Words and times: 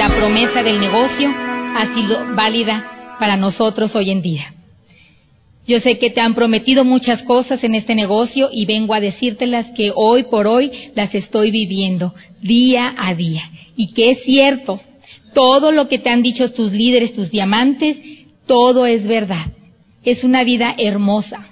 la 0.00 0.16
promesa 0.16 0.62
del 0.62 0.80
negocio 0.80 1.28
ha 1.28 1.94
sido 1.94 2.34
válida 2.34 3.16
para 3.18 3.36
nosotros 3.36 3.94
hoy 3.94 4.08
en 4.08 4.22
día. 4.22 4.54
Yo 5.66 5.78
sé 5.80 5.98
que 5.98 6.08
te 6.08 6.22
han 6.22 6.34
prometido 6.34 6.86
muchas 6.86 7.22
cosas 7.24 7.62
en 7.64 7.74
este 7.74 7.94
negocio 7.94 8.48
y 8.50 8.64
vengo 8.64 8.94
a 8.94 9.00
decírtelas 9.00 9.66
que 9.76 9.92
hoy 9.94 10.22
por 10.22 10.46
hoy 10.46 10.72
las 10.94 11.14
estoy 11.14 11.50
viviendo 11.50 12.14
día 12.40 12.94
a 12.96 13.14
día. 13.14 13.42
Y 13.76 13.92
que 13.92 14.12
es 14.12 14.22
cierto, 14.22 14.80
todo 15.34 15.70
lo 15.70 15.86
que 15.86 15.98
te 15.98 16.08
han 16.08 16.22
dicho 16.22 16.50
tus 16.52 16.72
líderes, 16.72 17.12
tus 17.12 17.30
diamantes, 17.30 17.98
todo 18.46 18.86
es 18.86 19.06
verdad. 19.06 19.48
Es 20.02 20.24
una 20.24 20.44
vida 20.44 20.74
hermosa. 20.78 21.46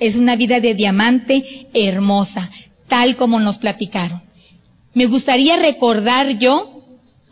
Es 0.00 0.16
una 0.16 0.36
vida 0.36 0.58
de 0.58 0.72
diamante 0.72 1.66
hermosa, 1.74 2.50
tal 2.88 3.16
como 3.16 3.38
nos 3.40 3.58
platicaron. 3.58 4.22
Me 4.94 5.04
gustaría 5.04 5.58
recordar 5.58 6.38
yo 6.38 6.73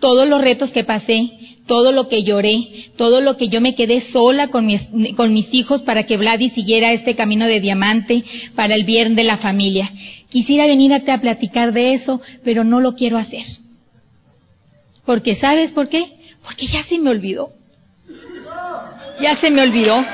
todos 0.03 0.29
los 0.29 0.41
retos 0.41 0.73
que 0.73 0.83
pasé, 0.83 1.31
todo 1.69 1.93
lo 1.93 2.09
que 2.09 2.25
lloré, 2.25 2.91
todo 2.97 3.21
lo 3.21 3.37
que 3.37 3.49
yo 3.49 3.61
me 3.61 3.77
quedé 3.77 4.01
sola 4.11 4.49
con 4.49 4.67
mis, 4.67 4.83
con 5.17 5.33
mis 5.33 5.47
hijos 5.55 5.83
para 5.83 6.03
que 6.03 6.17
Vladi 6.17 6.51
siguiera 6.51 6.93
este 6.93 7.15
camino 7.15 7.47
de 7.47 7.61
diamante 7.61 8.25
para 8.57 8.75
el 8.75 8.85
bien 8.85 9.15
de 9.15 9.23
la 9.23 9.39
familia. 9.39 9.89
Quisiera 10.29 10.67
venirte 10.67 11.13
a 11.13 11.21
platicar 11.21 11.73
de 11.73 11.95
eso, 11.95 12.21
pero 12.43 12.65
no 12.65 12.81
lo 12.81 12.97
quiero 12.97 13.17
hacer. 13.17 13.47
Porque 15.07 15.37
¿sabes 15.37 15.71
por 15.71 15.89
qué? 15.89 16.05
Porque 16.43 16.67
ya 16.67 16.83
se 16.85 16.99
me 16.99 17.11
olvidó. 17.11 17.51
Ya 19.21 19.37
se 19.37 19.51
me 19.53 19.63
olvidó. 19.63 20.05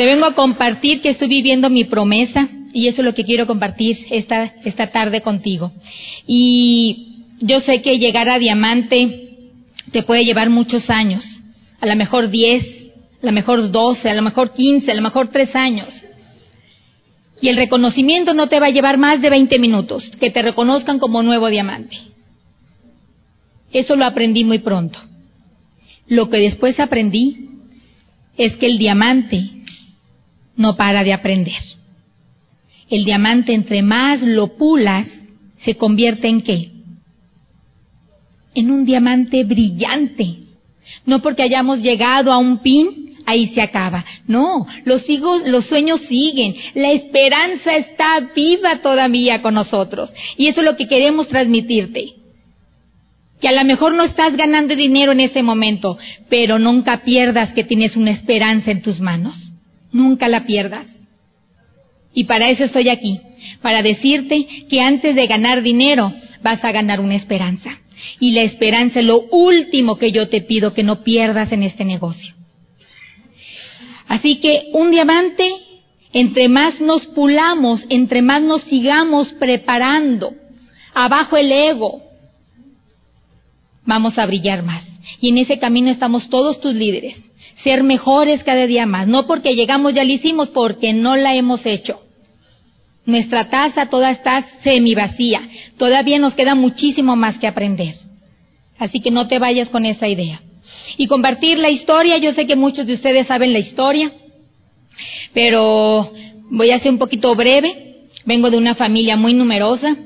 Te 0.00 0.06
vengo 0.06 0.24
a 0.24 0.34
compartir 0.34 1.02
que 1.02 1.10
estoy 1.10 1.28
viviendo 1.28 1.68
mi 1.68 1.84
promesa 1.84 2.48
y 2.72 2.88
eso 2.88 3.02
es 3.02 3.04
lo 3.04 3.12
que 3.12 3.22
quiero 3.22 3.46
compartir 3.46 3.98
esta, 4.10 4.44
esta 4.64 4.86
tarde 4.86 5.20
contigo. 5.20 5.72
Y 6.26 7.26
yo 7.40 7.60
sé 7.60 7.82
que 7.82 7.98
llegar 7.98 8.26
a 8.30 8.38
diamante 8.38 9.28
te 9.92 10.02
puede 10.02 10.24
llevar 10.24 10.48
muchos 10.48 10.88
años, 10.88 11.22
a 11.82 11.86
lo 11.86 11.94
mejor 11.96 12.30
10, 12.30 12.64
a 13.22 13.26
lo 13.26 13.32
mejor 13.32 13.70
12, 13.70 14.08
a 14.08 14.14
lo 14.14 14.22
mejor 14.22 14.54
15, 14.54 14.90
a 14.90 14.94
lo 14.94 15.02
mejor 15.02 15.28
3 15.28 15.54
años. 15.54 15.88
Y 17.42 17.50
el 17.50 17.58
reconocimiento 17.58 18.32
no 18.32 18.48
te 18.48 18.58
va 18.58 18.68
a 18.68 18.70
llevar 18.70 18.96
más 18.96 19.20
de 19.20 19.28
20 19.28 19.58
minutos, 19.58 20.10
que 20.18 20.30
te 20.30 20.40
reconozcan 20.40 20.98
como 20.98 21.22
nuevo 21.22 21.50
diamante. 21.50 21.98
Eso 23.70 23.96
lo 23.96 24.06
aprendí 24.06 24.44
muy 24.44 24.60
pronto. 24.60 24.98
Lo 26.06 26.30
que 26.30 26.38
después 26.38 26.80
aprendí 26.80 27.50
es 28.38 28.56
que 28.56 28.64
el 28.64 28.78
diamante 28.78 29.59
no 30.60 30.76
para 30.76 31.02
de 31.02 31.14
aprender. 31.14 31.62
El 32.90 33.06
diamante 33.06 33.54
entre 33.54 33.80
más 33.80 34.20
lo 34.20 34.58
pulas, 34.58 35.06
se 35.64 35.74
convierte 35.74 36.28
en 36.28 36.42
qué? 36.42 36.70
En 38.54 38.70
un 38.70 38.84
diamante 38.84 39.42
brillante. 39.44 40.36
No 41.06 41.22
porque 41.22 41.44
hayamos 41.44 41.78
llegado 41.78 42.30
a 42.30 42.36
un 42.36 42.58
pin, 42.58 43.14
ahí 43.24 43.48
se 43.54 43.62
acaba. 43.62 44.04
No, 44.26 44.66
los, 44.84 45.02
los 45.46 45.64
sueños 45.64 46.02
siguen. 46.10 46.54
La 46.74 46.92
esperanza 46.92 47.76
está 47.76 48.30
viva 48.36 48.82
todavía 48.82 49.40
con 49.40 49.54
nosotros. 49.54 50.10
Y 50.36 50.48
eso 50.48 50.60
es 50.60 50.66
lo 50.66 50.76
que 50.76 50.88
queremos 50.88 51.26
transmitirte. 51.28 52.04
Que 53.40 53.48
a 53.48 53.52
lo 53.52 53.64
mejor 53.64 53.94
no 53.94 54.02
estás 54.02 54.36
ganando 54.36 54.76
dinero 54.76 55.12
en 55.12 55.20
este 55.20 55.42
momento, 55.42 55.96
pero 56.28 56.58
nunca 56.58 57.02
pierdas 57.02 57.54
que 57.54 57.64
tienes 57.64 57.96
una 57.96 58.10
esperanza 58.10 58.70
en 58.70 58.82
tus 58.82 59.00
manos. 59.00 59.49
Nunca 59.92 60.28
la 60.28 60.44
pierdas. 60.44 60.86
Y 62.12 62.24
para 62.24 62.48
eso 62.48 62.64
estoy 62.64 62.88
aquí, 62.88 63.20
para 63.62 63.82
decirte 63.82 64.46
que 64.68 64.80
antes 64.80 65.14
de 65.14 65.26
ganar 65.26 65.62
dinero 65.62 66.12
vas 66.42 66.64
a 66.64 66.72
ganar 66.72 67.00
una 67.00 67.14
esperanza. 67.14 67.70
Y 68.18 68.32
la 68.32 68.42
esperanza 68.42 69.00
es 69.00 69.06
lo 69.06 69.20
último 69.30 69.96
que 69.96 70.10
yo 70.10 70.28
te 70.28 70.40
pido 70.40 70.74
que 70.74 70.82
no 70.82 71.02
pierdas 71.02 71.52
en 71.52 71.62
este 71.62 71.84
negocio. 71.84 72.34
Así 74.08 74.40
que 74.40 74.70
un 74.72 74.90
diamante, 74.90 75.48
entre 76.12 76.48
más 76.48 76.80
nos 76.80 77.06
pulamos, 77.06 77.84
entre 77.90 78.22
más 78.22 78.42
nos 78.42 78.62
sigamos 78.64 79.28
preparando, 79.34 80.32
abajo 80.94 81.36
el 81.36 81.52
ego, 81.52 82.02
vamos 83.84 84.18
a 84.18 84.26
brillar 84.26 84.64
más. 84.64 84.84
Y 85.20 85.28
en 85.28 85.38
ese 85.38 85.58
camino 85.58 85.90
estamos 85.90 86.28
todos 86.28 86.60
tus 86.60 86.74
líderes 86.74 87.29
ser 87.62 87.82
mejores 87.82 88.42
cada 88.44 88.66
día 88.66 88.86
más. 88.86 89.06
No 89.06 89.26
porque 89.26 89.54
llegamos 89.54 89.94
ya 89.94 90.04
lo 90.04 90.12
hicimos, 90.12 90.48
porque 90.50 90.92
no 90.92 91.16
la 91.16 91.34
hemos 91.34 91.64
hecho. 91.66 92.00
Nuestra 93.06 93.50
taza 93.50 93.86
toda 93.86 94.10
está 94.10 94.46
semi 94.62 94.94
vacía. 94.94 95.42
Todavía 95.76 96.18
nos 96.18 96.34
queda 96.34 96.54
muchísimo 96.54 97.16
más 97.16 97.38
que 97.38 97.46
aprender. 97.46 97.94
Así 98.78 99.00
que 99.00 99.10
no 99.10 99.26
te 99.26 99.38
vayas 99.38 99.68
con 99.68 99.84
esa 99.84 100.08
idea. 100.08 100.40
Y 100.96 101.06
compartir 101.06 101.58
la 101.58 101.70
historia, 101.70 102.18
yo 102.18 102.32
sé 102.32 102.46
que 102.46 102.56
muchos 102.56 102.86
de 102.86 102.94
ustedes 102.94 103.26
saben 103.26 103.52
la 103.52 103.58
historia, 103.58 104.12
pero 105.32 106.10
voy 106.50 106.70
a 106.70 106.78
ser 106.78 106.92
un 106.92 106.98
poquito 106.98 107.34
breve. 107.34 107.96
Vengo 108.24 108.50
de 108.50 108.58
una 108.58 108.74
familia 108.74 109.16
muy 109.16 109.34
numerosa. 109.34 109.96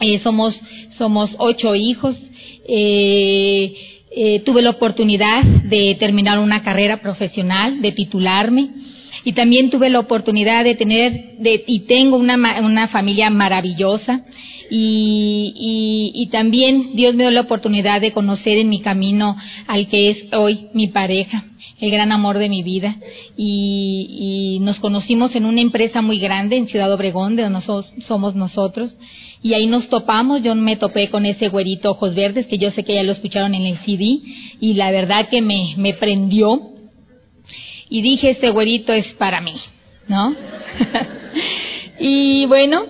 Eh, 0.00 0.18
somos, 0.20 0.58
somos 0.96 1.34
ocho 1.38 1.74
hijos. 1.74 2.16
Eh, 2.66 3.74
eh, 4.20 4.40
tuve 4.40 4.62
la 4.62 4.70
oportunidad 4.70 5.44
de 5.44 5.96
terminar 6.00 6.40
una 6.40 6.64
carrera 6.64 6.96
profesional, 6.96 7.80
de 7.80 7.92
titularme, 7.92 8.68
y 9.28 9.34
también 9.34 9.68
tuve 9.68 9.90
la 9.90 10.00
oportunidad 10.00 10.64
de 10.64 10.74
tener, 10.74 11.36
de, 11.38 11.62
y 11.66 11.80
tengo 11.80 12.16
una, 12.16 12.62
una 12.62 12.88
familia 12.88 13.28
maravillosa, 13.28 14.22
y, 14.70 16.12
y, 16.14 16.26
también 16.28 16.96
Dios 16.96 17.14
me 17.14 17.24
dio 17.24 17.30
la 17.30 17.42
oportunidad 17.42 18.00
de 18.00 18.12
conocer 18.12 18.56
en 18.56 18.70
mi 18.70 18.80
camino 18.80 19.36
al 19.66 19.86
que 19.88 20.08
es 20.08 20.32
hoy 20.32 20.68
mi 20.72 20.86
pareja, 20.86 21.44
el 21.78 21.90
gran 21.90 22.10
amor 22.10 22.38
de 22.38 22.48
mi 22.48 22.62
vida. 22.62 22.96
Y, 23.36 24.56
y 24.56 24.60
nos 24.60 24.78
conocimos 24.78 25.36
en 25.36 25.44
una 25.44 25.60
empresa 25.60 26.00
muy 26.00 26.18
grande 26.18 26.56
en 26.56 26.66
Ciudad 26.66 26.90
Obregón, 26.90 27.36
de 27.36 27.42
donde 27.42 27.60
somos 28.06 28.34
nosotros. 28.34 28.96
Y 29.42 29.52
ahí 29.52 29.66
nos 29.66 29.90
topamos, 29.90 30.42
yo 30.42 30.54
me 30.54 30.76
topé 30.76 31.10
con 31.10 31.26
ese 31.26 31.48
güerito 31.48 31.90
ojos 31.90 32.14
verdes, 32.14 32.46
que 32.46 32.56
yo 32.56 32.70
sé 32.70 32.82
que 32.82 32.94
ya 32.94 33.02
lo 33.02 33.12
escucharon 33.12 33.54
en 33.54 33.66
el 33.66 33.76
CD, 33.84 34.20
y 34.58 34.72
la 34.72 34.90
verdad 34.90 35.28
que 35.28 35.42
me, 35.42 35.74
me 35.76 35.92
prendió. 35.92 36.77
Y 37.90 38.02
dije, 38.02 38.30
ese 38.30 38.50
güerito 38.50 38.92
es 38.92 39.06
para 39.14 39.40
mí, 39.40 39.54
¿no? 40.08 40.34
y 42.00 42.46
bueno, 42.46 42.82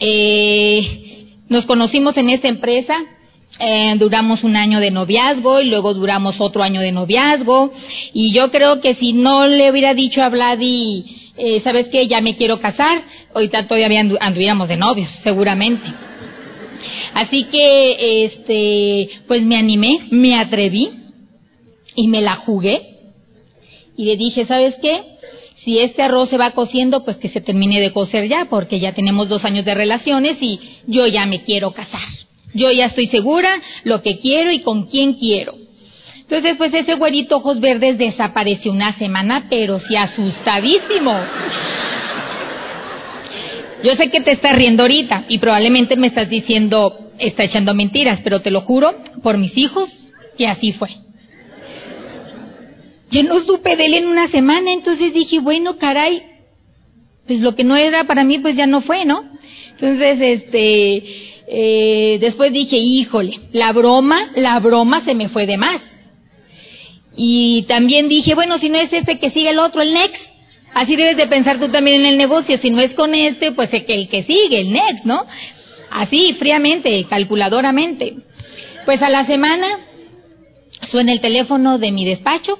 eh, 0.00 1.26
nos 1.48 1.64
conocimos 1.66 2.16
en 2.16 2.30
esa 2.30 2.48
empresa, 2.48 2.94
eh, 3.58 3.94
duramos 3.98 4.44
un 4.44 4.56
año 4.56 4.78
de 4.78 4.90
noviazgo 4.90 5.60
y 5.60 5.68
luego 5.68 5.94
duramos 5.94 6.36
otro 6.38 6.62
año 6.62 6.80
de 6.80 6.92
noviazgo. 6.92 7.72
Y 8.12 8.32
yo 8.32 8.50
creo 8.50 8.80
que 8.80 8.94
si 8.94 9.12
no 9.12 9.46
le 9.46 9.70
hubiera 9.70 9.94
dicho 9.94 10.22
a 10.22 10.28
Vladi, 10.28 11.04
eh, 11.36 11.60
¿sabes 11.62 11.88
qué? 11.88 12.06
Ya 12.06 12.20
me 12.20 12.36
quiero 12.36 12.60
casar, 12.60 13.02
ahorita 13.34 13.66
todavía 13.66 14.00
anduviéramos 14.20 14.68
de 14.68 14.76
novios, 14.76 15.10
seguramente. 15.22 15.88
Así 17.14 17.44
que, 17.44 18.24
este, 18.24 19.20
pues 19.26 19.42
me 19.42 19.56
animé, 19.56 20.06
me 20.10 20.36
atreví 20.36 20.90
y 21.96 22.08
me 22.08 22.20
la 22.20 22.36
jugué. 22.36 22.97
Y 23.98 24.06
le 24.06 24.16
dije, 24.16 24.46
¿sabes 24.46 24.76
qué? 24.80 25.02
si 25.68 25.78
este 25.80 26.02
arroz 26.02 26.30
se 26.30 26.38
va 26.38 26.52
cociendo, 26.52 27.04
pues 27.04 27.18
que 27.18 27.28
se 27.28 27.42
termine 27.42 27.78
de 27.78 27.92
cocer 27.92 28.26
ya, 28.26 28.46
porque 28.48 28.80
ya 28.80 28.94
tenemos 28.94 29.28
dos 29.28 29.44
años 29.44 29.66
de 29.66 29.74
relaciones 29.74 30.38
y 30.40 30.58
yo 30.86 31.06
ya 31.06 31.26
me 31.26 31.42
quiero 31.42 31.72
casar. 31.72 32.00
Yo 32.54 32.70
ya 32.70 32.86
estoy 32.86 33.08
segura 33.08 33.50
lo 33.84 34.00
que 34.02 34.18
quiero 34.18 34.50
y 34.50 34.60
con 34.60 34.86
quién 34.86 35.12
quiero. 35.14 35.52
Entonces, 36.20 36.56
pues 36.56 36.72
ese 36.72 36.94
güerito 36.94 37.36
ojos 37.36 37.60
verdes 37.60 37.98
desapareció 37.98 38.72
una 38.72 38.96
semana, 38.96 39.46
pero 39.50 39.78
sí 39.78 39.94
asustadísimo. 39.94 41.12
Yo 43.82 43.90
sé 43.90 44.10
que 44.10 44.22
te 44.22 44.32
estás 44.32 44.56
riendo 44.56 44.84
ahorita 44.84 45.24
y 45.28 45.36
probablemente 45.36 45.96
me 45.96 46.06
estás 46.06 46.30
diciendo, 46.30 47.10
está 47.18 47.44
echando 47.44 47.74
mentiras, 47.74 48.20
pero 48.24 48.40
te 48.40 48.50
lo 48.50 48.62
juro 48.62 48.94
por 49.22 49.36
mis 49.36 49.54
hijos 49.58 49.90
que 50.38 50.46
así 50.46 50.72
fue. 50.72 50.88
Yo 53.10 53.22
no 53.22 53.40
supe 53.40 53.76
de 53.76 53.86
él 53.86 53.94
en 53.94 54.06
una 54.06 54.28
semana, 54.28 54.72
entonces 54.72 55.14
dije, 55.14 55.38
bueno, 55.38 55.78
caray, 55.78 56.22
pues 57.26 57.40
lo 57.40 57.54
que 57.54 57.64
no 57.64 57.76
era 57.76 58.04
para 58.04 58.24
mí, 58.24 58.38
pues 58.38 58.56
ya 58.56 58.66
no 58.66 58.82
fue, 58.82 59.04
¿no? 59.04 59.24
Entonces, 59.72 60.18
este, 60.20 61.04
eh, 61.46 62.18
después 62.20 62.52
dije, 62.52 62.76
híjole, 62.76 63.38
la 63.52 63.72
broma, 63.72 64.30
la 64.34 64.58
broma 64.60 65.04
se 65.04 65.14
me 65.14 65.28
fue 65.28 65.46
de 65.46 65.56
más. 65.56 65.80
Y 67.16 67.64
también 67.68 68.08
dije, 68.08 68.34
bueno, 68.34 68.58
si 68.58 68.68
no 68.68 68.78
es 68.78 68.92
este 68.92 69.18
que 69.18 69.30
sigue 69.30 69.50
el 69.50 69.58
otro, 69.58 69.80
el 69.82 69.92
next. 69.92 70.22
Así 70.74 70.94
debes 70.94 71.16
de 71.16 71.26
pensar 71.26 71.58
tú 71.58 71.68
también 71.70 72.00
en 72.00 72.06
el 72.06 72.18
negocio. 72.18 72.58
Si 72.58 72.70
no 72.70 72.80
es 72.80 72.92
con 72.92 73.14
este, 73.14 73.52
pues 73.52 73.72
el 73.72 73.86
que, 73.86 73.94
el 73.94 74.08
que 74.08 74.22
sigue, 74.22 74.60
el 74.60 74.72
next, 74.72 75.04
¿no? 75.04 75.24
Así, 75.90 76.34
fríamente, 76.34 77.04
calculadoramente. 77.08 78.14
Pues 78.84 79.00
a 79.02 79.08
la 79.08 79.26
semana 79.26 79.66
suena 80.90 81.12
el 81.12 81.20
teléfono 81.20 81.78
de 81.78 81.90
mi 81.90 82.04
despacho 82.04 82.58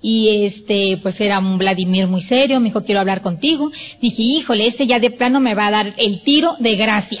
y 0.00 0.46
este, 0.46 0.98
pues 1.02 1.20
era 1.20 1.38
un 1.40 1.58
Vladimir 1.58 2.06
muy 2.06 2.22
serio, 2.22 2.60
me 2.60 2.66
dijo, 2.68 2.84
quiero 2.84 3.00
hablar 3.00 3.20
contigo. 3.20 3.70
Dije, 4.00 4.22
híjole, 4.22 4.68
este 4.68 4.86
ya 4.86 5.00
de 5.00 5.10
plano 5.10 5.40
me 5.40 5.54
va 5.54 5.66
a 5.66 5.70
dar 5.70 5.94
el 5.96 6.22
tiro 6.22 6.54
de 6.60 6.76
gracia. 6.76 7.20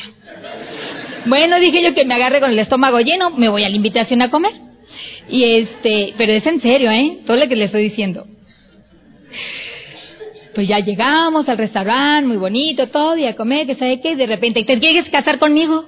Bueno, 1.26 1.58
dije 1.58 1.82
yo 1.82 1.94
que 1.94 2.04
me 2.04 2.14
agarre 2.14 2.40
con 2.40 2.50
el 2.50 2.58
estómago 2.58 3.00
lleno, 3.00 3.30
me 3.30 3.48
voy 3.48 3.64
a 3.64 3.68
la 3.68 3.76
invitación 3.76 4.22
a 4.22 4.30
comer. 4.30 4.52
Y 5.28 5.44
este, 5.44 6.14
pero 6.16 6.32
es 6.32 6.46
en 6.46 6.60
serio, 6.60 6.90
¿eh? 6.90 7.18
Todo 7.26 7.36
lo 7.36 7.48
que 7.48 7.56
le 7.56 7.64
estoy 7.64 7.82
diciendo. 7.82 8.26
Pues 10.54 10.68
ya 10.68 10.78
llegamos 10.78 11.48
al 11.48 11.58
restaurante, 11.58 12.26
muy 12.26 12.36
bonito, 12.36 12.88
todo, 12.88 13.16
y 13.16 13.26
a 13.26 13.36
comer, 13.36 13.66
que 13.66 13.74
sabe 13.74 14.00
qué, 14.00 14.16
de 14.16 14.26
repente, 14.26 14.64
¿te 14.64 14.78
quieres 14.78 15.08
casar 15.10 15.38
conmigo? 15.38 15.84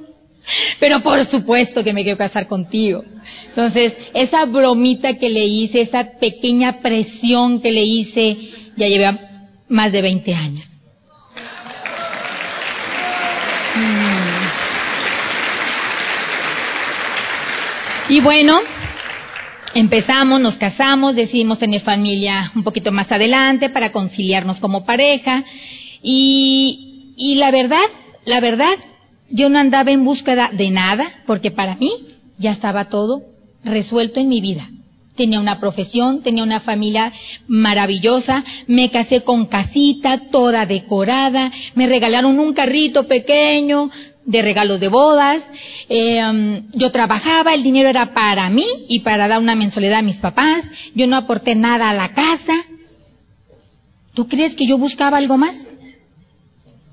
Pero 0.78 1.00
por 1.00 1.24
supuesto 1.26 1.84
que 1.84 1.92
me 1.92 2.02
quiero 2.02 2.18
casar 2.18 2.46
contigo. 2.46 3.04
Entonces, 3.48 3.92
esa 4.14 4.44
bromita 4.44 5.14
que 5.18 5.28
le 5.28 5.44
hice, 5.44 5.82
esa 5.82 6.18
pequeña 6.18 6.80
presión 6.80 7.60
que 7.60 7.72
le 7.72 7.82
hice, 7.82 8.36
ya 8.76 8.86
lleva 8.86 9.18
más 9.68 9.92
de 9.92 10.02
20 10.02 10.34
años. 10.34 10.66
Mm. 13.76 14.30
Y 18.10 18.20
bueno, 18.20 18.58
empezamos, 19.74 20.40
nos 20.40 20.56
casamos, 20.56 21.14
decidimos 21.14 21.58
tener 21.58 21.80
familia 21.82 22.50
un 22.56 22.64
poquito 22.64 22.90
más 22.90 23.10
adelante 23.12 23.70
para 23.70 23.92
conciliarnos 23.92 24.58
como 24.58 24.84
pareja. 24.84 25.44
Y, 26.02 27.14
y 27.16 27.36
la 27.36 27.50
verdad, 27.50 27.78
la 28.24 28.40
verdad, 28.40 28.74
yo 29.30 29.48
no 29.48 29.58
andaba 29.58 29.90
en 29.90 30.04
búsqueda 30.04 30.50
de 30.52 30.70
nada, 30.70 31.22
porque 31.26 31.50
para 31.50 31.76
mí 31.76 31.90
ya 32.38 32.52
estaba 32.52 32.86
todo 32.86 33.22
resuelto 33.64 34.20
en 34.20 34.28
mi 34.28 34.40
vida. 34.40 34.68
Tenía 35.16 35.40
una 35.40 35.60
profesión, 35.60 36.22
tenía 36.22 36.42
una 36.42 36.60
familia 36.60 37.12
maravillosa, 37.46 38.44
me 38.66 38.90
casé 38.90 39.22
con 39.22 39.46
casita, 39.46 40.30
toda 40.30 40.66
decorada, 40.66 41.52
me 41.74 41.86
regalaron 41.86 42.38
un 42.38 42.54
carrito 42.54 43.06
pequeño 43.06 43.90
de 44.24 44.42
regalos 44.42 44.80
de 44.80 44.88
bodas, 44.88 45.42
eh, 45.88 46.62
yo 46.72 46.90
trabajaba, 46.92 47.52
el 47.52 47.62
dinero 47.62 47.88
era 47.88 48.12
para 48.14 48.48
mí 48.48 48.64
y 48.88 49.00
para 49.00 49.28
dar 49.28 49.40
una 49.40 49.54
mensualidad 49.54 49.98
a 49.98 50.02
mis 50.02 50.16
papás, 50.16 50.64
yo 50.94 51.06
no 51.06 51.16
aporté 51.16 51.54
nada 51.54 51.90
a 51.90 51.94
la 51.94 52.12
casa. 52.14 52.54
¿Tú 54.14 54.28
crees 54.28 54.54
que 54.54 54.66
yo 54.66 54.78
buscaba 54.78 55.18
algo 55.18 55.36
más? 55.36 55.54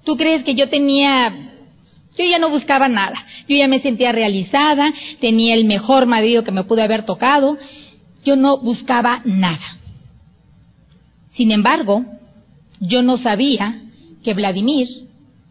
¿Tú 0.04 0.16
crees 0.16 0.44
que 0.44 0.56
yo 0.56 0.70
tenía 0.70 1.48
yo 2.18 2.26
ya 2.26 2.40
no 2.40 2.50
buscaba 2.50 2.88
nada. 2.88 3.16
Yo 3.48 3.56
ya 3.56 3.68
me 3.68 3.82
sentía 3.82 4.12
realizada, 4.12 4.94
tenía 5.20 5.56
el 5.56 5.66
mejor 5.66 6.06
marido 6.06 6.44
que 6.44 6.52
me 6.52 6.64
pude 6.64 6.84
haber 6.84 7.06
tocado. 7.06 7.58
Yo 8.26 8.36
no 8.36 8.58
buscaba 8.58 9.22
nada. 9.26 9.78
Sin 11.34 11.52
embargo, 11.52 12.04
yo 12.80 13.04
no 13.04 13.18
sabía 13.18 13.82
que 14.24 14.34
Vladimir 14.34 14.88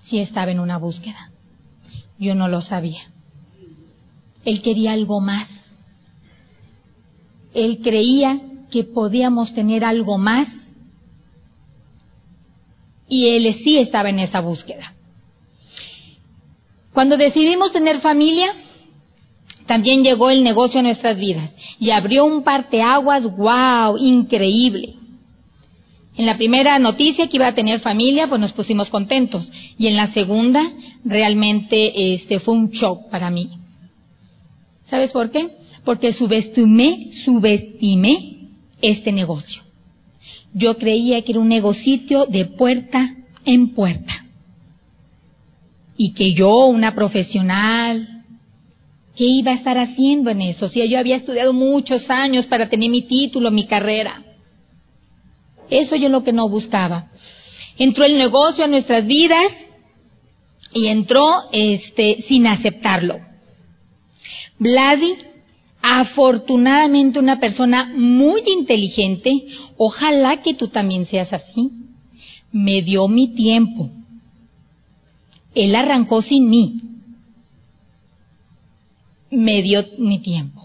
sí 0.04 0.18
estaba 0.18 0.50
en 0.50 0.60
una 0.60 0.76
búsqueda. 0.76 1.30
Yo 2.18 2.34
no 2.34 2.48
lo 2.48 2.62
sabía. 2.62 3.02
Él 4.44 4.62
quería 4.62 4.92
algo 4.92 5.20
más. 5.20 5.48
Él 7.54 7.80
creía 7.82 8.38
que 8.70 8.84
podíamos 8.84 9.54
tener 9.54 9.84
algo 9.84 10.19
más 10.19 10.48
y 13.08 13.28
él 13.28 13.60
sí 13.62 13.78
estaba 13.78 14.10
en 14.10 14.19
esa 14.19 14.40
búsqueda. 14.40 14.92
Cuando 16.96 17.19
decidimos 17.19 17.72
tener 17.72 18.00
familia, 18.00 18.54
también 19.66 20.02
llegó 20.02 20.31
el 20.31 20.43
negocio 20.43 20.81
a 20.81 20.82
nuestras 20.82 21.19
vidas 21.19 21.50
y 21.78 21.90
abrió 21.90 22.25
un 22.25 22.43
parteaguas, 22.43 23.22
wow, 23.37 23.98
increíble. 23.98 24.94
En 26.16 26.25
la 26.25 26.38
primera 26.38 26.78
noticia 26.78 27.28
que 27.28 27.37
iba 27.37 27.48
a 27.48 27.54
tener 27.54 27.81
familia, 27.81 28.28
pues 28.28 28.40
nos 28.40 28.54
pusimos 28.54 28.88
contentos. 28.88 29.46
Y 29.76 29.88
en 29.88 29.96
la 29.96 30.10
segunda, 30.14 30.62
realmente 31.04 32.14
este 32.14 32.40
fue 32.40 32.54
un 32.54 32.70
shock 32.70 33.10
para 33.10 33.28
mí. 33.28 33.50
¿Sabes 34.88 35.12
por 35.12 35.31
qué? 35.31 35.50
Porque 35.84 36.14
subestimé, 36.14 37.10
subestimé 37.26 38.38
este 38.81 39.12
negocio. 39.12 39.60
Yo 40.54 40.78
creía 40.78 41.20
que 41.20 41.32
era 41.32 41.43
un 41.43 41.48
negocio 41.50 42.25
de 42.25 42.46
puerta 42.46 43.16
en 43.44 43.75
puerta 43.75 44.25
y 45.96 46.12
que 46.12 46.34
yo, 46.34 46.66
una 46.66 46.94
profesional, 46.94 48.06
¿qué 49.16 49.25
iba 49.25 49.52
a 49.52 49.54
estar 49.54 49.78
haciendo 49.78 50.31
en 50.31 50.43
eso? 50.43 50.69
Si 50.69 50.87
yo 50.88 50.98
había 50.98 51.16
estudiado 51.16 51.52
muchos 51.52 52.08
años 52.10 52.46
para 52.46 52.69
tener 52.69 52.90
mi 52.90 53.02
título, 53.02 53.50
mi 53.50 53.66
carrera. 53.66 54.22
Eso 55.70 55.96
yo 55.96 56.08
lo 56.08 56.22
que 56.22 56.32
no 56.32 56.48
buscaba. 56.48 57.08
Entró 57.78 58.04
el 58.04 58.16
negocio 58.16 58.64
a 58.64 58.69
nuestras 58.69 59.06
vidas 59.06 59.52
y 60.72 60.87
entró 60.87 61.44
este 61.52 62.22
sin 62.28 62.46
aceptarlo. 62.46 63.19
Vladi, 64.58 65.14
afortunadamente 65.82 67.19
una 67.19 67.38
persona 67.38 67.93
muy 67.94 68.43
inteligente, 68.46 69.32
ojalá 69.76 70.43
que 70.43 70.54
tú 70.54 70.69
también 70.69 71.06
seas 71.06 71.32
así, 71.32 71.70
me 72.52 72.82
dio 72.82 73.08
mi 73.08 73.34
tiempo, 73.34 73.90
él 75.56 75.75
arrancó 75.75 76.23
sin 76.23 76.49
mí. 76.49 76.81
Me 79.31 79.62
dio 79.62 79.85
mi 79.99 80.20
tiempo. 80.20 80.62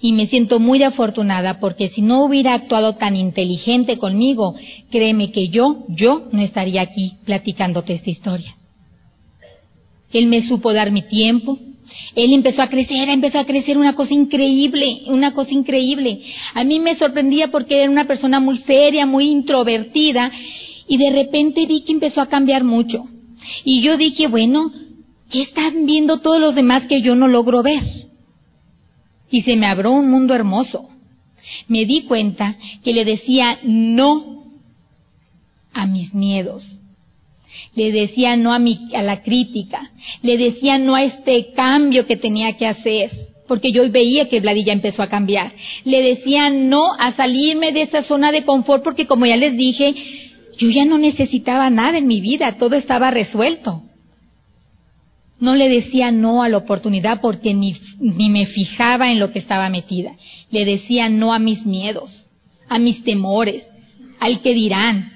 Y 0.00 0.12
me 0.12 0.26
siento 0.26 0.60
muy 0.60 0.82
afortunada 0.82 1.60
porque 1.60 1.88
si 1.88 2.02
no 2.02 2.24
hubiera 2.24 2.54
actuado 2.54 2.96
tan 2.96 3.16
inteligente 3.16 3.98
conmigo, 3.98 4.54
créeme 4.90 5.30
que 5.30 5.48
yo, 5.48 5.84
yo 5.88 6.28
no 6.32 6.42
estaría 6.42 6.82
aquí 6.82 7.14
platicándote 7.24 7.94
esta 7.94 8.10
historia. 8.10 8.54
Él 10.12 10.26
me 10.26 10.42
supo 10.42 10.72
dar 10.72 10.90
mi 10.90 11.02
tiempo. 11.02 11.58
Él 12.14 12.32
empezó 12.32 12.62
a 12.62 12.68
crecer, 12.68 13.08
empezó 13.08 13.38
a 13.38 13.46
crecer 13.46 13.78
una 13.78 13.94
cosa 13.94 14.14
increíble, 14.14 15.02
una 15.06 15.32
cosa 15.32 15.52
increíble. 15.52 16.20
A 16.54 16.64
mí 16.64 16.80
me 16.80 16.96
sorprendía 16.96 17.48
porque 17.48 17.82
era 17.82 17.90
una 17.90 18.06
persona 18.06 18.40
muy 18.40 18.58
seria, 18.58 19.06
muy 19.06 19.30
introvertida 19.30 20.30
y 20.88 20.96
de 20.96 21.10
repente 21.10 21.66
vi 21.66 21.82
que 21.82 21.92
empezó 21.92 22.20
a 22.20 22.28
cambiar 22.28 22.64
mucho. 22.64 23.04
Y 23.64 23.82
yo 23.82 23.96
dije, 23.96 24.26
bueno, 24.28 24.72
¿qué 25.30 25.42
están 25.42 25.86
viendo 25.86 26.18
todos 26.18 26.40
los 26.40 26.54
demás 26.54 26.84
que 26.84 27.02
yo 27.02 27.14
no 27.14 27.28
logro 27.28 27.62
ver? 27.62 27.82
Y 29.30 29.42
se 29.42 29.56
me 29.56 29.66
abrió 29.66 29.92
un 29.92 30.10
mundo 30.10 30.34
hermoso. 30.34 30.88
Me 31.68 31.84
di 31.84 32.02
cuenta 32.02 32.56
que 32.84 32.92
le 32.92 33.04
decía 33.04 33.58
no 33.64 34.44
a 35.72 35.86
mis 35.86 36.14
miedos. 36.14 36.64
Le 37.74 37.92
decía 37.92 38.36
no 38.36 38.52
a, 38.52 38.58
mi, 38.58 38.90
a 38.94 39.02
la 39.02 39.22
crítica. 39.22 39.90
Le 40.22 40.36
decía 40.36 40.78
no 40.78 40.94
a 40.94 41.02
este 41.02 41.52
cambio 41.54 42.06
que 42.06 42.16
tenía 42.16 42.56
que 42.56 42.66
hacer. 42.66 43.10
Porque 43.48 43.72
yo 43.72 43.90
veía 43.90 44.28
que 44.28 44.40
Vladilla 44.40 44.72
empezó 44.72 45.02
a 45.02 45.08
cambiar. 45.08 45.52
Le 45.84 46.02
decía 46.02 46.50
no 46.50 46.92
a 46.98 47.14
salirme 47.14 47.72
de 47.72 47.82
esa 47.82 48.02
zona 48.02 48.32
de 48.32 48.44
confort 48.44 48.84
porque 48.84 49.06
como 49.06 49.26
ya 49.26 49.36
les 49.36 49.56
dije, 49.56 49.94
yo 50.58 50.70
ya 50.70 50.84
no 50.84 50.98
necesitaba 50.98 51.70
nada 51.70 51.98
en 51.98 52.06
mi 52.06 52.20
vida, 52.20 52.56
todo 52.58 52.76
estaba 52.76 53.10
resuelto. 53.10 53.82
No 55.40 55.56
le 55.56 55.68
decía 55.68 56.12
no 56.12 56.42
a 56.42 56.48
la 56.48 56.58
oportunidad 56.58 57.20
porque 57.20 57.52
ni, 57.52 57.76
ni 57.98 58.30
me 58.30 58.46
fijaba 58.46 59.10
en 59.10 59.18
lo 59.18 59.32
que 59.32 59.40
estaba 59.40 59.68
metida. 59.68 60.12
Le 60.50 60.64
decía 60.64 61.08
no 61.08 61.32
a 61.32 61.40
mis 61.40 61.66
miedos, 61.66 62.26
a 62.68 62.78
mis 62.78 63.02
temores, 63.02 63.66
al 64.20 64.40
que 64.40 64.54
dirán. 64.54 65.10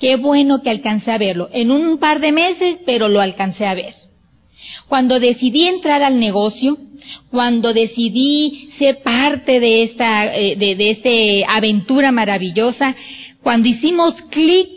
Qué 0.00 0.16
bueno 0.16 0.62
que 0.62 0.70
alcancé 0.70 1.12
a 1.12 1.18
verlo. 1.18 1.48
En 1.52 1.70
un 1.70 1.98
par 1.98 2.20
de 2.20 2.32
meses, 2.32 2.78
pero 2.86 3.08
lo 3.08 3.20
alcancé 3.20 3.66
a 3.66 3.74
ver. 3.74 3.94
Cuando 4.88 5.20
decidí 5.20 5.68
entrar 5.68 6.02
al 6.02 6.18
negocio, 6.18 6.76
cuando 7.30 7.72
decidí 7.72 8.70
ser 8.78 9.02
parte 9.02 9.60
de 9.60 9.84
esta, 9.84 10.36
eh, 10.36 10.56
de, 10.56 10.74
de 10.74 10.90
esta 10.90 11.54
aventura 11.54 12.12
maravillosa, 12.12 12.96
cuando 13.42 13.68
hicimos 13.68 14.14
clic 14.30 14.68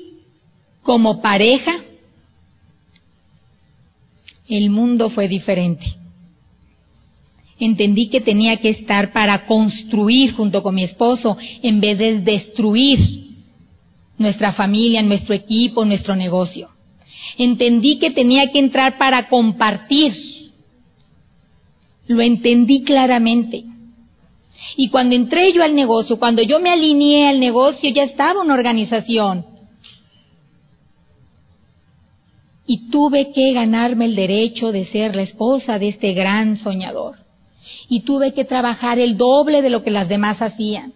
como 0.82 1.22
pareja, 1.22 1.75
el 4.48 4.70
mundo 4.70 5.10
fue 5.10 5.27
diferente. 5.27 5.86
Entendí 7.60 8.10
que 8.10 8.22
tenía 8.22 8.58
que 8.58 8.70
estar 8.70 9.13
para 9.13 9.46
construir 9.46 10.34
junto 10.34 10.63
con 10.63 10.75
mi 10.75 10.84
esposo 10.84 11.38
en 11.62 11.79
vez 11.79 11.98
de 11.98 12.20
destruir 12.20 13.00
nuestra 14.17 14.53
familia, 14.53 15.01
nuestro 15.01 15.34
equipo, 15.34 15.86
nuestro 15.86 16.15
negocio. 16.15 16.70
Entendí 17.38 18.00
que 18.00 18.12
tenía 18.12 18.51
que 18.51 18.60
entrar 18.60 18.98
para 18.98 19.29
compartir. 19.29 20.13
Lo 22.08 22.22
entendí 22.22 22.84
claramente. 22.84 23.63
Y 24.75 24.89
cuando 24.89 25.15
entré 25.15 25.53
yo 25.53 25.63
al 25.63 25.75
negocio, 25.75 26.17
cuando 26.17 26.41
yo 26.41 26.60
me 26.60 26.72
alineé 26.72 27.29
al 27.29 27.39
negocio, 27.39 27.89
ya 27.91 28.03
estaba 28.03 28.41
una 28.41 28.53
organización. 28.53 29.46
Y 32.65 32.89
tuve 32.89 33.32
que 33.34 33.53
ganarme 33.53 34.05
el 34.05 34.15
derecho 34.15 34.72
de 34.72 34.86
ser 34.86 35.15
la 35.15 35.24
esposa 35.24 35.77
de 35.79 35.89
este 35.89 36.13
gran 36.13 36.58
soñador. 36.58 37.17
Y 37.89 38.01
tuve 38.01 38.34
que 38.34 38.46
trabajar 38.46 39.00
el 39.00 39.17
doble 39.17 39.62
de 39.62 39.70
lo 39.70 39.84
que 39.84 39.91
las 39.91 40.08
demás 40.08 40.41
hacían. 40.41 40.93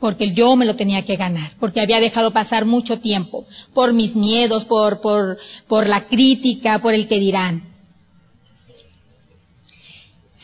porque 0.00 0.32
yo 0.32 0.54
me 0.54 0.64
lo 0.64 0.76
tenía 0.76 1.04
que 1.04 1.16
ganar, 1.16 1.52
porque 1.58 1.80
había 1.80 1.98
dejado 1.98 2.30
pasar 2.32 2.64
mucho 2.64 3.00
tiempo, 3.00 3.44
por 3.74 3.92
mis 3.92 4.14
miedos, 4.14 4.64
por, 4.66 5.00
por, 5.00 5.38
por 5.66 5.86
la 5.88 6.06
crítica, 6.06 6.78
por 6.78 6.94
el 6.94 7.08
que 7.08 7.18
dirán. 7.18 7.62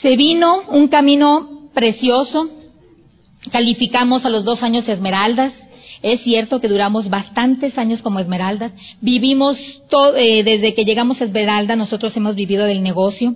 Se 0.02 0.16
vino 0.16 0.62
un 0.68 0.88
camino 0.88 1.53
precioso, 1.74 2.48
calificamos 3.50 4.24
a 4.24 4.30
los 4.30 4.44
dos 4.44 4.62
años 4.62 4.88
Esmeraldas, 4.88 5.52
es 6.02 6.22
cierto 6.22 6.60
que 6.60 6.68
duramos 6.68 7.08
bastantes 7.08 7.76
años 7.78 8.02
como 8.02 8.18
Esmeraldas, 8.18 8.72
vivimos 9.00 9.58
todo, 9.88 10.16
eh, 10.16 10.42
desde 10.42 10.74
que 10.74 10.84
llegamos 10.84 11.20
a 11.20 11.24
Esmeralda, 11.24 11.76
nosotros 11.76 12.16
hemos 12.16 12.34
vivido 12.34 12.64
del 12.64 12.82
negocio. 12.82 13.34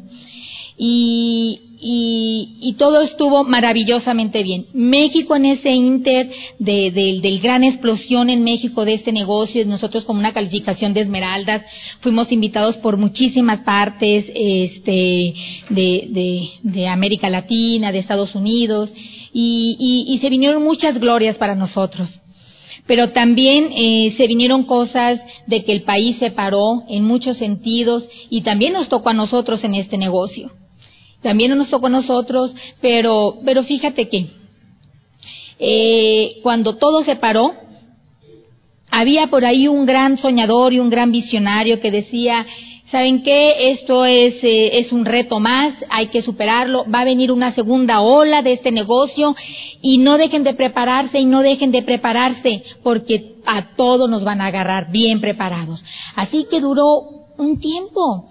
Y, 0.77 1.68
y, 1.81 2.75
todo 2.79 3.03
estuvo 3.03 3.45
maravillosamente 3.45 4.43
bien. 4.43 4.67
México 4.73 5.35
en 5.37 5.47
ese 5.47 5.71
inter 5.71 6.31
de, 6.59 6.91
del 6.91 7.41
gran 7.41 7.65
explosión 7.65 8.31
en 8.31 8.45
México 8.45 8.85
de 8.85 8.95
este 8.95 9.13
negocio, 9.13 9.65
nosotros 9.67 10.05
como 10.05 10.21
una 10.21 10.33
calificación 10.33 10.95
de 10.95 11.01
esmeraldas, 11.01 11.63
fuimos 12.01 12.31
invitados 12.31 12.77
por 12.79 12.97
muchísimas 12.97 13.61
partes 13.61 14.27
este, 14.35 15.35
de, 15.71 16.51
de, 16.63 16.89
América 16.89 17.29
Latina, 17.29 17.93
de 17.93 17.99
Estados 17.99 18.35
Unidos, 18.35 18.93
y, 19.33 20.07
y, 20.09 20.19
se 20.19 20.31
vinieron 20.31 20.63
muchas 20.63 20.99
glorias 20.99 21.37
para 21.37 21.55
nosotros 21.55 22.09
pero 22.87 23.11
también 23.11 23.69
eh, 23.77 24.15
se 24.17 24.27
vinieron 24.27 24.63
cosas 24.63 25.21
de 25.47 25.63
que 25.63 25.73
el 25.73 25.83
país 25.83 26.17
se 26.19 26.31
paró 26.31 26.85
en 26.89 27.05
muchos 27.05 27.37
sentidos 27.37 28.09
y 28.31 28.41
también 28.41 28.73
nos 28.73 28.89
tocó 28.89 29.11
a 29.11 29.13
nosotros 29.13 29.63
en 29.63 29.75
este 29.75 29.99
negocio 29.99 30.51
también 31.23 31.57
nos 31.57 31.71
tocó 31.71 31.87
a 31.87 31.91
nosotros, 31.91 32.55
pero, 32.81 33.39
pero 33.45 33.65
fíjate 33.65 34.09
que 34.09 34.27
eh, 35.59 36.39
cuando 36.43 36.77
todo 36.77 37.03
se 37.03 37.17
paró, 37.17 37.53
había 38.91 39.27
por 39.27 39.45
ahí 39.45 39.69
un 39.69 39.87
gran 39.87 40.19
soñador 40.19 40.73
y 40.73 40.79
un 40.79 40.91
gran 40.91 41.11
visionario 41.11 41.81
que 41.81 41.91
decía, 41.91 42.47
¿saben 42.91 43.23
qué? 43.23 43.73
Esto 43.73 44.05
es, 44.05 44.43
eh, 44.43 44.79
es 44.79 44.93
un 44.93 45.05
reto 45.05 45.41
más, 45.41 45.75
hay 45.91 46.07
que 46.07 46.23
superarlo, 46.23 46.85
va 46.93 47.01
a 47.01 47.05
venir 47.05 47.33
una 47.33 47.53
segunda 47.53 48.01
ola 48.01 48.43
de 48.43 48.53
este 48.53 48.71
negocio 48.71 49.35
y 49.83 49.99
no 49.99 50.17
dejen 50.17 50.45
de 50.45 50.55
prepararse 50.55 51.19
y 51.19 51.27
no 51.27 51.43
dejen 51.43 51.71
de 51.71 51.83
prepararse 51.83 52.63
porque 52.83 53.35
a 53.47 53.75
todos 53.77 54.09
nos 54.09 54.25
van 54.25 54.41
a 54.41 54.47
agarrar 54.47 54.91
bien 54.91 55.21
preparados. 55.21 55.85
Así 56.15 56.47
que 56.51 56.61
duró 56.61 57.03
un 57.37 57.61
tiempo, 57.61 58.27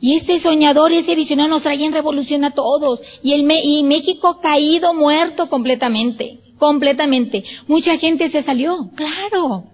y 0.00 0.16
ese 0.16 0.40
soñador 0.40 0.92
y 0.92 0.98
ese 0.98 1.14
visionario 1.14 1.50
nos 1.54 1.62
traía 1.62 1.86
en 1.86 1.92
revolución 1.92 2.44
a 2.44 2.52
todos. 2.52 3.00
Y, 3.22 3.34
el 3.34 3.50
y 3.64 3.82
México 3.84 4.40
caído, 4.40 4.94
muerto 4.94 5.48
completamente. 5.48 6.38
Completamente. 6.58 7.44
Mucha 7.68 7.96
gente 7.98 8.30
se 8.30 8.42
salió, 8.42 8.90
claro, 8.94 9.64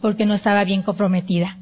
porque 0.00 0.26
no 0.26 0.34
estaba 0.34 0.64
bien 0.64 0.82
comprometida. 0.82 1.56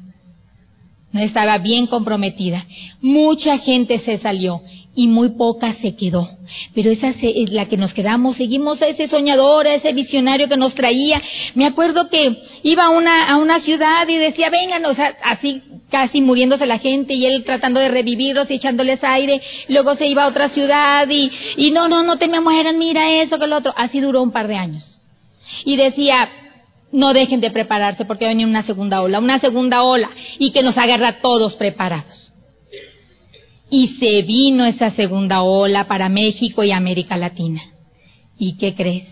No 1.15 1.21
estaba 1.21 1.57
bien 1.59 1.87
comprometida. 1.87 2.65
Mucha 2.99 3.57
gente 3.59 3.99
se 3.99 4.17
salió 4.17 4.61
y 4.93 5.07
muy 5.07 5.29
poca 5.29 5.73
se 5.75 5.95
quedó. 5.95 6.27
Pero 6.73 6.91
esa 6.91 7.11
es 7.17 7.51
la 7.51 7.67
que 7.67 7.77
nos 7.77 7.93
quedamos, 7.93 8.35
seguimos 8.35 8.81
a 8.81 8.87
ese 8.87 9.07
soñador, 9.07 9.65
a 9.65 9.75
ese 9.75 9.93
visionario 9.93 10.49
que 10.49 10.57
nos 10.57 10.75
traía. 10.75 11.21
Me 11.53 11.65
acuerdo 11.67 12.09
que 12.09 12.35
iba 12.63 12.87
a 12.87 12.89
una, 12.89 13.29
a 13.29 13.37
una 13.37 13.61
ciudad 13.61 14.05
y 14.09 14.17
decía, 14.17 14.51
sea, 14.93 15.15
así 15.23 15.61
casi 15.89 16.19
muriéndose 16.19 16.65
la 16.65 16.79
gente 16.79 17.13
y 17.13 17.25
él 17.25 17.45
tratando 17.45 17.79
de 17.79 17.87
revivirlos 17.87 18.51
y 18.51 18.55
echándoles 18.55 19.01
aire. 19.01 19.41
Luego 19.69 19.95
se 19.95 20.07
iba 20.07 20.25
a 20.25 20.27
otra 20.27 20.49
ciudad 20.49 21.07
y, 21.09 21.31
y 21.55 21.71
no, 21.71 21.87
no, 21.87 22.03
no 22.03 22.17
te 22.17 22.27
me 22.27 22.41
mueran, 22.41 22.77
mira 22.77 23.09
eso, 23.21 23.39
que 23.39 23.47
lo 23.47 23.55
otro. 23.55 23.73
Así 23.77 24.01
duró 24.01 24.21
un 24.21 24.33
par 24.33 24.49
de 24.49 24.57
años. 24.57 24.99
Y 25.63 25.77
decía, 25.77 26.27
no 26.95 27.13
dejen 27.13 27.41
de 27.41 27.51
prepararse 27.51 28.05
porque 28.05 28.25
va 28.25 28.31
a 28.31 28.33
venir 28.33 28.47
una 28.47 28.63
segunda 28.63 29.01
ola, 29.01 29.19
una 29.19 29.39
segunda 29.39 29.83
ola 29.83 30.09
y 30.39 30.51
que 30.51 30.63
nos 30.63 30.77
agarra 30.77 31.09
a 31.09 31.19
todos 31.19 31.55
preparados. 31.55 32.31
Y 33.69 33.97
se 33.99 34.21
vino 34.21 34.65
esa 34.65 34.91
segunda 34.91 35.43
ola 35.43 35.87
para 35.87 36.07
México 36.07 36.63
y 36.63 36.71
América 36.71 37.17
Latina. 37.17 37.61
¿Y 38.37 38.57
qué 38.57 38.75
crees? 38.75 39.07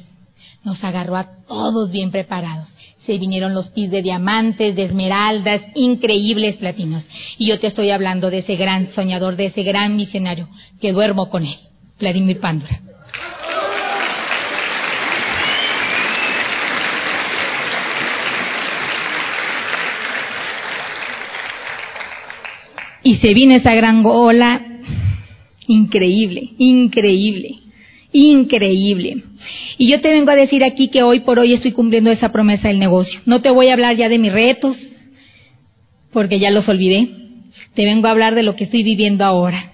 Nos 0.64 0.82
agarró 0.84 1.18
a 1.18 1.44
todos 1.46 1.92
bien 1.92 2.12
preparados. 2.12 2.70
Se 3.06 3.18
vinieron 3.18 3.54
los 3.54 3.70
pis 3.72 3.92
de 3.92 4.02
diamantes, 4.02 4.78
de 4.78 4.86
esmeraldas, 4.86 5.62
increíbles 5.76 6.56
platinos. 6.56 7.04
Y 7.38 7.48
yo 7.48 7.60
te 7.60 7.68
estoy 7.68 7.90
hablando 7.90 8.30
de 8.30 8.40
ese 8.40 8.56
gran 8.56 8.94
soñador, 8.94 9.36
de 9.36 9.48
ese 9.48 9.64
gran 9.64 9.98
misionario, 9.98 10.48
que 10.80 10.94
duermo 10.94 11.30
con 11.30 11.46
él, 11.46 11.58
Vladimir 12.00 12.40
Pándora. 12.40 12.80
Y 23.14 23.18
se 23.18 23.32
vino 23.36 23.54
esa 23.54 23.76
gran 23.76 24.04
ola 24.08 24.60
increíble, 25.68 26.50
increíble, 26.58 27.58
increíble. 28.12 29.18
Y 29.78 29.92
yo 29.92 30.02
te 30.02 30.10
vengo 30.10 30.32
a 30.32 30.36
decir 30.36 30.64
aquí 30.64 30.88
que 30.88 31.04
hoy 31.04 31.20
por 31.20 31.38
hoy 31.38 31.54
estoy 31.54 31.74
cumpliendo 31.74 32.10
esa 32.10 32.32
promesa 32.32 32.70
del 32.70 32.80
negocio. 32.80 33.20
No 33.28 33.40
te 33.40 33.52
voy 33.52 33.68
a 33.68 33.74
hablar 33.74 33.96
ya 33.96 34.10
de 34.10 34.18
mis 34.18 34.34
retos, 34.34 34.76
porque 36.12 36.40
ya 36.40 36.50
los 36.50 36.68
olvidé. 36.68 37.08
Te 37.76 37.86
vengo 37.86 38.08
a 38.08 38.12
hablar 38.12 38.34
de 38.34 38.42
lo 38.42 38.56
que 38.56 38.64
estoy 38.64 38.82
viviendo 38.82 39.24
ahora. 39.24 39.74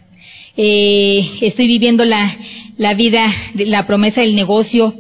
Eh, 0.58 1.38
estoy 1.40 1.68
viviendo 1.68 2.04
la, 2.04 2.36
la 2.76 2.94
vida, 2.94 3.34
la 3.54 3.88
promesa 3.88 4.20
del 4.20 4.36
negocio 4.36 4.94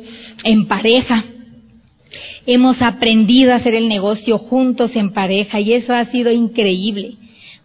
en 0.46 0.65
pareja. 0.65 1.25
Hemos 2.46 2.81
aprendido 2.81 3.51
a 3.51 3.58
hacer 3.58 3.75
el 3.75 3.89
negocio 3.89 4.38
juntos 4.38 4.96
en 4.96 5.10
pareja 5.10 5.60
y 5.60 5.74
eso 5.74 5.93
ha 5.93 6.05
sido 6.05 6.31
increíble 6.31 7.18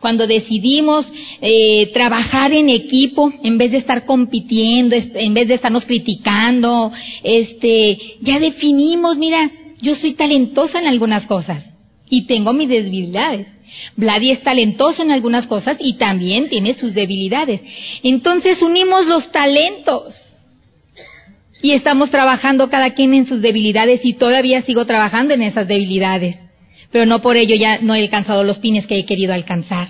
cuando 0.05 0.27
decidimos 0.27 1.07
eh, 1.41 1.91
trabajar 1.95 2.53
en 2.53 2.69
equipo 2.69 3.33
en 3.43 3.57
vez 3.57 3.71
de 3.71 3.79
estar 3.79 4.05
compitiendo, 4.05 4.95
en 4.95 5.33
vez 5.33 5.49
de 5.49 5.55
estarnos 5.55 5.87
criticando, 5.87 6.93
este, 7.23 7.97
ya 8.21 8.39
definimos, 8.39 9.17
mira, 9.17 9.51
yo 9.81 9.95
soy 9.95 10.13
talentosa 10.13 10.79
en 10.79 10.89
algunas 10.89 11.25
cosas 11.25 11.65
y 12.11 12.27
tengo 12.27 12.53
mis 12.53 12.69
debilidades. 12.69 13.47
Vladi 13.97 14.33
es 14.33 14.43
talentoso 14.43 15.03
en 15.03 15.11
algunas 15.11 15.47
cosas 15.47 15.79
y 15.81 15.95
también 15.95 16.51
tiene 16.51 16.75
sus 16.75 16.93
debilidades. 16.93 17.63
Entonces 18.03 18.61
unimos 18.61 19.07
los 19.07 19.33
talentos 19.33 20.15
y 21.63 21.71
estamos 21.71 22.11
trabajando 22.11 22.69
cada 22.69 22.93
quien 22.93 23.15
en 23.15 23.27
sus 23.27 23.41
debilidades 23.41 24.05
y 24.05 24.13
todavía 24.13 24.61
sigo 24.61 24.85
trabajando 24.85 25.33
en 25.33 25.41
esas 25.41 25.67
debilidades 25.67 26.44
pero 26.95 27.07
no 27.07 27.21
por 27.23 27.37
ello 27.37 27.57
ya 27.57 27.79
no 27.79 27.97
he 27.97 28.05
alcanzado 28.05 28.45
los 28.45 28.59
pines 28.59 28.87
que 28.87 28.97
he 28.97 29.05
querido 29.05 29.35
alcanzar. 29.35 29.89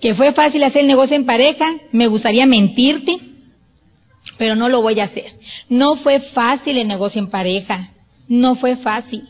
Que 0.00 0.14
fue 0.14 0.32
fácil 0.32 0.64
hacer 0.64 0.80
el 0.80 0.86
negocio 0.86 1.14
en 1.14 1.26
pareja, 1.26 1.70
me 1.92 2.06
gustaría 2.06 2.46
mentirte, 2.46 3.18
pero 4.38 4.56
no 4.56 4.70
lo 4.70 4.80
voy 4.80 4.98
a 5.00 5.04
hacer. 5.04 5.26
No 5.68 5.96
fue 5.96 6.20
fácil 6.32 6.78
el 6.78 6.88
negocio 6.88 7.20
en 7.20 7.28
pareja, 7.28 7.90
no 8.26 8.56
fue 8.56 8.76
fácil. 8.76 9.28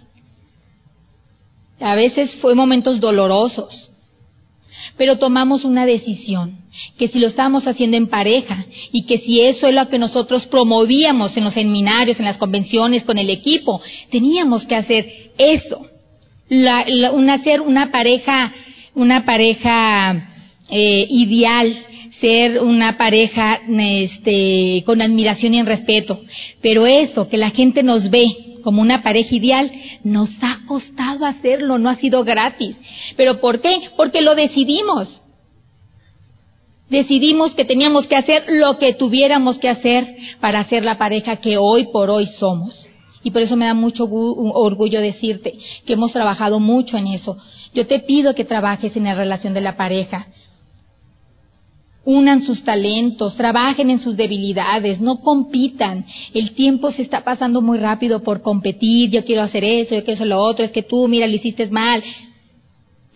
A 1.80 1.96
veces 1.96 2.36
fue 2.36 2.54
momentos 2.54 3.00
dolorosos, 3.00 3.90
pero 4.96 5.18
tomamos 5.18 5.64
una 5.64 5.86
decisión, 5.86 6.56
que 6.98 7.08
si 7.08 7.18
lo 7.18 7.28
estábamos 7.28 7.66
haciendo 7.66 7.96
en 7.96 8.08
pareja 8.08 8.66
y 8.92 9.04
que 9.04 9.18
si 9.18 9.40
eso 9.40 9.68
es 9.68 9.74
lo 9.74 9.88
que 9.88 9.98
nosotros 9.98 10.46
promovíamos 10.46 11.36
en 11.36 11.44
los 11.44 11.54
seminarios, 11.54 12.18
en 12.18 12.24
las 12.24 12.36
convenciones, 12.36 13.04
con 13.04 13.18
el 13.18 13.30
equipo, 13.30 13.80
teníamos 14.10 14.64
que 14.66 14.76
hacer 14.76 15.06
eso, 15.38 15.86
la, 16.48 16.84
hacer 17.34 17.60
una 17.60 17.90
pareja, 17.90 18.52
una 18.94 19.24
pareja 19.24 20.28
eh, 20.70 21.06
ideal, 21.10 21.76
ser 22.20 22.60
una 22.60 22.96
pareja 22.96 23.60
este, 23.68 24.82
con 24.86 25.02
admiración 25.02 25.54
y 25.54 25.58
en 25.58 25.66
respeto, 25.66 26.20
pero 26.62 26.86
eso, 26.86 27.28
que 27.28 27.36
la 27.36 27.50
gente 27.50 27.82
nos 27.82 28.08
ve 28.10 28.45
como 28.66 28.82
una 28.82 29.00
pareja 29.00 29.32
ideal, 29.32 29.70
nos 30.02 30.28
ha 30.42 30.58
costado 30.66 31.24
hacerlo, 31.24 31.78
no 31.78 31.88
ha 31.88 31.94
sido 31.94 32.24
gratis. 32.24 32.74
¿Pero 33.16 33.40
por 33.40 33.60
qué? 33.60 33.90
Porque 33.96 34.22
lo 34.22 34.34
decidimos. 34.34 35.08
Decidimos 36.90 37.54
que 37.54 37.64
teníamos 37.64 38.08
que 38.08 38.16
hacer 38.16 38.42
lo 38.48 38.76
que 38.78 38.92
tuviéramos 38.94 39.58
que 39.58 39.68
hacer 39.68 40.16
para 40.40 40.64
ser 40.64 40.82
la 40.82 40.98
pareja 40.98 41.36
que 41.36 41.58
hoy 41.58 41.86
por 41.92 42.10
hoy 42.10 42.26
somos. 42.40 42.88
Y 43.22 43.30
por 43.30 43.42
eso 43.42 43.54
me 43.54 43.66
da 43.66 43.74
mucho 43.74 44.08
orgullo 44.10 45.00
decirte 45.00 45.54
que 45.86 45.92
hemos 45.92 46.10
trabajado 46.12 46.58
mucho 46.58 46.96
en 46.96 47.06
eso. 47.06 47.38
Yo 47.72 47.86
te 47.86 48.00
pido 48.00 48.34
que 48.34 48.44
trabajes 48.44 48.96
en 48.96 49.04
la 49.04 49.14
relación 49.14 49.54
de 49.54 49.60
la 49.60 49.76
pareja, 49.76 50.26
unan 52.06 52.42
sus 52.44 52.62
talentos, 52.62 53.36
trabajen 53.36 53.90
en 53.90 54.00
sus 54.00 54.16
debilidades, 54.16 55.00
no 55.00 55.18
compitan. 55.18 56.06
El 56.32 56.52
tiempo 56.52 56.92
se 56.92 57.02
está 57.02 57.24
pasando 57.24 57.60
muy 57.60 57.78
rápido 57.78 58.22
por 58.22 58.42
competir, 58.42 59.10
yo 59.10 59.24
quiero 59.24 59.42
hacer 59.42 59.64
eso, 59.64 59.96
yo 59.96 60.04
quiero 60.04 60.14
hacer 60.14 60.28
lo 60.28 60.38
otro, 60.38 60.64
es 60.64 60.70
que 60.70 60.84
tú, 60.84 61.08
mira, 61.08 61.26
lo 61.26 61.34
hiciste 61.34 61.66
mal. 61.66 62.02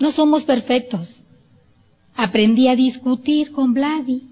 No 0.00 0.10
somos 0.10 0.42
perfectos. 0.42 1.08
Aprendí 2.16 2.66
a 2.66 2.74
discutir 2.74 3.52
con 3.52 3.72
Vladi. 3.74 4.24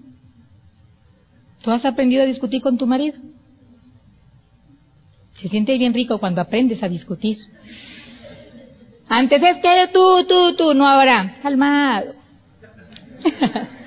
¿Tú 1.61 1.71
has 1.71 1.85
aprendido 1.85 2.23
a 2.23 2.25
discutir 2.25 2.61
con 2.61 2.77
tu 2.77 2.85
marido? 2.85 3.17
Se 5.41 5.47
siente 5.47 5.77
bien 5.77 5.93
rico 5.93 6.19
cuando 6.19 6.41
aprendes 6.41 6.83
a 6.83 6.89
discutir. 6.89 7.37
Antes 9.07 9.41
es 9.41 9.57
que 9.57 9.89
tú, 9.93 10.25
tú, 10.27 10.55
tú, 10.57 10.73
no 10.73 10.85
ahora. 10.85 11.37
Calmado. 11.41 12.13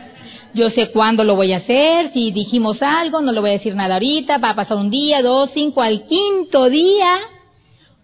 Yo 0.55 0.69
sé 0.71 0.91
cuándo 0.91 1.25
lo 1.25 1.35
voy 1.35 1.53
a 1.53 1.59
hacer, 1.59 2.13
si 2.13 2.31
dijimos 2.31 2.83
algo, 2.83 3.23
no 3.23 3.33
le 3.33 3.41
voy 3.41 3.51
a 3.51 3.55
decir 3.55 3.75
nada 3.75 3.95
ahorita, 3.95 4.39
va 4.39 4.51
a 4.51 4.55
pasar 4.55 4.77
un 4.77 4.91
día, 4.91 5.23
dos, 5.23 5.51
cinco, 5.55 5.81
al 5.81 6.07
quinto 6.07 6.69
día. 6.69 7.19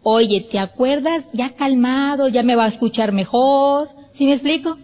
Oye, 0.02 0.46
¿te 0.50 0.58
acuerdas? 0.58 1.24
Ya 1.34 1.50
calmado, 1.50 2.28
ya 2.28 2.42
me 2.42 2.56
va 2.56 2.64
a 2.64 2.68
escuchar 2.68 3.12
mejor. 3.12 3.90
¿Sí 4.14 4.24
me 4.24 4.32
explico? 4.32 4.78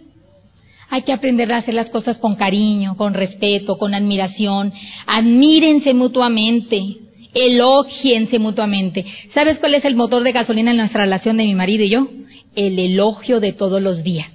Hay 0.91 1.03
que 1.03 1.13
aprender 1.13 1.51
a 1.53 1.59
hacer 1.59 1.75
las 1.75 1.89
cosas 1.89 2.19
con 2.19 2.37
cariño, 2.37 2.97
con 2.97 3.15
respeto, 3.15 3.79
con 3.79 3.95
admiración. 3.95 4.73
Admírense 5.07 5.95
mutuamente. 5.95 6.99
Elógiense 7.33 8.39
mutuamente. 8.39 9.05
¿Sabes 9.33 9.59
cuál 9.59 9.75
es 9.75 9.85
el 9.85 9.97
motor 9.97 10.23
de 10.23 10.33
gasolina 10.33 10.71
en 10.71 10.77
nuestra 10.77 11.05
relación 11.05 11.39
de 11.39 11.45
mi 11.45 11.55
marido 11.55 11.83
y 11.83 11.89
yo? 11.89 12.07
El 12.55 12.79
elogio 12.79 13.41
de 13.41 13.53
todos 13.53 13.81
los 13.81 14.05
días. 14.05 14.34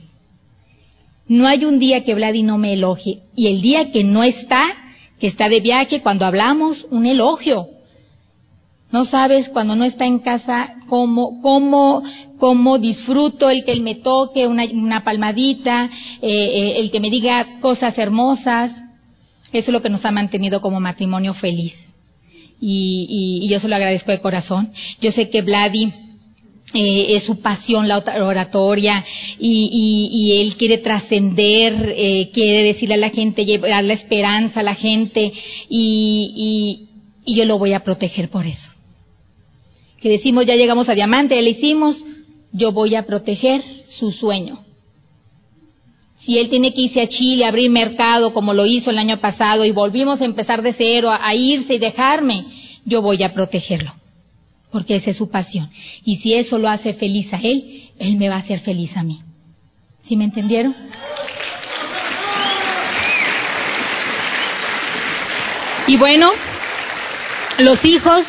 No 1.30 1.48
hay 1.48 1.64
un 1.64 1.78
día 1.78 2.04
que 2.04 2.16
Vladi 2.16 2.42
no 2.42 2.58
me 2.58 2.74
elogie. 2.74 3.22
Y 3.36 3.48
el 3.48 3.62
día 3.62 3.92
que 3.92 4.04
no 4.04 4.24
está, 4.24 4.66
que 5.20 5.28
está 5.28 5.48
de 5.48 5.60
viaje, 5.60 6.02
cuando 6.02 6.26
hablamos, 6.26 6.86
un 6.90 7.06
elogio. 7.06 7.68
No 8.92 9.06
sabes 9.06 9.48
cuando 9.50 9.76
no 9.76 9.86
está 9.86 10.06
en 10.06 10.18
casa 10.20 10.74
cómo, 10.88 11.40
cómo, 11.44 12.02
cómo 12.40 12.80
disfruto 12.80 13.52
el 13.52 13.64
que 13.64 13.72
él 13.72 13.82
me 13.82 13.96
toque 13.96 14.48
una, 14.48 14.66
una 14.74 15.04
palmadita, 15.04 15.92
eh, 16.20 16.28
eh, 16.30 16.74
el 16.80 16.90
que 16.90 17.00
me 17.00 17.12
diga 17.12 17.60
cosas 17.62 17.96
hermosas. 18.00 18.72
Eso 19.54 19.68
es 19.68 19.70
lo 19.70 19.84
que 19.84 19.92
nos 19.92 20.04
ha 20.06 20.12
mantenido 20.12 20.62
como 20.62 20.80
matrimonio 20.80 21.36
feliz. 21.36 21.76
Y, 22.60 23.06
y, 23.42 23.46
y 23.46 23.50
yo 23.50 23.60
se 23.60 23.68
lo 23.68 23.76
agradezco 23.76 24.12
de 24.12 24.20
corazón. 24.20 24.72
Yo 25.00 25.12
sé 25.12 25.30
que 25.30 25.44
Vladi 25.44 25.94
eh, 26.72 27.16
es 27.16 27.24
su 27.24 27.42
pasión 27.42 27.88
la 27.88 27.98
oratoria 27.98 29.04
y, 29.40 30.10
y, 30.12 30.42
él 30.42 30.56
quiere 30.56 30.78
trascender, 30.78 31.96
eh, 31.98 32.30
quiere 32.32 32.62
decirle 32.62 32.94
a 32.94 32.98
la 33.00 33.10
gente, 33.10 33.44
llevar 33.44 33.84
la 33.84 33.94
esperanza 33.94 34.60
a 34.60 34.64
la 34.64 34.76
gente 34.76 35.34
y, 35.68 36.86
y, 37.26 37.36
yo 37.36 37.46
lo 37.46 37.58
voy 37.58 37.74
a 37.74 37.80
proteger 37.80 38.30
por 38.30 38.46
eso. 38.46 38.70
Que 40.00 40.10
decimos 40.10 40.46
ya 40.46 40.56
llegamos 40.56 40.88
a 40.90 40.94
diamante, 40.94 41.36
ya 41.36 41.42
le 41.42 41.52
hicimos, 41.52 41.98
yo 42.52 42.72
voy 42.72 42.94
a 42.94 43.08
proteger 43.08 43.64
su 43.98 44.12
sueño. 44.12 44.60
Si 46.20 46.38
él 46.38 46.50
tiene 46.50 46.72
que 46.74 46.82
irse 46.82 47.02
a 47.02 47.08
Chile, 47.08 47.46
abrir 47.46 47.72
mercado 47.72 48.32
como 48.32 48.54
lo 48.54 48.68
hizo 48.68 48.92
el 48.92 49.00
año 49.00 49.18
pasado 49.18 49.66
y 49.66 49.72
volvimos 49.72 50.22
a 50.22 50.26
empezar 50.26 50.62
de 50.62 50.74
cero, 50.74 51.10
a 51.10 51.34
irse 51.34 51.74
y 51.74 51.80
dejarme, 51.80 52.46
yo 52.86 53.02
voy 53.02 53.24
a 53.24 53.34
protegerlo 53.34 53.99
porque 54.72 54.96
esa 54.96 55.12
es 55.12 55.18
su 55.18 55.30
pasión. 55.30 55.70
Y 56.06 56.18
si 56.18 56.34
eso 56.34 56.58
lo 56.58 56.70
hace 56.70 56.94
feliz 56.94 57.32
a 57.34 57.38
él, 57.38 57.90
él 57.98 58.18
me 58.18 58.30
va 58.30 58.36
a 58.36 58.40
hacer 58.40 58.60
feliz 58.62 58.96
a 58.96 59.04
mí. 59.04 59.20
¿Sí 60.06 60.16
me 60.16 60.26
entendieron? 60.26 60.76
Y 65.88 65.98
bueno, 65.98 66.32
los 67.60 67.84
hijos, 67.84 68.24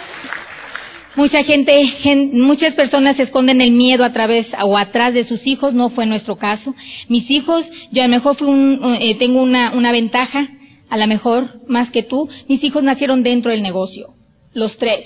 mucha 1.15 1.45
gente, 1.45 2.31
muchas 2.33 2.75
personas 2.75 3.19
esconden 3.21 3.61
el 3.61 3.73
miedo 3.73 4.03
a 4.05 4.13
través 4.13 4.47
o 4.63 4.79
atrás 4.79 5.13
de 5.13 5.25
sus 5.25 5.47
hijos, 5.47 5.75
no 5.75 5.91
fue 5.91 6.07
nuestro 6.07 6.37
caso. 6.37 6.75
Mis 7.09 7.31
hijos, 7.31 7.67
yo 7.93 8.03
a 8.03 8.07
lo 8.07 8.15
mejor 8.15 8.37
fui 8.37 8.49
un, 8.49 8.97
eh, 8.99 9.15
tengo 9.19 9.43
una, 9.43 9.73
una 9.73 9.93
ventaja, 9.93 10.49
a 10.89 10.97
lo 10.97 11.07
mejor 11.07 11.61
más 11.69 11.91
que 11.91 12.03
tú, 12.03 12.29
mis 12.49 12.65
hijos 12.65 12.83
nacieron 12.83 13.23
dentro 13.23 13.51
del 13.51 13.63
negocio, 13.63 14.15
los 14.55 14.77
tres 14.79 15.05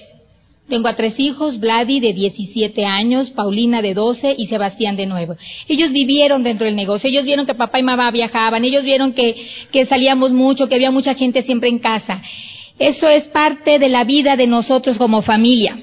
tengo 0.68 0.88
a 0.88 0.96
tres 0.96 1.14
hijos, 1.18 1.60
Vladi 1.60 2.00
de 2.00 2.14
17 2.14 2.86
años, 2.86 3.30
Paulina 3.30 3.82
de 3.82 3.92
12 3.92 4.34
y 4.38 4.46
Sebastián 4.46 4.96
de 4.96 5.06
9. 5.06 5.36
Ellos 5.68 5.92
vivieron 5.92 6.42
dentro 6.42 6.66
del 6.66 6.74
negocio, 6.74 7.10
ellos 7.10 7.24
vieron 7.24 7.44
que 7.44 7.54
papá 7.54 7.78
y 7.78 7.82
mamá 7.82 8.10
viajaban, 8.10 8.64
ellos 8.64 8.82
vieron 8.82 9.12
que, 9.12 9.36
que 9.70 9.84
salíamos 9.86 10.32
mucho, 10.32 10.68
que 10.68 10.74
había 10.74 10.90
mucha 10.90 11.14
gente 11.14 11.42
siempre 11.42 11.68
en 11.68 11.78
casa. 11.78 12.22
Eso 12.78 13.08
es 13.08 13.24
parte 13.24 13.78
de 13.78 13.88
la 13.88 14.04
vida 14.04 14.36
de 14.36 14.46
nosotros 14.46 14.96
como 14.96 15.22
familia. 15.22 15.76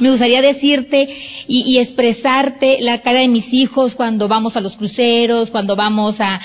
Me 0.00 0.10
gustaría 0.10 0.42
decirte 0.42 1.08
y, 1.46 1.78
expresarte 1.78 2.78
la 2.80 3.00
cara 3.02 3.20
de 3.20 3.28
mis 3.28 3.52
hijos 3.52 3.94
cuando 3.94 4.26
vamos 4.26 4.56
a 4.56 4.60
los 4.60 4.76
cruceros, 4.76 5.50
cuando 5.50 5.76
vamos 5.76 6.16
a, 6.18 6.40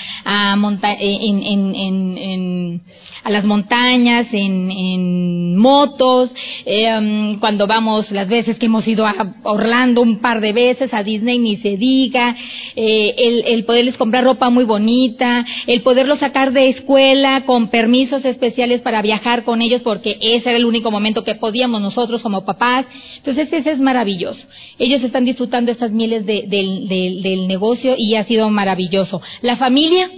en, 1.00 1.44
en, 1.44 1.76
en, 1.76 2.82
a 3.24 3.32
las 3.32 3.44
montañas, 3.46 4.28
en, 4.32 5.58
motos, 5.58 6.32
um, 6.66 7.40
cuando 7.40 7.68
vamos 7.68 8.12
las 8.12 8.28
veces 8.30 8.58
que 8.58 8.68
hemos 8.68 8.88
ido 8.88 9.06
a 9.06 9.36
Orlando 9.44 10.02
un 10.02 10.20
par 10.20 10.40
de 10.42 10.54
veces, 10.54 10.94
a 10.94 11.04
Disney 11.04 11.38
ni 11.38 11.58
se 11.58 11.76
diga, 11.76 12.36
eh, 12.76 13.16
el, 13.18 13.44
el 13.46 13.66
poderles 13.66 13.98
comprar 13.98 14.24
ropa 14.24 14.50
muy 14.50 14.64
bonita, 14.64 15.46
el 15.68 15.82
poderlos 15.82 16.20
sacar 16.20 16.54
de 16.54 16.70
escuela 16.70 17.44
con 17.46 17.70
permisos 17.70 18.24
especiales 18.24 18.82
para 18.82 19.02
viajar 19.02 19.44
con 19.44 19.62
ellos 19.62 19.82
porque 19.82 20.18
ese 20.22 20.50
era 20.50 20.58
el 20.58 20.66
único 20.66 20.92
momento 20.92 21.24
que 21.24 21.36
podíamos 21.36 21.82
nosotros 21.82 22.22
como 22.22 22.46
papás. 22.46 22.86
Entonces 23.18 23.39
ese 23.42 23.72
es 23.72 23.80
maravilloso. 23.80 24.46
Ellos 24.78 25.04
están 25.04 25.26
disfrutando 25.26 25.72
estas 25.72 25.92
mieles 25.92 26.26
del 26.26 27.48
negocio 27.48 27.96
y 27.98 28.16
ha 28.16 28.24
sido 28.24 28.50
maravilloso. 28.50 29.22
La 29.42 29.58
familia, 29.58 30.10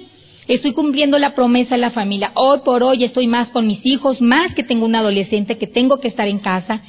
Estoy 0.47 0.73
cumpliendo 0.73 1.19
la 1.19 1.35
promesa 1.35 1.75
de 1.75 1.81
la 1.81 1.91
familia. 1.91 2.31
Hoy 2.33 2.59
por 2.65 2.83
hoy 2.83 3.03
estoy 3.03 3.27
más 3.27 3.49
con 3.49 3.67
mis 3.67 3.85
hijos, 3.85 4.19
más 4.21 4.53
que 4.53 4.63
tengo 4.63 4.85
un 4.85 4.95
adolescente 4.95 5.57
que 5.57 5.67
tengo 5.67 5.99
que 5.99 6.07
estar 6.07 6.27
en 6.27 6.39
casa, 6.39 6.81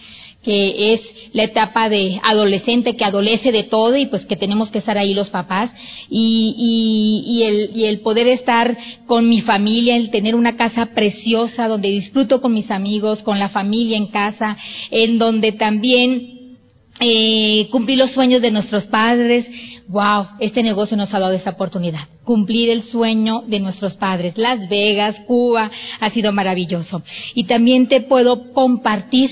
que 0.42 0.94
es 0.94 1.00
la 1.32 1.44
etapa 1.44 1.88
de 1.88 2.20
adolescente 2.22 2.96
que 2.96 3.04
adolece 3.04 3.52
de 3.52 3.62
todo 3.64 3.96
y 3.96 4.06
pues 4.06 4.26
que 4.26 4.36
tenemos 4.36 4.70
que 4.70 4.78
estar 4.78 4.98
ahí 4.98 5.14
los 5.14 5.30
papás 5.30 5.70
y, 6.10 7.24
y, 7.26 7.42
el, 7.44 7.70
y 7.74 7.84
el 7.86 8.00
poder 8.00 8.28
estar 8.28 8.76
con 9.06 9.28
mi 9.28 9.40
familia, 9.40 9.96
el 9.96 10.10
tener 10.10 10.34
una 10.34 10.56
casa 10.56 10.86
preciosa 10.86 11.68
donde 11.68 11.90
disfruto 11.90 12.40
con 12.40 12.52
mis 12.52 12.70
amigos, 12.70 13.22
con 13.22 13.38
la 13.38 13.48
familia 13.48 13.96
en 13.96 14.08
casa, 14.08 14.56
en 14.90 15.18
donde 15.18 15.52
también 15.52 16.56
eh, 17.00 17.68
cumplí 17.70 17.96
los 17.96 18.10
sueños 18.12 18.42
de 18.42 18.50
nuestros 18.50 18.84
padres, 18.84 19.46
wow, 19.88 20.26
este 20.40 20.62
negocio 20.62 20.96
nos 20.96 21.12
ha 21.14 21.20
dado 21.20 21.34
esta 21.34 21.50
oportunidad. 21.50 22.00
Cumplir 22.24 22.70
el 22.70 22.84
sueño 22.84 23.42
de 23.46 23.60
nuestros 23.60 23.94
padres. 23.94 24.36
Las 24.36 24.68
Vegas, 24.68 25.16
Cuba, 25.26 25.70
ha 26.00 26.10
sido 26.10 26.32
maravilloso. 26.32 27.02
Y 27.34 27.44
también 27.44 27.88
te 27.88 28.02
puedo 28.02 28.52
compartir 28.52 29.30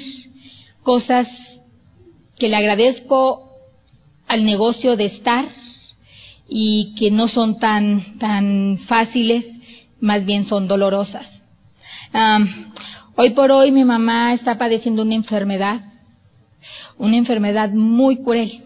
cosas 0.82 1.26
que 2.38 2.48
le 2.48 2.56
agradezco 2.56 3.50
al 4.26 4.44
negocio 4.44 4.96
de 4.96 5.06
estar 5.06 5.46
y 6.48 6.94
que 6.98 7.10
no 7.10 7.28
son 7.28 7.58
tan, 7.58 8.18
tan 8.18 8.78
fáciles, 8.88 9.46
más 10.00 10.24
bien 10.24 10.46
son 10.46 10.66
dolorosas. 10.66 11.26
hoy 13.16 13.30
por 13.30 13.50
hoy 13.50 13.70
mi 13.70 13.84
mamá 13.84 14.32
está 14.32 14.58
padeciendo 14.58 15.02
una 15.02 15.14
enfermedad, 15.14 15.80
una 16.98 17.16
enfermedad 17.16 17.70
muy 17.70 18.22
cruel 18.22 18.62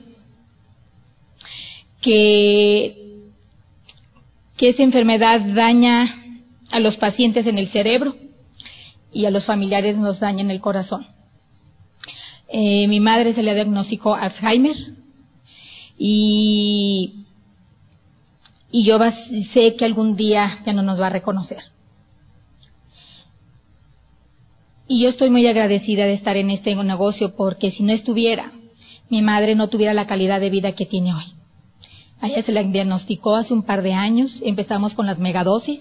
que, 2.00 3.28
que 4.56 4.68
esa 4.70 4.82
enfermedad 4.82 5.40
daña 5.54 6.14
a 6.70 6.80
los 6.80 6.96
pacientes 6.96 7.46
en 7.46 7.58
el 7.58 7.68
cerebro 7.68 8.14
y 9.12 9.26
a 9.26 9.30
los 9.30 9.44
familiares 9.46 9.96
nos 9.96 10.20
daña 10.20 10.42
en 10.42 10.50
el 10.50 10.60
corazón. 10.60 11.13
Eh, 12.56 12.86
mi 12.86 13.00
madre 13.00 13.34
se 13.34 13.42
le 13.42 13.52
diagnosticó 13.52 14.14
Alzheimer 14.14 14.76
y, 15.98 17.24
yo 18.70 18.96
sé 19.52 19.74
que 19.74 19.84
algún 19.84 20.14
día 20.14 20.60
ya 20.64 20.72
no 20.72 20.82
nos 20.82 21.00
va 21.00 21.08
a 21.08 21.10
reconocer. 21.10 21.58
Y 24.86 25.02
yo 25.02 25.08
estoy 25.08 25.30
muy 25.30 25.44
agradecida 25.48 26.04
de 26.04 26.12
estar 26.12 26.36
en 26.36 26.50
este 26.50 26.76
negocio 26.76 27.34
porque 27.34 27.72
si 27.72 27.82
no 27.82 27.92
estuviera, 27.92 28.52
mi 29.10 29.20
madre 29.20 29.56
no 29.56 29.68
tuviera 29.68 29.92
la 29.92 30.06
calidad 30.06 30.38
de 30.38 30.50
vida 30.50 30.76
que 30.76 30.86
tiene 30.86 31.12
hoy. 31.12 31.24
A 32.20 32.28
ella 32.28 32.44
se 32.44 32.52
le 32.52 32.62
diagnosticó 32.62 33.34
hace 33.34 33.52
un 33.52 33.64
par 33.64 33.82
de 33.82 33.94
años, 33.94 34.40
empezamos 34.44 34.94
con 34.94 35.06
las 35.06 35.18
megadosis. 35.18 35.80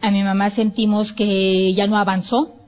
A 0.00 0.10
mi 0.10 0.24
mamá 0.24 0.50
sentimos 0.50 1.12
que 1.12 1.72
ya 1.74 1.86
no 1.86 1.96
avanzó. 1.96 2.63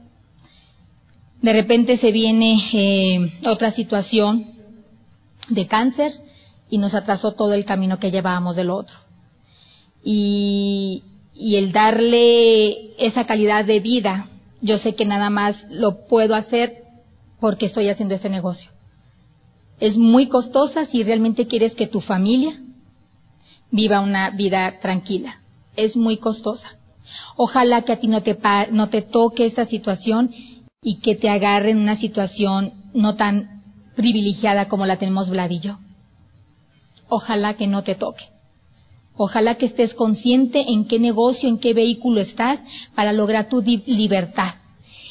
De 1.47 1.53
repente 1.53 1.97
se 1.99 2.11
viene 2.11 2.59
eh, 2.73 3.33
otra 3.47 3.71
situación 3.71 4.47
de 5.49 5.69
cáncer 5.69 6.11
y 6.69 6.79
nos 6.79 6.93
atrasó 6.93 7.35
todo 7.35 7.55
el 7.55 7.65
camino 7.65 8.01
que 8.01 8.11
llevábamos 8.11 8.57
del 8.57 8.71
otro. 8.71 8.97
Y, 10.03 11.05
y 11.35 11.55
el 11.55 11.71
darle 11.71 12.97
esa 12.99 13.27
calidad 13.27 13.65
de 13.65 13.79
vida, 13.79 14.29
yo 14.61 14.79
sé 14.79 14.97
que 14.97 15.05
nada 15.05 15.31
más 15.31 15.57
lo 15.71 16.07
puedo 16.09 16.35
hacer 16.35 16.73
porque 17.39 17.67
estoy 17.67 17.91
haciendo 17.91 18.17
este 18.17 18.29
negocio 18.29 18.71
es 19.79 19.97
muy 19.97 20.29
costosa 20.29 20.87
si 20.87 21.03
realmente 21.03 21.47
quieres 21.47 21.75
que 21.75 21.87
tu 21.87 22.01
familia 22.01 22.59
viva 23.71 24.01
una 24.01 24.31
vida 24.31 24.81
tranquila. 24.81 25.41
Es 25.77 25.97
muy 25.97 26.17
costosa. 26.17 26.79
Ojalá 27.37 27.83
que 27.83 27.93
a 27.93 28.01
ti 28.01 28.09
no 28.09 28.23
te, 28.23 28.37
no 28.71 28.89
te 28.89 29.03
toque 29.03 29.47
esta 29.47 29.67
situación 29.67 30.31
y 30.89 31.01
que 31.01 31.17
te 31.17 31.29
agarre 31.29 31.73
en 31.73 31.79
una 31.79 31.97
situación 31.97 32.73
no 32.95 33.17
tan 33.17 33.65
privilegiada 33.97 34.69
como 34.69 34.87
la 34.87 34.99
tenemos 34.99 35.29
Vlad 35.29 35.51
y 35.51 35.59
yo. 35.59 35.79
Ojalá 37.09 37.55
que 37.55 37.67
no 37.67 37.83
te 37.83 37.97
toque. 37.97 38.23
Ojalá 39.17 39.57
que 39.57 39.67
estés 39.67 39.95
consciente 39.95 40.65
en 40.69 40.87
qué 40.87 41.01
negocio, 41.01 41.49
en 41.49 41.59
qué 41.59 41.75
vehículo 41.75 42.21
estás 42.21 42.61
para 42.95 43.13
lograr 43.13 43.49
tu 43.49 43.63
libertad 43.63 44.55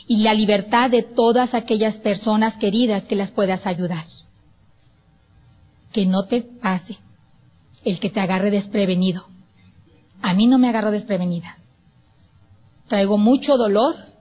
y 0.08 0.24
la 0.24 0.34
libertad 0.34 0.90
de 0.90 1.04
todas 1.04 1.54
aquellas 1.54 1.98
personas 1.98 2.56
queridas 2.56 3.04
que 3.04 3.18
las 3.18 3.32
puedas 3.32 3.68
ayudar. 3.68 4.06
Que 5.92 6.06
no 6.06 6.24
te 6.24 6.42
pase 6.62 6.98
el 7.84 8.00
que 8.00 8.10
te 8.10 8.22
agarre 8.22 8.50
desprevenido. 8.50 9.26
A 10.22 10.34
mí 10.34 10.48
no 10.48 10.58
me 10.58 10.70
agarro 10.70 10.92
desprevenida. 10.92 11.58
Traigo 12.88 13.18
mucho 13.18 13.58
dolor, 13.58 14.15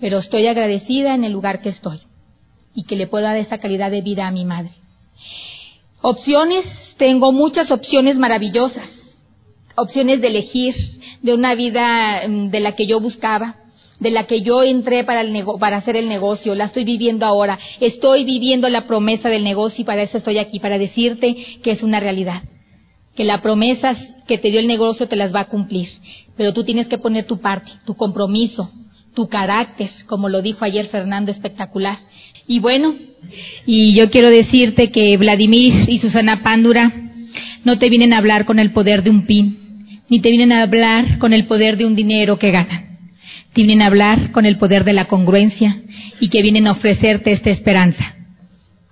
pero 0.00 0.18
estoy 0.18 0.46
agradecida 0.46 1.14
en 1.14 1.24
el 1.24 1.32
lugar 1.32 1.60
que 1.60 1.68
estoy 1.68 2.00
y 2.74 2.84
que 2.84 2.96
le 2.96 3.06
puedo 3.06 3.24
dar 3.24 3.36
esa 3.36 3.58
calidad 3.58 3.90
de 3.90 4.00
vida 4.00 4.26
a 4.26 4.30
mi 4.30 4.44
madre. 4.44 4.70
Opciones, 6.02 6.64
tengo 6.96 7.32
muchas 7.32 7.70
opciones 7.70 8.16
maravillosas, 8.16 8.88
opciones 9.76 10.20
de 10.20 10.28
elegir 10.28 10.74
de 11.22 11.34
una 11.34 11.54
vida 11.54 12.22
mm, 12.26 12.48
de 12.48 12.60
la 12.60 12.74
que 12.74 12.86
yo 12.86 13.00
buscaba, 13.00 13.56
de 13.98 14.10
la 14.10 14.26
que 14.26 14.40
yo 14.40 14.62
entré 14.62 15.04
para, 15.04 15.20
el 15.20 15.44
para 15.58 15.76
hacer 15.76 15.96
el 15.96 16.08
negocio, 16.08 16.54
la 16.54 16.64
estoy 16.64 16.84
viviendo 16.84 17.26
ahora, 17.26 17.58
estoy 17.80 18.24
viviendo 18.24 18.68
la 18.70 18.86
promesa 18.86 19.28
del 19.28 19.44
negocio 19.44 19.82
y 19.82 19.84
para 19.84 20.02
eso 20.02 20.16
estoy 20.16 20.38
aquí, 20.38 20.58
para 20.58 20.78
decirte 20.78 21.36
que 21.62 21.72
es 21.72 21.82
una 21.82 22.00
realidad, 22.00 22.42
que 23.14 23.24
la 23.24 23.42
promesa 23.42 23.94
que 24.26 24.38
te 24.38 24.50
dio 24.50 24.60
el 24.60 24.68
negocio 24.68 25.06
te 25.06 25.16
las 25.16 25.34
va 25.34 25.40
a 25.40 25.48
cumplir, 25.48 25.86
pero 26.36 26.54
tú 26.54 26.64
tienes 26.64 26.86
que 26.88 26.96
poner 26.96 27.26
tu 27.26 27.40
parte, 27.40 27.72
tu 27.84 27.94
compromiso, 27.94 28.70
tu 29.14 29.28
carácter, 29.28 29.90
como 30.06 30.28
lo 30.28 30.42
dijo 30.42 30.64
ayer 30.64 30.86
Fernando 30.86 31.30
espectacular. 31.30 31.98
Y 32.46 32.58
bueno, 32.60 32.94
y 33.66 33.94
yo 33.96 34.10
quiero 34.10 34.30
decirte 34.30 34.90
que 34.90 35.16
Vladimir 35.16 35.88
y 35.88 35.98
Susana 36.00 36.42
Pándura 36.42 36.92
no 37.64 37.78
te 37.78 37.88
vienen 37.88 38.12
a 38.12 38.18
hablar 38.18 38.44
con 38.44 38.58
el 38.58 38.72
poder 38.72 39.02
de 39.02 39.10
un 39.10 39.26
pin, 39.26 39.58
ni 40.08 40.20
te 40.20 40.30
vienen 40.30 40.52
a 40.52 40.62
hablar 40.62 41.18
con 41.18 41.32
el 41.32 41.46
poder 41.46 41.76
de 41.76 41.86
un 41.86 41.94
dinero 41.94 42.38
que 42.38 42.50
ganan 42.50 42.90
vienen 43.54 43.82
a 43.82 43.86
hablar 43.86 44.30
con 44.32 44.46
el 44.46 44.56
poder 44.58 44.84
de 44.84 44.92
la 44.92 45.06
congruencia 45.06 45.82
y 46.20 46.28
que 46.28 46.42
vienen 46.42 46.66
a 46.66 46.72
ofrecerte 46.72 47.32
esta 47.32 47.50
esperanza. 47.50 48.14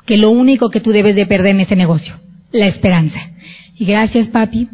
Que 0.06 0.16
lo 0.16 0.30
único 0.30 0.70
que 0.70 0.80
tú 0.80 0.90
debes 0.90 1.14
de 1.14 1.26
perder 1.26 1.52
en 1.52 1.60
ese 1.60 1.76
negocio, 1.76 2.14
la 2.52 2.66
esperanza. 2.66 3.18
Y 3.76 3.84
gracias, 3.84 4.28
papi, 4.28 4.68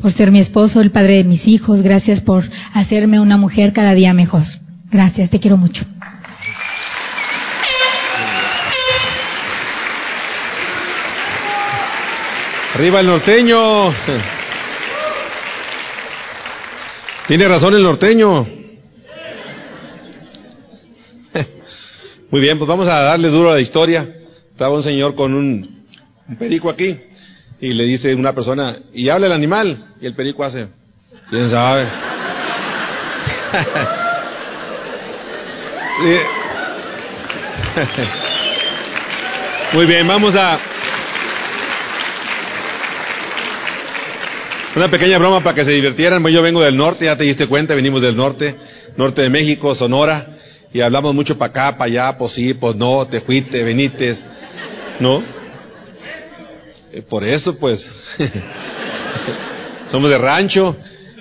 por 0.00 0.12
ser 0.12 0.30
mi 0.30 0.40
esposo, 0.40 0.80
el 0.80 0.90
padre 0.90 1.16
de 1.16 1.24
mis 1.24 1.46
hijos. 1.46 1.82
Gracias 1.82 2.20
por 2.20 2.44
hacerme 2.72 3.20
una 3.20 3.36
mujer 3.36 3.72
cada 3.72 3.94
día 3.94 4.12
mejor. 4.12 4.42
Gracias, 4.90 5.30
te 5.30 5.40
quiero 5.40 5.56
mucho. 5.56 5.84
Arriba 12.74 13.00
el 13.00 13.06
norteño. 13.06 13.58
Tiene 17.26 17.48
razón 17.48 17.74
el 17.74 17.82
norteño. 17.82 18.46
Muy 22.30 22.40
bien, 22.40 22.58
pues 22.58 22.68
vamos 22.68 22.86
a 22.86 23.00
darle 23.02 23.28
duro 23.28 23.50
a 23.50 23.54
la 23.54 23.60
historia. 23.60 24.08
Estaba 24.52 24.76
un 24.76 24.82
señor 24.82 25.14
con 25.14 25.34
un, 25.34 25.86
perico 26.38 26.70
aquí 26.70 26.96
y 27.60 27.74
le 27.74 27.84
dice 27.84 28.14
una 28.14 28.32
persona, 28.32 28.76
y 28.92 29.08
habla 29.08 29.26
el 29.26 29.32
animal, 29.32 29.86
y 30.00 30.06
el 30.06 30.14
perico 30.14 30.44
hace, 30.44 30.68
quién 31.30 31.50
sabe. 31.50 31.88
Muy 39.72 39.86
bien, 39.86 40.06
vamos 40.06 40.34
a... 40.36 40.58
Una 44.76 44.88
pequeña 44.88 45.16
broma 45.18 45.42
para 45.42 45.56
que 45.56 45.64
se 45.64 45.72
divirtieran. 45.72 46.22
Yo 46.28 46.42
vengo 46.42 46.62
del 46.62 46.76
norte, 46.76 47.06
ya 47.06 47.16
te 47.16 47.24
diste 47.24 47.48
cuenta, 47.48 47.74
venimos 47.74 48.00
del 48.00 48.16
norte, 48.16 48.54
norte 48.96 49.22
de 49.22 49.30
México, 49.30 49.74
Sonora 49.74 50.38
y 50.72 50.80
hablamos 50.80 51.14
mucho 51.14 51.38
para 51.38 51.50
acá, 51.50 51.78
para 51.78 51.90
allá, 51.90 52.18
pues 52.18 52.32
sí, 52.32 52.54
pues 52.54 52.76
no, 52.76 53.06
te 53.06 53.20
fuiste, 53.22 53.62
venites, 53.62 54.22
¿no? 55.00 55.22
Eh, 56.92 57.02
por 57.02 57.24
eso, 57.24 57.58
pues, 57.58 57.84
somos 59.90 60.10
de 60.10 60.18
rancho. 60.18 60.76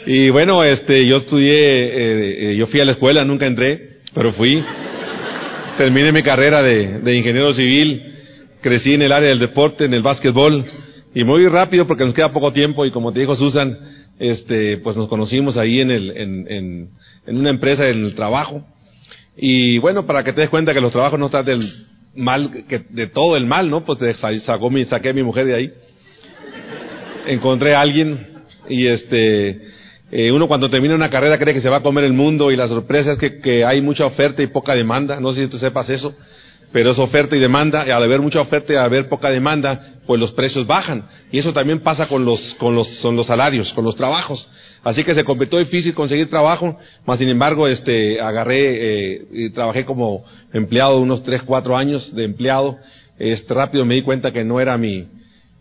Y 0.06 0.30
bueno, 0.30 0.64
este, 0.64 1.06
yo 1.06 1.18
estudié, 1.18 1.70
eh, 1.70 2.52
eh, 2.52 2.56
yo 2.56 2.68
fui 2.68 2.80
a 2.80 2.86
la 2.86 2.94
escuela, 2.94 3.26
nunca 3.26 3.46
entré, 3.46 3.98
pero 4.14 4.32
fui. 4.34 4.64
Terminé 5.78 6.12
mi 6.12 6.24
carrera 6.24 6.64
de, 6.64 7.00
de 7.00 7.18
ingeniero 7.18 7.54
civil, 7.54 8.16
crecí 8.62 8.94
en 8.94 9.02
el 9.02 9.12
área 9.12 9.30
del 9.30 9.40
deporte, 9.40 9.86
en 9.86 9.94
el 9.94 10.02
básquetbol, 10.02 10.66
y 11.14 11.24
muy 11.24 11.48
rápido 11.48 11.86
porque 11.86 12.06
nos 12.06 12.14
queda 12.14 12.32
poco 12.32 12.54
tiempo. 12.54 12.86
Y 12.86 12.92
como 12.92 13.12
te 13.12 13.20
dijo 13.20 13.36
Susan, 13.36 13.78
este, 14.20 14.78
pues 14.78 14.96
nos 14.96 15.10
conocimos 15.10 15.58
ahí 15.58 15.82
en 15.82 15.92
el, 15.92 16.12
en, 16.12 16.46
en, 16.50 16.90
en 17.28 17.38
una 17.38 17.50
empresa 17.50 17.88
en 17.90 18.06
el 18.06 18.16
trabajo. 18.16 18.64
Y 19.36 19.78
bueno, 19.80 20.06
para 20.06 20.24
que 20.24 20.34
te 20.34 20.42
des 20.42 20.50
cuenta 20.50 20.74
que 20.74 20.82
los 20.82 20.92
trabajos 20.92 21.20
no 21.20 21.28
están 21.28 21.46
del 21.46 21.62
mal, 22.18 22.66
que 22.68 22.82
de 22.90 23.08
todo 23.08 23.38
el 23.38 23.46
mal, 23.46 23.70
¿no? 23.70 23.86
Pues 23.86 24.00
sacó 24.44 24.70
mi, 24.70 24.84
saqué 24.86 25.10
a 25.10 25.14
mi 25.14 25.24
mujer 25.24 25.46
de 25.46 25.56
ahí. 25.56 25.74
Encontré 27.28 27.76
a 27.76 27.82
alguien 27.82 28.28
y 28.70 28.88
este, 28.88 29.62
eh, 30.12 30.32
uno 30.32 30.48
cuando 30.48 30.70
termina 30.70 30.96
una 30.96 31.10
carrera 31.10 31.38
cree 31.38 31.54
que 31.54 31.62
se 31.62 31.70
va 31.70 31.78
a 31.78 31.84
comer 31.84 32.04
el 32.04 32.14
mundo 32.14 32.52
y 32.52 32.56
la 32.56 32.68
sorpresa 32.68 33.14
es 33.14 33.18
que, 33.18 33.40
que 33.40 33.64
hay 33.64 33.82
mucha 33.82 34.06
oferta 34.06 34.42
y 34.42 34.48
poca 34.48 34.74
demanda. 34.74 35.20
No 35.20 35.32
sé 35.34 35.46
si 35.46 35.50
tú 35.50 35.58
sepas 35.58 35.90
eso 35.90 36.16
pero 36.72 36.92
es 36.92 37.00
oferta 37.00 37.36
y 37.36 37.40
demanda, 37.40 37.86
y 37.88 37.92
al 37.92 38.04
haber 38.04 38.20
mucha 38.20 38.42
oferta 38.42 38.74
y 38.74 38.76
al 38.76 38.84
haber 38.84 39.08
poca 39.08 39.30
demanda, 39.30 39.82
pues 40.06 40.20
los 40.20 40.32
precios 40.34 40.68
bajan. 40.68 41.04
Y 41.32 41.40
eso 41.40 41.54
también 41.54 41.80
pasa 41.80 42.08
con 42.08 42.26
los, 42.26 42.40
con 42.60 42.76
los, 42.76 42.88
son 43.00 43.16
los 43.16 43.28
salarios, 43.28 43.72
con 43.74 43.86
los 43.86 43.96
trabajos. 43.96 44.50
Así 44.84 45.04
que 45.04 45.16
se 45.16 45.24
convirtió 45.24 45.60
difícil 45.60 45.94
conseguir 45.94 46.30
trabajo, 46.30 46.78
más 47.06 47.20
sin 47.20 47.30
embargo, 47.30 47.68
este, 47.68 48.20
agarré, 48.20 48.60
eh, 48.60 49.28
y 49.32 49.50
trabajé 49.52 49.86
como 49.86 50.26
empleado 50.54 51.00
unos 51.00 51.24
tres, 51.24 51.42
cuatro 51.44 51.76
años 51.76 52.14
de 52.14 52.26
empleado. 52.26 52.78
Este, 53.18 53.54
rápido 53.54 53.86
me 53.86 53.96
di 53.96 54.04
cuenta 54.04 54.32
que 54.32 54.44
no 54.44 54.60
era 54.60 54.78
mi, 54.78 55.08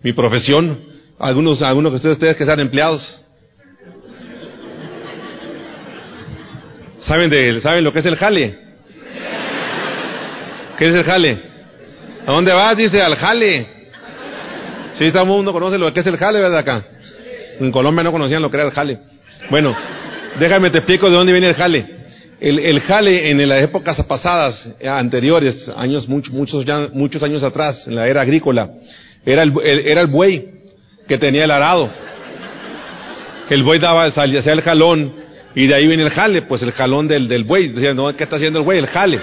mi 0.02 0.12
profesión. 0.12 0.78
Algunos, 1.18 1.62
algunos 1.62 1.92
de 1.92 1.96
ustedes, 1.96 2.16
ustedes 2.16 2.36
que 2.36 2.44
sean 2.44 2.60
empleados, 2.60 3.22
¿saben 7.00 7.30
de, 7.30 7.60
saben 7.60 7.84
lo 7.84 7.92
que 7.92 8.00
es 8.00 8.06
el 8.06 8.16
jale? 8.16 8.65
¿Qué 10.78 10.84
es 10.84 10.94
el 10.94 11.04
jale? 11.04 11.38
¿A 12.26 12.32
dónde 12.32 12.52
vas? 12.52 12.76
Dice, 12.76 13.00
al 13.00 13.14
jale. 13.16 13.66
Sí, 14.94 15.10
todo 15.10 15.22
el 15.22 15.28
mundo 15.28 15.52
conoce 15.52 15.78
lo 15.78 15.92
que 15.92 16.00
es 16.00 16.06
el 16.06 16.16
jale, 16.16 16.40
¿verdad? 16.40 16.58
Acá. 16.58 16.84
En 17.60 17.70
Colombia 17.70 18.02
no 18.02 18.12
conocían 18.12 18.42
lo 18.42 18.50
que 18.50 18.56
era 18.56 18.66
el 18.66 18.72
jale. 18.72 18.98
Bueno, 19.50 19.74
déjame 20.38 20.70
te 20.70 20.78
explico 20.78 21.08
de 21.08 21.16
dónde 21.16 21.32
viene 21.32 21.48
el 21.48 21.54
jale. 21.54 21.86
El, 22.38 22.58
el 22.58 22.80
jale 22.80 23.30
en 23.30 23.48
las 23.48 23.62
épocas 23.62 23.96
pasadas, 24.04 24.68
eh, 24.78 24.88
anteriores, 24.88 25.70
años 25.74 26.06
muchos, 26.06 26.32
muchos, 26.34 26.64
ya, 26.66 26.88
muchos 26.92 27.22
años 27.22 27.42
atrás, 27.42 27.86
en 27.86 27.94
la 27.94 28.06
era 28.06 28.20
agrícola, 28.20 28.68
era 29.24 29.42
el, 29.42 29.54
era 29.64 30.02
el 30.02 30.08
buey 30.08 30.50
que 31.08 31.16
tenía 31.16 31.44
el 31.44 31.50
arado. 31.50 31.88
El 33.48 33.62
buey 33.62 33.80
daba, 33.80 34.10
salía, 34.10 34.40
hacía 34.40 34.52
el 34.52 34.60
jalón, 34.60 35.14
y 35.54 35.66
de 35.66 35.74
ahí 35.74 35.86
viene 35.86 36.02
el 36.02 36.10
jale, 36.10 36.42
pues 36.42 36.60
el 36.60 36.72
jalón 36.72 37.08
del, 37.08 37.28
del 37.28 37.44
buey. 37.44 37.68
Decían, 37.68 37.96
no, 37.96 38.14
¿qué 38.14 38.24
está 38.24 38.36
haciendo 38.36 38.58
el 38.58 38.64
buey? 38.66 38.78
El 38.78 38.86
jale. 38.88 39.18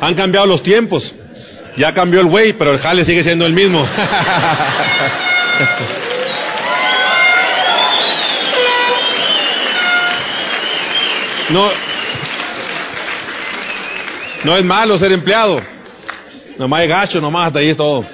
Han 0.00 0.14
cambiado 0.14 0.46
los 0.46 0.62
tiempos. 0.62 1.14
Ya 1.76 1.92
cambió 1.92 2.20
el 2.20 2.26
güey, 2.26 2.52
pero 2.54 2.72
el 2.72 2.78
jale 2.78 3.04
sigue 3.04 3.22
siendo 3.22 3.44
el 3.46 3.52
mismo. 3.52 3.78
no, 11.50 11.70
no 14.44 14.56
es 14.56 14.64
malo 14.64 14.98
ser 14.98 15.12
empleado. 15.12 15.60
Nomás 16.58 16.82
es 16.82 16.88
gacho, 16.88 17.20
nomás 17.20 17.48
hasta 17.48 17.60
ahí 17.60 17.68
es 17.70 17.76
todo. 17.76 18.04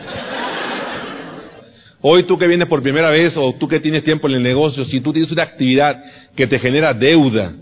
Hoy 2.02 2.24
tú 2.24 2.36
que 2.36 2.46
vienes 2.46 2.68
por 2.68 2.82
primera 2.82 3.08
vez 3.08 3.34
o 3.38 3.54
tú 3.54 3.66
que 3.66 3.80
tienes 3.80 4.04
tiempo 4.04 4.28
en 4.28 4.34
el 4.34 4.42
negocio, 4.42 4.84
si 4.84 5.00
tú 5.00 5.10
tienes 5.10 5.32
una 5.32 5.44
actividad 5.44 6.02
que 6.36 6.46
te 6.46 6.58
genera 6.58 6.92
deuda 6.92 7.54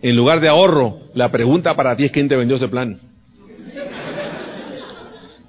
en 0.00 0.14
lugar 0.14 0.38
de 0.38 0.48
ahorro, 0.48 0.98
la 1.14 1.32
pregunta 1.32 1.74
para 1.74 1.96
ti 1.96 2.04
es 2.04 2.12
quién 2.12 2.28
te 2.28 2.36
vendió 2.36 2.56
ese 2.56 2.68
plan. 2.68 3.00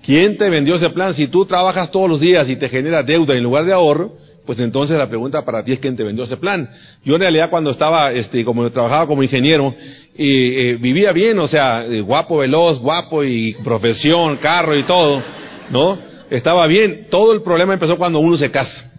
¿Quién 0.06 0.38
te 0.38 0.50
vendió 0.50 0.76
ese 0.76 0.91
plan? 0.91 1.15
Si 1.15 1.28
tú 1.28 1.46
trabajas 1.46 1.89
todos 1.89 2.08
los 2.08 2.20
días 2.20 2.48
y 2.48 2.56
te 2.58 2.70
genera 2.70 3.02
deuda 3.02 3.36
en 3.36 3.44
lugar 3.44 3.65
de 3.65 3.74
ahorro, 3.74 4.13
pues 4.46 4.60
entonces 4.60 4.96
la 4.98 5.08
pregunta 5.08 5.44
para 5.44 5.63
ti 5.63 5.74
es 5.74 5.80
quién 5.80 5.96
te 5.96 6.04
vendió 6.04 6.26
ese 6.26 6.38
plan. 6.38 6.70
Yo 7.04 7.15
en 7.15 7.22
realidad 7.22 7.50
cuando 7.50 7.72
estaba, 7.72 8.12
este, 8.12 8.46
como 8.46 8.70
trabajaba 8.70 9.08
como 9.08 9.24
ingeniero, 9.24 9.74
eh, 10.15 10.78
vivía 10.80 11.12
bien, 11.12 11.39
o 11.39 11.48
sea, 11.48 11.84
eh, 11.86 12.02
guapo, 12.02 12.38
veloz, 12.38 12.80
guapo 12.80 13.24
y 13.24 13.56
profesión, 13.63 14.38
carro 14.38 14.78
y 14.78 14.84
todo, 14.84 15.24
¿no? 15.72 15.98
Estaba 16.30 16.68
bien. 16.68 17.08
Todo 17.10 17.34
el 17.34 17.41
problema 17.41 17.74
empezó 17.74 17.98
cuando 17.98 18.20
uno 18.20 18.38
se 18.38 18.52
casa. 18.52 18.91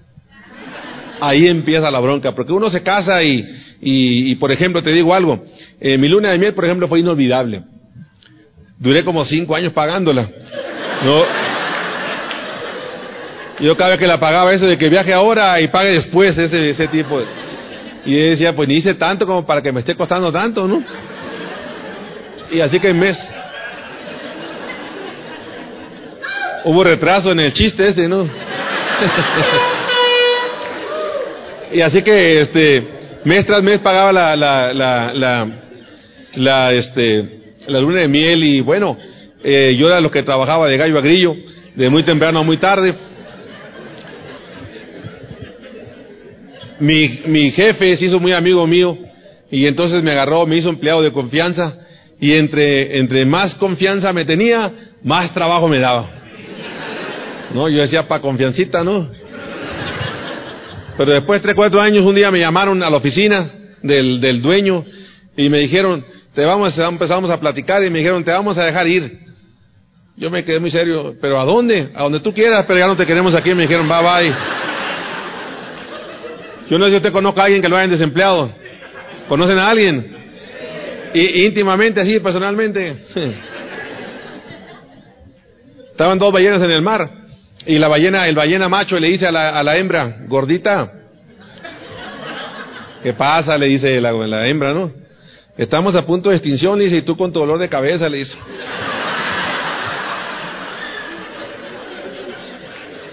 Ahí 1.21 1.47
empieza 1.47 1.89
la 1.91 2.01
bronca, 2.01 2.33
porque 2.33 2.53
uno 2.53 2.69
se 2.69 2.83
casa 2.83 3.23
y, 3.23 3.47
Y, 3.81 4.35
por 4.37 4.51
ejemplo, 4.51 4.83
te 4.83 4.91
digo 4.91 5.15
algo, 5.15 5.45
eh, 5.81 5.99
mi 5.99 6.09
luna 6.09 6.33
de 6.33 6.39
miel, 6.39 6.55
por 6.55 6.65
ejemplo, 6.65 6.89
fue 6.89 7.01
inolvidable. 7.01 7.63
Duré 8.79 9.05
como 9.05 9.25
cinco 9.25 9.55
años 9.55 9.73
pagándola. 9.73 10.29
No. 11.05 11.25
Yo 13.61 13.77
cada 13.77 13.91
vez 13.91 14.01
que 14.01 14.07
la 14.07 14.21
pagaba 14.21 14.51
eso 14.53 14.67
de 14.67 14.77
que 14.77 14.89
viaje 14.89 15.13
ahora 15.13 15.61
y 15.61 15.69
pague 15.69 15.93
después 15.93 16.37
ese, 16.37 16.71
ese 16.71 16.89
tipo. 16.89 17.21
Y 18.05 18.15
yo 18.15 18.27
decía, 18.31 18.55
pues 18.55 18.69
ni 18.69 18.77
hice 18.77 18.95
tanto 18.95 19.27
como 19.27 19.47
para 19.47 19.63
que 19.63 19.73
me 19.73 19.81
esté 19.81 19.95
costando 19.95 20.31
tanto, 20.31 20.69
¿no? 20.69 20.83
Y 22.51 22.61
así 22.61 22.79
que 22.79 22.89
en 22.91 22.99
mes. 22.99 23.19
Hubo 26.65 26.85
retraso 26.85 27.33
en 27.33 27.41
el 27.41 27.53
chiste 27.53 27.89
ese, 27.89 28.09
¿no? 28.09 28.29
y 31.73 31.81
así 31.81 32.03
que 32.03 32.41
este 32.43 32.97
mes 33.25 33.45
tras 33.47 33.63
mes 33.63 33.81
pagaba 33.81 34.13
la, 34.13 34.37
la, 34.37 34.73
la, 34.73 35.13
la, 35.13 35.49
la, 36.35 36.73
este, 36.73 37.41
la 37.67 37.81
luna 37.81 38.03
de 38.03 38.09
miel 38.09 38.45
y 38.45 38.61
bueno, 38.61 38.97
eh, 39.49 39.77
yo 39.77 39.87
era 39.87 40.01
lo 40.01 40.11
que 40.11 40.25
trabajaba 40.25 40.67
de 40.67 40.77
gallo 40.77 40.99
a 40.99 41.03
grillo, 41.03 41.37
de 41.77 41.89
muy 41.89 42.03
temprano 42.03 42.41
a 42.41 42.43
muy 42.43 42.57
tarde. 42.57 42.93
Mi, 46.81 47.21
mi 47.27 47.53
jefe 47.53 47.97
se 47.97 48.07
hizo 48.07 48.19
muy 48.19 48.33
amigo 48.33 48.67
mío 48.67 48.99
y 49.49 49.67
entonces 49.67 50.03
me 50.03 50.11
agarró, 50.11 50.47
me 50.47 50.57
hizo 50.57 50.69
empleado 50.69 51.01
de 51.01 51.13
confianza 51.13 51.79
y 52.19 52.33
entre, 52.33 52.99
entre 52.99 53.25
más 53.25 53.55
confianza 53.55 54.13
me 54.13 54.25
tenía, 54.25 54.73
más 55.05 55.33
trabajo 55.33 55.69
me 55.69 55.79
daba. 55.79 56.11
No, 57.55 57.69
yo 57.69 57.83
decía 57.83 58.09
pa 58.09 58.21
confiancita, 58.21 58.83
¿no? 58.83 59.09
Pero 60.99 61.13
después 61.13 61.41
de 61.41 61.45
tres, 61.45 61.55
cuatro 61.55 61.81
años, 61.81 62.05
un 62.05 62.17
día 62.17 62.33
me 62.33 62.41
llamaron 62.41 62.83
a 62.83 62.91
la 62.91 62.97
oficina 62.97 63.49
del, 63.81 64.21
del 64.21 64.43
dueño 64.43 64.85
y 65.37 65.49
me 65.49 65.59
dijeron, 65.59 66.05
te 66.35 66.45
vamos, 66.45 66.77
empezamos 66.77 67.31
a 67.31 67.39
platicar 67.39 67.85
y 67.85 67.91
me 67.91 68.01
dijeron, 68.01 68.25
te 68.25 68.33
vamos 68.33 68.59
a 68.59 68.65
dejar 68.65 68.89
ir. 68.89 69.26
Yo 70.17 70.31
me 70.31 70.45
quedé 70.45 70.59
muy 70.59 70.71
serio, 70.71 71.15
pero 71.21 71.39
¿a 71.39 71.45
dónde? 71.45 71.91
A 71.95 72.05
donde 72.05 72.21
tú 72.21 72.33
quieras, 72.33 72.65
pero 72.67 72.79
ya 72.79 72.87
no 72.87 72.97
te 72.97 73.05
queremos 73.05 73.35
aquí. 73.35 73.55
Me 73.55 73.65
dijeron, 73.65 73.87
bye 73.87 74.03
bye. 74.03 74.35
Yo 76.71 76.79
no 76.79 76.87
sé 76.87 76.93
si 76.93 76.97
usted 76.97 77.13
conozca 77.13 77.43
a 77.43 77.45
alguien 77.45 77.61
que 77.61 77.69
lo 77.69 77.77
hayan 77.77 77.91
desempleado. 77.91 78.51
¿Conocen 79.29 79.59
a 79.59 79.69
alguien? 79.69 80.17
Y, 81.13 81.47
íntimamente, 81.47 82.01
así, 82.01 82.19
personalmente. 82.21 82.97
Estaban 85.91 86.19
dos 86.19 86.33
ballenas 86.33 86.63
en 86.63 86.71
el 86.71 86.81
mar. 86.81 87.09
Y 87.67 87.79
la 87.79 87.89
ballena, 87.89 88.27
el 88.27 88.35
ballena 88.35 88.69
macho 88.71 88.99
le 88.99 89.09
dice 89.09 89.27
a 89.27 89.33
la, 89.33 89.51
a 89.59 89.63
la 89.63 89.77
hembra, 89.77 90.19
gordita, 90.29 90.93
¿qué 93.03 93.13
pasa? 93.13 93.59
Le 93.59 93.67
dice 93.67 94.01
la, 94.01 94.13
la 94.13 94.47
hembra, 94.47 94.73
¿no? 94.73 94.93
Estamos 95.59 95.95
a 95.97 96.07
punto 96.07 96.31
de 96.31 96.37
extinción, 96.37 96.79
dice, 96.79 96.97
y 96.97 97.03
tú 97.03 97.17
con 97.17 97.33
tu 97.33 97.41
dolor 97.41 97.59
de 97.59 97.69
cabeza, 97.69 98.09
le 98.09 98.19
dice. 98.19 98.39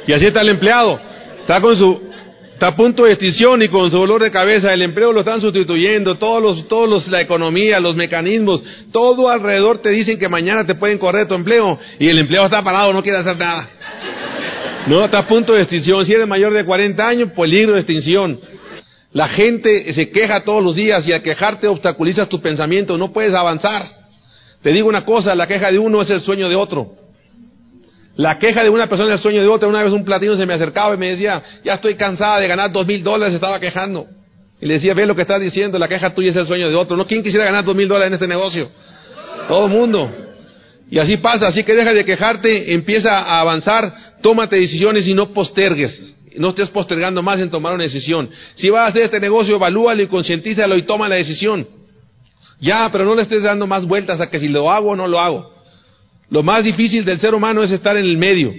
Y 0.08 0.14
así 0.14 0.26
está 0.26 0.42
el 0.42 0.50
empleado. 0.50 1.00
Está 1.42 1.62
con 1.62 1.76
su, 1.76 2.02
está 2.54 2.68
a 2.68 2.76
punto 2.76 3.04
de 3.04 3.12
extinción 3.12 3.62
y 3.62 3.68
con 3.68 3.92
su 3.92 3.98
dolor 3.98 4.22
de 4.22 4.32
cabeza. 4.32 4.74
El 4.74 4.82
empleo 4.82 5.12
lo 5.12 5.22
están 5.22 5.42
sustituyendo. 5.42 6.16
Todos 6.16 6.42
los, 6.42 6.68
todos 6.68 6.90
los, 6.90 7.08
la 7.08 7.22
economía, 7.22 7.80
los 7.80 7.96
mecanismos, 7.96 8.64
todo 8.92 9.30
alrededor 9.30 9.80
te 9.80 9.90
dicen 9.90 10.20
que 10.20 10.30
mañana 10.30 10.66
te 10.66 10.76
pueden 10.76 10.98
correr 10.98 11.28
tu 11.28 11.36
empleo. 11.36 11.78
Y 12.00 12.08
el 12.08 12.20
empleo 12.20 12.46
está 12.46 12.62
parado, 12.64 12.94
no 12.94 13.04
quiere 13.04 13.20
hacer 13.20 13.38
nada. 13.38 13.70
No, 14.88 15.06
está 15.06 15.20
a 15.20 15.28
punto 15.28 15.54
de 15.54 15.62
extinción. 15.62 16.06
Si 16.06 16.14
eres 16.14 16.28
mayor 16.28 16.54
de 16.54 16.66
40 16.66 17.08
años, 17.08 17.32
peligro 17.32 17.74
de 17.74 17.80
extinción. 17.80 18.40
La 19.14 19.28
gente 19.28 19.94
se 19.94 20.10
queja 20.10 20.44
todos 20.44 20.64
los 20.64 20.76
días 20.76 21.08
y 21.08 21.14
al 21.14 21.22
quejarte 21.22 21.68
obstaculizas 21.68 22.28
tus 22.28 22.42
pensamientos, 22.42 22.98
no 22.98 23.14
puedes 23.14 23.34
avanzar. 23.34 23.86
Te 24.62 24.72
digo 24.72 24.90
una 24.90 25.06
cosa, 25.06 25.36
la 25.36 25.48
queja 25.48 25.72
de 25.72 25.78
uno 25.78 26.02
es 26.02 26.10
el 26.10 26.22
sueño 26.22 26.50
de 26.50 26.56
otro. 26.56 27.03
La 28.16 28.38
queja 28.38 28.64
de 28.64 28.70
una 28.70 28.88
persona 28.88 29.14
es 29.14 29.20
el 29.20 29.24
sueño 29.24 29.42
de 29.42 29.48
otra. 29.48 29.68
Una 29.68 29.82
vez 29.82 29.92
un 29.92 30.06
platino 30.06 30.36
se 30.36 30.46
me 30.46 30.54
acercaba 30.54 30.94
y 30.94 30.98
me 30.98 31.10
decía, 31.10 31.42
ya 31.64 31.74
estoy 31.74 31.96
cansada 31.96 32.40
de 32.40 32.48
ganar 32.48 32.72
dos 32.72 32.86
mil 32.86 33.04
dólares, 33.04 33.34
estaba 33.34 33.60
quejando. 33.60 34.06
Y 34.62 34.66
le 34.66 34.76
decía, 34.76 34.94
ve 34.94 35.06
lo 35.06 35.16
que 35.16 35.24
estás 35.24 35.42
diciendo, 35.42 35.80
la 35.80 35.88
queja 35.88 36.14
tuya 36.14 36.30
es 36.30 36.36
el 36.36 36.46
sueño 36.46 36.70
de 36.70 36.76
otro. 36.76 36.96
¿No? 36.96 37.08
¿Quién 37.08 37.24
quisiera 37.24 37.46
ganar 37.46 37.64
dos 37.66 37.76
mil 37.76 37.88
dólares 37.88 38.08
en 38.10 38.14
este 38.14 38.28
negocio? 38.28 38.70
Todo 39.48 39.66
el 39.66 39.72
mundo. 39.72 40.12
Y 40.90 41.00
así 41.00 41.18
pasa, 41.18 41.48
así 41.48 41.64
que 41.64 41.74
deja 41.74 41.92
de 41.94 42.06
quejarte, 42.06 42.74
empieza 42.74 43.18
a 43.18 43.40
avanzar, 43.40 43.94
tómate 44.22 44.58
decisiones 44.58 45.08
y 45.08 45.14
no 45.14 45.34
postergues. 45.34 46.14
No 46.38 46.50
estés 46.50 46.70
postergando 46.70 47.24
más 47.24 47.40
en 47.40 47.50
tomar 47.50 47.74
una 47.74 47.84
decisión. 47.84 48.30
Si 48.56 48.70
vas 48.70 48.86
a 48.86 48.88
hacer 48.88 49.04
este 49.04 49.20
negocio, 49.20 49.56
evalúalo 49.56 50.04
y 50.04 50.08
concientízalo 50.08 50.78
y 50.78 50.84
toma 50.84 51.10
la 51.10 51.16
decisión. 51.16 51.68
Ya, 52.60 52.90
pero 52.92 53.06
no 53.06 53.16
le 53.16 53.24
estés 53.24 53.44
dando 53.44 53.68
más 53.68 53.86
vueltas 53.86 54.22
a 54.22 54.30
que 54.30 54.40
si 54.40 54.48
lo 54.48 54.72
hago 54.72 54.92
o 54.92 54.96
no 54.96 55.08
lo 55.08 55.20
hago. 55.20 55.53
Lo 56.34 56.42
más 56.42 56.64
difícil 56.64 57.06
del 57.06 57.20
ser 57.20 57.36
humano 57.36 57.62
es 57.62 57.72
estar 57.72 57.96
en 57.96 58.06
el 58.06 58.18
medio. 58.18 58.52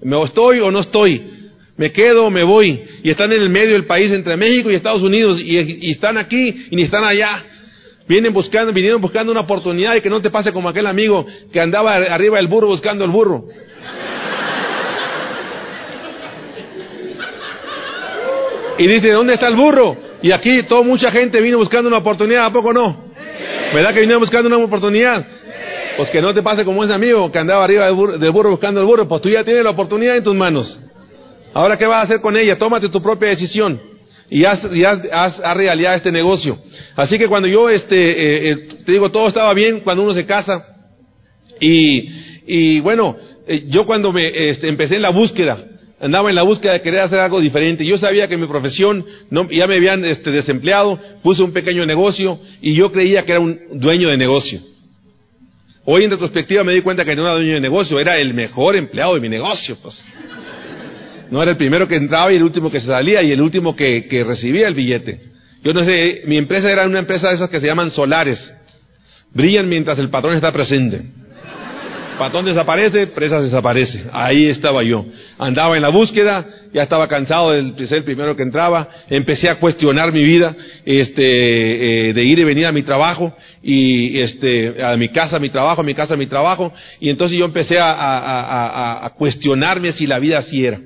¿Me 0.00 0.24
estoy 0.24 0.60
o 0.60 0.70
no 0.70 0.80
estoy? 0.80 1.50
¿Me 1.76 1.92
quedo 1.92 2.24
o 2.24 2.30
me 2.30 2.42
voy? 2.42 2.82
Y 3.02 3.10
están 3.10 3.30
en 3.30 3.42
el 3.42 3.50
medio 3.50 3.74
del 3.74 3.84
país 3.84 4.10
entre 4.12 4.34
México 4.38 4.70
y 4.70 4.74
Estados 4.74 5.02
Unidos 5.02 5.38
y, 5.38 5.90
están 5.90 6.16
aquí 6.16 6.68
y 6.70 6.74
ni 6.74 6.84
están 6.84 7.04
allá. 7.04 7.44
Vienen 8.08 8.32
buscando, 8.32 8.72
vinieron 8.72 9.02
buscando 9.02 9.30
una 9.30 9.42
oportunidad 9.42 9.94
y 9.94 10.00
que 10.00 10.08
no 10.08 10.22
te 10.22 10.30
pase 10.30 10.54
como 10.54 10.70
aquel 10.70 10.86
amigo 10.86 11.26
que 11.52 11.60
andaba 11.60 11.96
arriba 11.96 12.38
del 12.38 12.46
burro 12.46 12.68
buscando 12.68 13.04
el 13.04 13.10
burro. 13.10 13.44
Y 18.78 18.86
dice, 18.86 19.12
¿dónde 19.12 19.34
está 19.34 19.48
el 19.48 19.56
burro? 19.56 19.98
Y 20.22 20.32
aquí 20.32 20.62
toda 20.62 20.82
mucha 20.82 21.10
gente 21.10 21.42
vino 21.42 21.58
buscando 21.58 21.88
una 21.88 21.98
oportunidad, 21.98 22.46
¿a 22.46 22.52
poco 22.54 22.72
no? 22.72 23.04
¿Verdad 23.74 23.92
que 23.92 24.00
vinieron 24.00 24.20
buscando 24.20 24.46
una 24.46 24.56
oportunidad? 24.64 25.26
Pues 25.98 26.10
que 26.10 26.22
no 26.22 26.32
te 26.32 26.42
pase 26.42 26.64
como 26.64 26.84
ese 26.84 26.94
amigo 26.94 27.32
que 27.32 27.40
andaba 27.40 27.64
arriba 27.64 27.86
del 27.86 27.94
burro, 27.94 28.18
del 28.18 28.30
burro 28.30 28.50
buscando 28.50 28.80
el 28.80 28.86
burro, 28.86 29.08
pues 29.08 29.20
tú 29.20 29.30
ya 29.30 29.42
tienes 29.42 29.64
la 29.64 29.70
oportunidad 29.70 30.16
en 30.16 30.22
tus 30.22 30.34
manos. 30.34 30.78
Ahora, 31.52 31.76
¿qué 31.76 31.86
vas 31.86 31.96
a 31.96 32.02
hacer 32.02 32.20
con 32.20 32.36
ella? 32.36 32.56
Tómate 32.56 32.88
tu 32.88 33.02
propia 33.02 33.30
decisión 33.30 33.80
y 34.30 34.44
haz, 34.44 34.62
realidad 34.62 35.96
este 35.96 36.12
negocio. 36.12 36.56
Así 36.94 37.18
que 37.18 37.26
cuando 37.26 37.48
yo, 37.48 37.68
este, 37.68 37.96
eh, 37.96 38.50
eh, 38.50 38.56
te 38.86 38.92
digo, 38.92 39.10
todo 39.10 39.26
estaba 39.26 39.52
bien 39.54 39.80
cuando 39.80 40.04
uno 40.04 40.14
se 40.14 40.24
casa 40.24 40.64
y, 41.58 42.08
y 42.46 42.78
bueno, 42.78 43.16
eh, 43.48 43.64
yo 43.66 43.84
cuando 43.84 44.12
me 44.12 44.50
este, 44.50 44.68
empecé 44.68 44.94
en 44.94 45.02
la 45.02 45.10
búsqueda, 45.10 45.64
andaba 45.98 46.28
en 46.28 46.36
la 46.36 46.44
búsqueda 46.44 46.74
de 46.74 46.80
querer 46.80 47.00
hacer 47.00 47.18
algo 47.18 47.40
diferente. 47.40 47.84
Yo 47.84 47.98
sabía 47.98 48.28
que 48.28 48.36
mi 48.36 48.46
profesión 48.46 49.04
no, 49.30 49.50
ya 49.50 49.66
me 49.66 49.78
habían 49.78 50.04
este, 50.04 50.30
desempleado, 50.30 50.96
puse 51.24 51.42
un 51.42 51.52
pequeño 51.52 51.84
negocio 51.86 52.38
y 52.62 52.74
yo 52.74 52.92
creía 52.92 53.24
que 53.24 53.32
era 53.32 53.40
un 53.40 53.58
dueño 53.72 54.10
de 54.10 54.16
negocio. 54.16 54.60
Hoy 55.90 56.04
en 56.04 56.10
retrospectiva 56.10 56.62
me 56.64 56.74
di 56.74 56.82
cuenta 56.82 57.02
que 57.02 57.16
no 57.16 57.22
era 57.22 57.32
dueño 57.32 57.54
de 57.54 57.60
negocio, 57.62 57.98
era 57.98 58.18
el 58.18 58.34
mejor 58.34 58.76
empleado 58.76 59.14
de 59.14 59.20
mi 59.20 59.28
negocio. 59.30 59.74
Pues. 59.82 59.98
No 61.30 61.42
era 61.42 61.52
el 61.52 61.56
primero 61.56 61.88
que 61.88 61.96
entraba 61.96 62.30
y 62.30 62.36
el 62.36 62.42
último 62.42 62.70
que 62.70 62.78
se 62.78 62.88
salía 62.88 63.22
y 63.22 63.32
el 63.32 63.40
último 63.40 63.74
que, 63.74 64.04
que 64.04 64.22
recibía 64.22 64.68
el 64.68 64.74
billete. 64.74 65.18
Yo 65.64 65.72
no 65.72 65.82
sé, 65.82 66.24
mi 66.26 66.36
empresa 66.36 66.70
era 66.70 66.84
una 66.84 66.98
empresa 66.98 67.30
de 67.30 67.36
esas 67.36 67.48
que 67.48 67.58
se 67.58 67.66
llaman 67.66 67.90
solares. 67.90 68.38
Brillan 69.32 69.66
mientras 69.66 69.98
el 69.98 70.10
patrón 70.10 70.34
está 70.34 70.52
presente. 70.52 71.00
Patrón 72.18 72.44
desaparece, 72.44 73.02
empresa 73.02 73.40
desaparece. 73.40 74.04
Ahí 74.12 74.46
estaba 74.46 74.82
yo. 74.82 75.06
Andaba 75.38 75.76
en 75.76 75.82
la 75.82 75.88
búsqueda, 75.88 76.44
ya 76.72 76.82
estaba 76.82 77.06
cansado 77.08 77.52
de 77.52 77.86
ser 77.86 77.98
el 77.98 78.04
primero 78.04 78.36
que 78.36 78.42
entraba. 78.42 78.88
Empecé 79.08 79.48
a 79.48 79.56
cuestionar 79.56 80.12
mi 80.12 80.22
vida, 80.22 80.54
este, 80.84 82.08
eh, 82.08 82.12
de 82.12 82.24
ir 82.24 82.38
y 82.38 82.44
venir 82.44 82.66
a 82.66 82.72
mi 82.72 82.82
trabajo 82.82 83.34
y 83.62 84.18
este, 84.18 84.82
a 84.82 84.96
mi 84.96 85.08
casa, 85.08 85.36
a 85.36 85.40
mi 85.40 85.50
trabajo, 85.50 85.80
a 85.80 85.84
mi 85.84 85.94
casa, 85.94 86.14
a 86.14 86.16
mi 86.16 86.26
trabajo. 86.26 86.72
Y 87.00 87.08
entonces 87.08 87.38
yo 87.38 87.44
empecé 87.44 87.78
a, 87.78 87.92
a, 87.92 89.06
a 89.06 89.10
cuestionarme 89.10 89.92
si 89.92 90.06
la 90.06 90.18
vida 90.18 90.38
así 90.38 90.66
era 90.66 90.80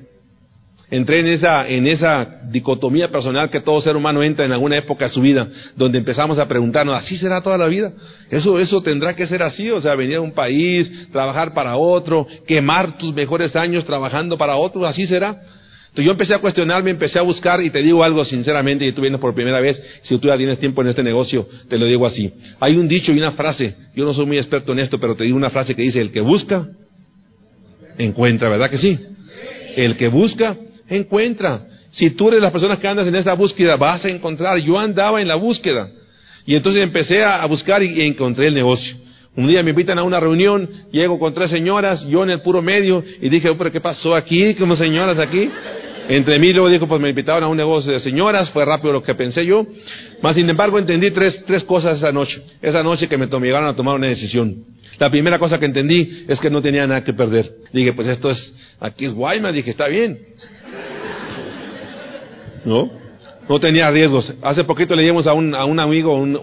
entré 0.93 1.21
en 1.21 1.27
esa, 1.27 1.67
en 1.67 1.87
esa 1.87 2.41
dicotomía 2.51 3.07
personal 3.07 3.49
que 3.49 3.59
todo 3.61 3.81
ser 3.81 3.97
humano 3.97 4.21
entra 4.21 4.45
en 4.45 4.51
alguna 4.51 4.77
época 4.77 5.05
de 5.05 5.11
su 5.11 5.21
vida, 5.21 5.47
donde 5.75 5.97
empezamos 5.97 6.37
a 6.37 6.47
preguntarnos, 6.47 6.95
¿así 6.95 7.17
será 7.17 7.41
toda 7.41 7.57
la 7.57 7.67
vida? 7.67 7.91
Eso, 8.29 8.59
eso 8.59 8.79
tendrá 8.83 9.15
que 9.15 9.25
ser 9.25 9.41
así, 9.41 9.71
o 9.71 9.81
sea, 9.81 9.95
venir 9.95 10.17
a 10.17 10.21
un 10.21 10.33
país, 10.33 11.09
trabajar 11.11 11.51
para 11.51 11.77
otro, 11.77 12.27
quemar 12.45 12.95
tus 12.99 13.11
mejores 13.11 13.55
años 13.55 13.83
trabajando 13.85 14.37
para 14.37 14.55
otro, 14.55 14.85
¿así 14.85 15.07
será? 15.07 15.29
Entonces 15.29 16.05
yo 16.05 16.11
empecé 16.11 16.35
a 16.35 16.39
cuestionarme, 16.39 16.91
empecé 16.91 17.17
a 17.17 17.23
buscar 17.23 17.59
y 17.61 17.71
te 17.71 17.81
digo 17.81 18.03
algo 18.03 18.23
sinceramente, 18.23 18.85
y 18.85 18.91
tú 18.91 19.01
vienes 19.01 19.19
por 19.19 19.33
primera 19.33 19.59
vez, 19.61 19.81
si 20.03 20.15
tú 20.19 20.27
ya 20.27 20.37
tienes 20.37 20.59
tiempo 20.59 20.83
en 20.83 20.89
este 20.89 21.01
negocio, 21.01 21.47
te 21.69 21.79
lo 21.79 21.87
digo 21.87 22.05
así. 22.05 22.31
Hay 22.59 22.77
un 22.77 22.87
dicho 22.87 23.11
y 23.11 23.17
una 23.17 23.31
frase, 23.31 23.75
yo 23.95 24.05
no 24.05 24.13
soy 24.13 24.27
muy 24.27 24.37
experto 24.37 24.73
en 24.73 24.79
esto, 24.79 24.99
pero 24.99 25.15
te 25.15 25.23
digo 25.23 25.37
una 25.37 25.49
frase 25.49 25.73
que 25.73 25.81
dice, 25.81 25.99
el 25.99 26.11
que 26.11 26.21
busca, 26.21 26.67
encuentra, 27.97 28.47
¿verdad 28.49 28.69
que 28.69 28.77
sí? 28.77 28.99
El 29.75 29.97
que 29.97 30.07
busca, 30.07 30.55
encuentra. 30.87 31.61
Si 31.91 32.11
tú 32.11 32.29
eres 32.29 32.41
las 32.41 32.51
personas 32.51 32.79
que 32.79 32.87
andas 32.87 33.07
en 33.07 33.15
esa 33.15 33.33
búsqueda, 33.33 33.75
vas 33.75 34.03
a 34.05 34.09
encontrar. 34.09 34.57
Yo 34.59 34.79
andaba 34.79 35.21
en 35.21 35.27
la 35.27 35.35
búsqueda. 35.35 35.89
Y 36.45 36.55
entonces 36.55 36.83
empecé 36.83 37.23
a, 37.23 37.45
buscar 37.45 37.83
y, 37.83 38.01
encontré 38.01 38.47
el 38.47 38.53
negocio. 38.53 38.95
Un 39.35 39.47
día 39.47 39.63
me 39.63 39.71
invitan 39.71 39.97
a 39.97 40.03
una 40.03 40.19
reunión, 40.19 40.69
llego 40.91 41.17
con 41.17 41.33
tres 41.33 41.49
señoras, 41.49 42.05
yo 42.07 42.23
en 42.23 42.29
el 42.29 42.41
puro 42.41 42.61
medio, 42.61 43.03
y 43.21 43.29
dije, 43.29 43.49
oh, 43.49 43.57
pero 43.57 43.71
¿qué 43.71 43.81
pasó 43.81 44.13
aquí? 44.13 44.53
Como 44.55 44.75
señoras 44.75 45.17
aquí. 45.17 45.49
Entre 46.09 46.37
mí 46.37 46.51
luego 46.51 46.69
dijo, 46.69 46.87
pues 46.87 46.99
me 46.99 47.09
invitaron 47.09 47.43
a 47.43 47.47
un 47.47 47.55
negocio 47.55 47.91
de 47.93 47.99
señoras, 47.99 48.51
fue 48.51 48.65
rápido 48.65 48.91
lo 48.91 49.01
que 49.01 49.15
pensé 49.15 49.45
yo. 49.45 49.65
Más 50.21 50.35
sin 50.35 50.49
embargo 50.49 50.77
entendí 50.77 51.11
tres, 51.11 51.43
tres 51.45 51.63
cosas 51.63 51.97
esa 51.97 52.11
noche. 52.11 52.41
Esa 52.61 52.83
noche 52.83 53.07
que 53.07 53.17
me 53.17 53.27
llegaron 53.27 53.69
a 53.69 53.75
tomar 53.75 53.95
una 53.95 54.07
decisión. 54.07 54.65
La 54.99 55.09
primera 55.09 55.39
cosa 55.39 55.59
que 55.59 55.65
entendí 55.65 56.25
es 56.27 56.39
que 56.39 56.49
no 56.49 56.61
tenía 56.61 56.85
nada 56.85 57.03
que 57.03 57.13
perder. 57.13 57.49
Dije, 57.71 57.93
pues 57.93 58.07
esto 58.07 58.29
es, 58.29 58.53
aquí 58.79 59.05
es 59.05 59.13
Guaymas, 59.13 59.53
dije, 59.53 59.71
está 59.71 59.87
bien. 59.87 60.19
¿No? 62.65 63.03
No 63.49 63.59
tenía 63.59 63.89
riesgos. 63.91 64.33
Hace 64.41 64.63
poquito 64.63 64.95
leímos 64.95 65.27
a 65.27 65.33
un, 65.33 65.53
a 65.53 65.65
un 65.65 65.79
amigo 65.79 66.15
un, 66.15 66.37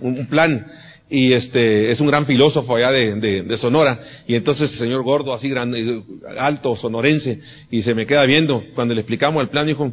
un, 0.00 0.26
plan 0.26 0.66
y 1.08 1.32
este 1.32 1.90
es 1.90 2.00
un 2.00 2.08
gran 2.08 2.26
filósofo 2.26 2.76
allá 2.76 2.90
de, 2.90 3.42
de, 3.42 3.56
Sonora. 3.56 3.98
Y 4.26 4.34
entonces 4.34 4.70
el 4.72 4.78
señor 4.78 5.02
gordo 5.02 5.32
así 5.32 5.48
grande 5.48 6.02
alto 6.38 6.76
sonorense 6.76 7.40
y 7.70 7.82
se 7.82 7.94
me 7.94 8.06
queda 8.06 8.24
viendo. 8.24 8.62
Cuando 8.74 8.94
le 8.94 9.00
explicamos 9.00 9.42
el 9.42 9.48
plan 9.48 9.66
dijo 9.66 9.92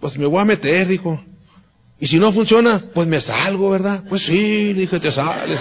pues 0.00 0.16
me 0.16 0.26
voy 0.26 0.40
a 0.40 0.44
meter 0.44 0.86
dijo. 0.86 1.20
Y 2.00 2.06
si 2.06 2.18
no 2.18 2.32
funciona 2.32 2.84
pues 2.94 3.08
me 3.08 3.20
salgo 3.20 3.70
verdad 3.70 4.04
pues 4.08 4.22
sí 4.22 4.72
dije 4.74 5.00
te 5.00 5.10
sales 5.10 5.60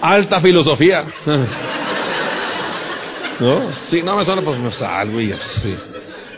alta 0.00 0.40
filosofía. 0.40 1.04
No 3.40 3.72
si 3.88 4.02
no 4.02 4.18
me 4.18 4.24
suena 4.26 4.42
pues 4.42 4.60
me 4.60 4.70
salgo 4.70 5.18
y 5.18 5.32
así 5.32 5.74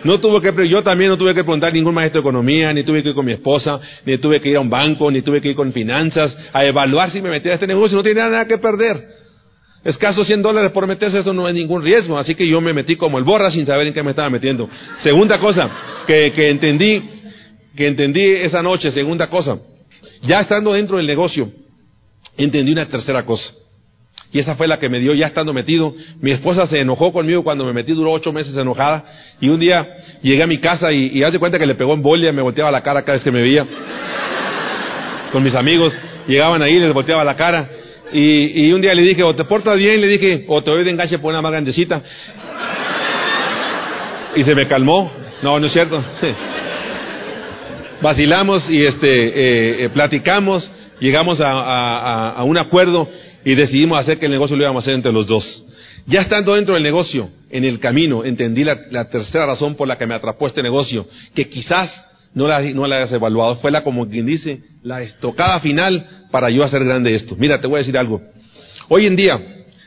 no 0.05 0.19
tuve 0.21 0.41
que, 0.41 0.69
yo 0.69 0.83
también 0.83 1.11
no 1.11 1.17
tuve 1.17 1.35
que 1.35 1.45
preguntar 1.45 1.73
ningún 1.73 1.95
maestro 1.95 2.21
de 2.21 2.29
economía, 2.29 2.73
ni 2.73 2.83
tuve 2.83 3.03
que 3.03 3.11
ir 3.11 3.15
con 3.15 3.25
mi 3.25 3.33
esposa, 3.33 3.81
ni 4.05 4.19
tuve 4.19 4.41
que 4.41 4.49
ir 4.49 4.57
a 4.57 4.61
un 4.61 4.71
banco, 4.71 5.11
ni 5.11 5.23
tuve 5.23 5.41
que 5.41 5.51
ir 5.51 5.57
con 5.57 5.73
finanzas 5.73 6.37
a 6.53 6.65
evaluar 6.65 7.11
si 7.11 7.21
me 7.21 7.31
metía 7.31 7.53
a 7.53 7.55
este 7.55 7.67
negocio, 7.67 7.97
no 7.97 8.03
tenía 8.03 8.29
nada 8.29 8.47
que 8.47 8.59
perder. 8.59 9.23
Escaso 9.85 10.25
100 10.25 10.43
dólares 10.43 10.71
por 10.71 10.87
meterse, 10.87 11.21
eso 11.21 11.33
no 11.33 11.49
es 11.49 11.55
ningún 11.55 11.83
riesgo. 11.83 12.17
Así 12.17 12.35
que 12.35 12.47
yo 12.47 12.61
me 12.61 12.73
metí 12.73 12.97
como 12.97 13.19
el 13.19 13.25
borra 13.25 13.51
sin 13.51 13.67
saber 13.67 13.87
en 13.89 13.93
qué 13.93 14.03
me 14.03 14.11
estaba 14.11 14.31
metiendo. 14.31 14.69
Segunda 15.03 15.39
cosa 15.39 15.71
que, 16.07 16.33
que 16.33 16.51
entendí, 16.51 17.03
que 17.77 17.89
entendí 17.89 18.23
esa 18.23 18.63
noche, 18.63 18.93
segunda 18.93 19.27
cosa, 19.27 19.59
ya 20.23 20.41
estando 20.41 20.73
dentro 20.73 20.99
del 20.99 21.07
negocio, 21.07 21.51
entendí 22.37 22.73
una 22.73 22.87
tercera 22.87 23.25
cosa. 23.25 23.62
Y 24.33 24.39
esa 24.39 24.57
fue 24.57 24.67
la 24.67 24.79
que 24.79 24.89
me 24.89 24.99
dio 24.99 25.13
ya 25.13 25.27
estando 25.27 25.53
metido. 25.53 25.95
Mi 26.21 26.31
esposa 26.31 26.67
se 26.67 26.81
enojó 26.81 27.13
conmigo 27.13 27.45
cuando 27.45 27.67
me 27.67 27.75
metí, 27.75 27.93
duró 27.93 28.13
ocho 28.13 28.33
meses 28.33 28.57
enojada. 28.57 29.05
Y 29.41 29.51
un 29.51 29.61
día 29.61 29.87
llegué 30.23 30.43
a 30.43 30.47
mi 30.47 30.57
casa 30.57 30.91
y, 30.91 31.19
y 31.19 31.23
hace 31.23 31.39
cuenta 31.39 31.59
que 31.59 31.67
le 31.67 31.75
pegó 31.75 31.93
en 31.93 32.01
bolia, 32.01 32.33
me 32.33 32.41
volteaba 32.41 32.71
la 32.71 32.81
cara 32.81 33.03
cada 33.03 33.17
vez 33.17 33.25
que 33.25 33.31
me 33.31 33.43
veía. 33.43 33.67
Con 35.33 35.43
mis 35.43 35.55
amigos, 35.55 35.95
llegaban 36.27 36.63
ahí, 36.63 36.79
les 36.79 36.95
volteaba 36.95 37.23
la 37.25 37.37
cara. 37.37 37.69
Y, 38.11 38.67
y 38.67 38.73
un 38.73 38.81
día 38.81 38.95
le 38.95 39.03
dije, 39.03 39.23
o 39.23 39.35
te 39.35 39.45
portas 39.45 39.77
bien, 39.77 40.01
le 40.01 40.07
dije, 40.07 40.47
o 40.49 40.63
te 40.63 40.71
doy 40.71 40.83
de 40.83 40.91
enganche 40.91 41.19
por 41.19 41.31
una 41.31 41.43
más 41.43 41.53
grandecita. 41.53 42.03
Y 44.35 44.45
se 44.45 44.55
me 44.55 44.67
calmó. 44.67 45.13
No, 45.43 45.61
no 45.61 45.67
es 45.67 45.73
cierto. 45.75 46.03
Vacilamos 48.01 48.69
y 48.71 48.83
este, 48.83 49.09
eh, 49.09 49.85
eh, 49.85 49.89
platicamos, 49.91 50.71
llegamos 51.01 51.41
a, 51.41 51.53
a, 51.53 52.31
a 52.31 52.45
un 52.45 52.57
acuerdo 52.57 53.09
y 53.45 53.55
decidimos 53.55 53.99
hacer 53.99 54.19
que 54.19 54.27
el 54.27 54.33
negocio 54.33 54.57
lo 54.57 54.63
íbamos 54.63 54.83
a 54.83 54.85
hacer 54.85 54.95
entre 54.95 55.13
los 55.13 55.27
dos. 55.27 55.65
Ya 56.07 56.21
estando 56.21 56.55
dentro 56.55 56.75
del 56.75 56.83
negocio, 56.83 57.29
en 57.51 57.65
el 57.65 57.79
camino, 57.79 58.25
entendí 58.25 58.65
la, 58.65 59.09
tercera 59.09 59.47
razón 59.47 59.75
por 59.75 59.87
la 59.87 59.99
que 59.99 60.07
me 60.07 60.15
atrapó 60.15 60.47
este 60.47 60.63
negocio, 60.63 61.07
que 61.35 61.49
quizás 61.49 61.91
no 62.35 62.49
la, 62.49 62.61
no 62.61 62.87
la 62.87 62.97
hayas 62.97 63.13
evaluado, 63.13 63.57
fue 63.57 63.71
la, 63.71 63.85
como 63.85 64.09
quien 64.09 64.27
dice, 64.27 64.63
la 64.83 65.03
estocada 65.03 65.61
final 65.61 66.07
para 66.31 66.51
yo 66.51 66.65
hacer 66.65 66.85
grande 66.85 67.15
esto. 67.15 67.37
Mira, 67.39 67.61
te 67.61 67.67
voy 67.67 67.77
a 67.77 67.79
decir 67.79 67.97
algo. 67.97 68.21
Hoy 68.89 69.07
en 69.07 69.17
día, 69.17 69.41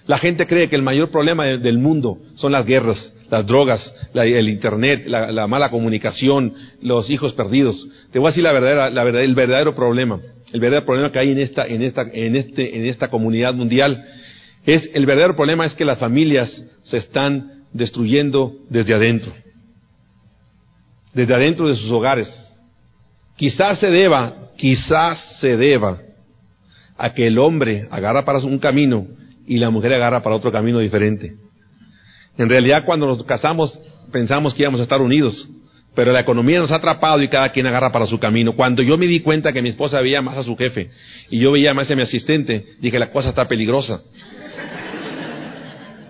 la 0.08 0.18
gente 0.18 0.48
cree 0.48 0.70
que 0.70 0.76
el 0.76 0.84
mayor 0.84 1.10
problema 1.10 1.46
del 1.46 1.80
mundo 1.80 2.20
son 2.36 2.52
las 2.52 2.66
guerras, 2.66 3.14
las 3.30 3.46
drogas, 3.46 3.94
el 4.14 4.48
internet, 4.48 5.06
la, 5.08 5.48
mala 5.48 5.70
comunicación, 5.70 6.54
los 6.82 7.10
hijos 7.10 7.34
perdidos. 7.34 7.88
Te 8.12 8.20
voy 8.20 8.28
a 8.28 8.32
decir 8.32 8.44
la 8.44 8.54
verdadera, 8.54 8.90
la 8.90 9.04
el 9.22 9.36
verdadero 9.36 9.76
problema 9.76 10.22
el 10.52 10.60
verdadero 10.60 10.86
problema 10.86 11.12
que 11.12 11.20
hay 11.20 11.32
en 11.32 11.40
esta, 11.40 11.66
en 11.66 11.82
esta, 11.82 12.02
en 12.02 12.36
este, 12.36 12.78
en 12.78 12.86
esta 12.86 13.10
comunidad 13.10 13.54
mundial 13.54 14.06
es, 14.66 14.90
el 14.94 15.06
verdadero 15.06 15.36
problema 15.36 15.66
es 15.66 15.76
que 15.76 15.86
las 15.86 16.00
familias 16.00 16.64
se 16.84 16.98
están 16.98 17.66
destruyendo 17.72 18.54
desde 18.70 18.94
adentro. 18.94 19.34
Desde 21.14 21.34
adentro 21.34 21.68
de 21.68 21.76
sus 21.76 21.92
hogares. 21.92 22.28
Quizás 23.38 23.80
se 23.80 23.90
deba, 23.90 24.50
quizás 24.58 25.40
se 25.40 25.58
deba 25.58 26.00
a 26.98 27.14
que 27.14 27.28
el 27.28 27.38
hombre 27.38 27.88
agarra 27.92 28.24
para 28.24 28.40
un 28.40 28.60
camino 28.60 29.08
y 29.46 29.58
la 29.58 29.70
mujer 29.70 29.94
agarra 29.94 30.24
para 30.24 30.36
otro 30.36 30.52
camino 30.52 30.80
diferente. 30.80 31.36
En 32.38 32.50
realidad 32.50 32.86
cuando 32.86 33.06
nos 33.06 33.24
casamos 33.24 33.78
pensamos 34.12 34.54
que 34.54 34.64
íbamos 34.64 34.80
a 34.80 34.84
estar 34.84 35.02
unidos, 35.02 35.50
pero 35.96 36.12
la 36.12 36.20
economía 36.20 36.60
nos 36.60 36.72
ha 36.72 36.76
atrapado 36.76 37.22
y 37.22 37.28
cada 37.30 37.50
quien 37.50 37.66
agarra 37.66 37.92
para 37.92 38.06
su 38.06 38.20
camino. 38.20 38.54
Cuando 38.54 38.84
yo 38.84 38.98
me 38.98 39.08
di 39.08 39.22
cuenta 39.22 39.54
que 39.54 39.62
mi 39.62 39.70
esposa 39.70 40.02
veía 40.02 40.22
más 40.22 40.38
a 40.38 40.44
su 40.44 40.56
jefe 40.56 40.90
y 41.30 41.40
yo 41.40 41.52
veía 41.52 41.74
más 41.74 41.90
a 41.90 41.96
mi 41.96 42.02
asistente, 42.02 42.66
dije, 42.80 43.00
la 43.00 43.10
cosa 43.12 43.30
está 43.30 43.48
peligrosa. 43.48 44.02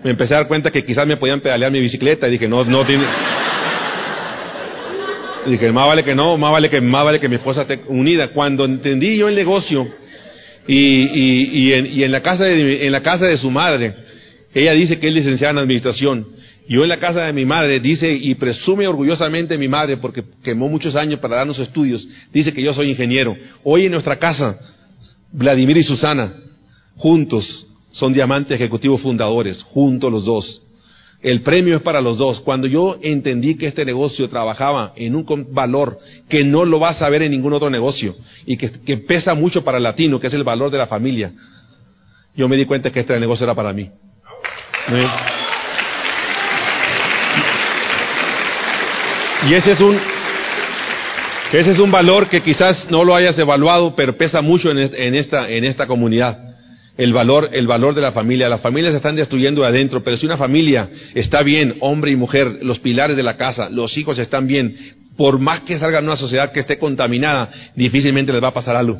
Me 0.02 0.10
empecé 0.10 0.34
a 0.34 0.38
dar 0.38 0.48
cuenta 0.48 0.70
que 0.70 0.84
quizás 0.84 1.06
me 1.06 1.16
podían 1.16 1.40
pedalear 1.40 1.72
mi 1.72 1.80
bicicleta 1.80 2.28
y 2.28 2.32
dije, 2.32 2.48
no, 2.48 2.64
no 2.64 2.84
tiene... 2.84 3.04
dije, 5.46 5.72
más 5.72 5.86
vale 5.86 6.04
que 6.04 6.14
no, 6.14 6.36
más 6.36 6.52
vale 6.52 6.68
que, 6.68 6.80
más 6.80 7.04
vale 7.04 7.20
que 7.20 7.28
mi 7.28 7.36
esposa 7.36 7.62
esté 7.62 7.80
unida. 7.86 8.28
Cuando 8.28 8.64
entendí 8.64 9.16
yo 9.16 9.28
el 9.28 9.34
negocio 9.34 9.88
y, 10.66 10.74
y, 10.74 11.72
en, 11.72 11.86
y 11.86 12.02
en, 12.02 12.12
la 12.12 12.20
casa 12.20 12.44
de, 12.44 12.86
en 12.86 12.92
la 12.92 13.02
casa 13.02 13.26
de 13.26 13.36
su 13.36 13.50
madre, 13.50 13.94
ella 14.54 14.72
dice 14.72 14.98
que 14.98 15.08
es 15.08 15.14
licenciada 15.14 15.52
en 15.52 15.58
administración, 15.58 16.26
yo 16.68 16.82
en 16.82 16.88
la 16.88 16.98
casa 16.98 17.22
de 17.22 17.32
mi 17.32 17.44
madre 17.44 17.80
dice 17.80 18.10
y 18.10 18.34
presume 18.34 18.86
orgullosamente 18.86 19.56
mi 19.56 19.68
madre 19.68 19.96
porque 19.98 20.24
quemó 20.42 20.68
muchos 20.68 20.96
años 20.96 21.20
para 21.20 21.36
darnos 21.36 21.58
estudios, 21.58 22.06
dice 22.32 22.52
que 22.52 22.62
yo 22.62 22.72
soy 22.72 22.90
ingeniero. 22.90 23.36
Hoy 23.62 23.86
en 23.86 23.92
nuestra 23.92 24.18
casa, 24.18 24.58
Vladimir 25.32 25.76
y 25.76 25.82
Susana, 25.84 26.32
juntos, 26.96 27.66
son 27.92 28.12
diamantes 28.12 28.56
ejecutivos 28.56 29.00
fundadores, 29.00 29.62
juntos 29.62 30.10
los 30.10 30.24
dos. 30.24 30.62
El 31.22 31.40
premio 31.42 31.76
es 31.76 31.82
para 31.82 32.00
los 32.00 32.18
dos. 32.18 32.40
Cuando 32.40 32.66
yo 32.66 32.98
entendí 33.02 33.56
que 33.56 33.66
este 33.66 33.84
negocio 33.84 34.28
trabajaba 34.28 34.92
en 34.96 35.16
un 35.16 35.26
valor 35.50 35.98
que 36.28 36.44
no 36.44 36.64
lo 36.64 36.78
vas 36.78 37.00
a 37.00 37.08
ver 37.08 37.22
en 37.22 37.32
ningún 37.32 37.52
otro 37.52 37.70
negocio 37.70 38.14
y 38.44 38.56
que, 38.56 38.96
pesa 38.98 39.34
mucho 39.34 39.64
para 39.64 39.78
el 39.78 39.84
latino, 39.84 40.20
que 40.20 40.26
es 40.26 40.34
el 40.34 40.44
valor 40.44 40.70
de 40.70 40.78
la 40.78 40.86
familia, 40.86 41.32
yo 42.36 42.48
me 42.48 42.56
di 42.56 42.66
cuenta 42.66 42.90
que 42.90 43.00
este 43.00 43.18
negocio 43.18 43.44
era 43.44 43.54
para 43.54 43.72
mí. 43.72 43.90
Y 49.48 49.54
ese 49.54 49.72
es 49.72 49.80
un, 49.80 49.96
ese 51.52 51.70
es 51.70 51.78
un 51.78 51.92
valor 51.92 52.28
que 52.28 52.42
quizás 52.42 52.90
no 52.90 53.04
lo 53.04 53.14
hayas 53.14 53.38
evaluado, 53.38 53.94
pero 53.94 54.16
pesa 54.16 54.40
mucho 54.40 54.72
en, 54.72 55.14
esta, 55.14 55.48
en 55.48 55.64
esta 55.64 55.86
comunidad. 55.86 56.36
El 56.98 57.12
valor, 57.12 57.50
el 57.52 57.68
valor 57.68 57.94
de 57.94 58.00
la 58.00 58.10
familia. 58.10 58.48
Las 58.48 58.60
familias 58.60 58.92
se 58.92 58.96
están 58.96 59.14
destruyendo 59.14 59.62
de 59.62 59.68
adentro, 59.68 60.02
pero 60.02 60.16
si 60.16 60.26
una 60.26 60.36
familia 60.36 60.88
está 61.14 61.42
bien, 61.42 61.76
hombre 61.80 62.10
y 62.10 62.16
mujer, 62.16 62.58
los 62.62 62.80
pilares 62.80 63.16
de 63.16 63.22
la 63.22 63.36
casa, 63.36 63.70
los 63.70 63.96
hijos 63.96 64.18
están 64.18 64.48
bien, 64.48 64.74
por 65.16 65.38
más 65.38 65.60
que 65.60 65.78
salga 65.78 66.00
una 66.00 66.16
sociedad 66.16 66.50
que 66.50 66.60
esté 66.60 66.78
contaminada, 66.78 67.48
difícilmente 67.76 68.32
les 68.32 68.42
va 68.42 68.48
a 68.48 68.54
pasar 68.54 68.74
algo 68.74 68.98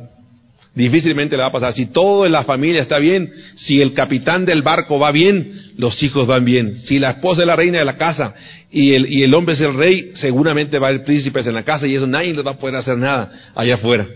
difícilmente 0.77 1.37
le 1.37 1.43
va 1.43 1.49
a 1.49 1.53
pasar. 1.53 1.73
Si 1.73 1.87
todo 1.87 2.27
en 2.27 2.33
la 2.33 2.45
familia 2.45 2.83
está 2.83 2.99
bien, 2.99 3.33
si 3.57 3.81
el 3.81 3.95
capitán 3.95 4.45
del 4.45 4.63
barco 4.63 4.99
va 4.99 5.11
bien, 5.11 5.53
los 5.79 6.01
hijos 6.03 6.27
van 6.27 6.45
bien. 6.45 6.77
Si 6.85 6.99
la 6.99 7.13
esposa 7.13 7.41
es 7.41 7.47
la 7.47 7.57
reina 7.57 7.79
de 7.79 7.85
la 7.85 7.97
casa 7.97 8.35
y 8.71 8.93
el, 8.93 9.11
y 9.11 9.23
el 9.23 9.35
hombre 9.35 9.55
es 9.55 9.61
el 9.61 9.75
rey, 9.75 10.13
seguramente 10.15 10.79
va 10.79 10.89
a 10.89 10.91
haber 10.91 11.05
príncipes 11.05 11.47
en 11.47 11.55
la 11.55 11.65
casa 11.65 11.87
y 11.87 11.95
eso 11.95 12.07
nadie 12.07 12.35
les 12.35 12.47
va 12.47 12.53
a 12.53 12.59
poder 12.59 12.77
hacer 12.77 12.99
nada 12.99 13.31
allá 13.55 13.77
afuera. 13.77 14.07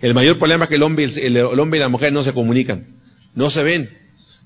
El 0.00 0.14
mayor 0.14 0.38
problema 0.38 0.64
es 0.64 0.68
que 0.68 0.76
el 0.76 0.82
hombre, 0.84 1.04
el, 1.04 1.36
hombre 1.58 1.80
y 1.80 1.82
la 1.82 1.88
mujer 1.88 2.12
no 2.12 2.22
se 2.22 2.32
comunican, 2.32 2.86
no 3.34 3.50
se 3.50 3.62
ven. 3.62 3.90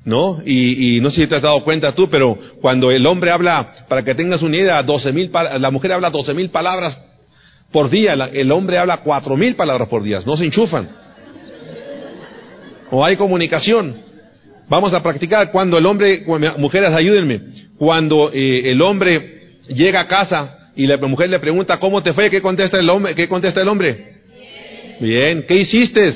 ¿No? 0.05 0.42
Y, 0.44 0.98
no 1.00 1.11
sé 1.11 1.20
si 1.20 1.26
te 1.28 1.36
has 1.36 1.42
dado 1.42 1.62
cuenta 1.62 1.94
tú, 1.94 2.11
pero 2.11 2.36
cuando 2.61 2.90
el 2.90 3.07
hombre 3.07 3.30
habla, 3.30 3.84
para 3.88 4.03
que 4.03 4.16
tengas 4.16 4.42
una 4.42 4.57
idea, 4.57 4.82
doce 4.82 5.12
mil, 5.12 5.30
la 5.32 5.70
mujer 5.70 5.92
habla 5.92 6.11
doce 6.11 6.34
mil 6.34 6.50
palabras 6.50 7.00
por 7.70 7.88
día, 7.88 8.14
el 8.14 8.50
hombre 8.50 8.78
habla 8.78 8.96
cuatro 8.96 9.36
mil 9.36 9.55
palabras 9.55 9.88
por 9.88 10.03
día, 10.03 10.18
no 10.26 10.36
se 10.36 10.44
enchufan 10.44 10.88
o 12.93 13.03
hay 13.03 13.16
comunicación. 13.16 13.97
Vamos 14.68 14.93
a 14.93 15.03
practicar 15.03 15.51
cuando 15.51 15.78
el 15.78 15.86
hombre, 15.86 16.24
mujeres 16.59 16.93
ayúdenme, 16.93 17.40
cuando 17.78 18.30
eh, 18.32 18.64
el 18.66 18.80
hombre 18.82 19.57
llega 19.68 20.01
a 20.01 20.07
casa 20.07 20.70
y 20.76 20.86
la 20.86 20.99
mujer 20.99 21.30
le 21.30 21.38
pregunta 21.38 21.78
cómo 21.78 22.03
te 22.03 22.12
fue, 22.12 22.28
¿qué 22.28 22.43
contesta 22.43 22.78
el 22.78 22.88
hombre? 22.90 23.14
¿Qué 23.14 23.26
contesta 23.28 23.62
el 23.62 23.68
hombre? 23.68 24.20
Bien, 25.01 25.45
¿qué 25.49 25.57
hiciste? 25.57 26.14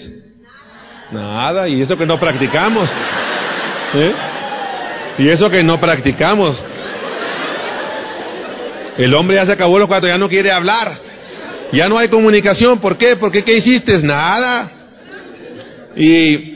Nada, 1.10 1.66
y 1.66 1.80
eso 1.80 1.96
que 1.96 2.04
no 2.04 2.20
practicamos. 2.20 2.90
¿Eh? 3.94 4.12
Y 5.18 5.28
eso 5.28 5.48
que 5.48 5.62
no 5.62 5.80
practicamos. 5.80 6.62
El 8.98 9.14
hombre 9.14 9.36
ya 9.36 9.46
se 9.46 9.52
acabó 9.52 9.78
los 9.78 9.88
cuatro, 9.88 10.08
ya 10.08 10.18
no 10.18 10.28
quiere 10.28 10.52
hablar. 10.52 10.98
Ya 11.72 11.86
no 11.86 11.96
hay 11.96 12.08
comunicación. 12.08 12.80
¿Por 12.80 12.98
qué? 12.98 13.16
Porque 13.16 13.42
¿qué 13.42 13.56
hiciste? 13.56 13.98
Nada. 14.02 14.70
Y 15.96 16.55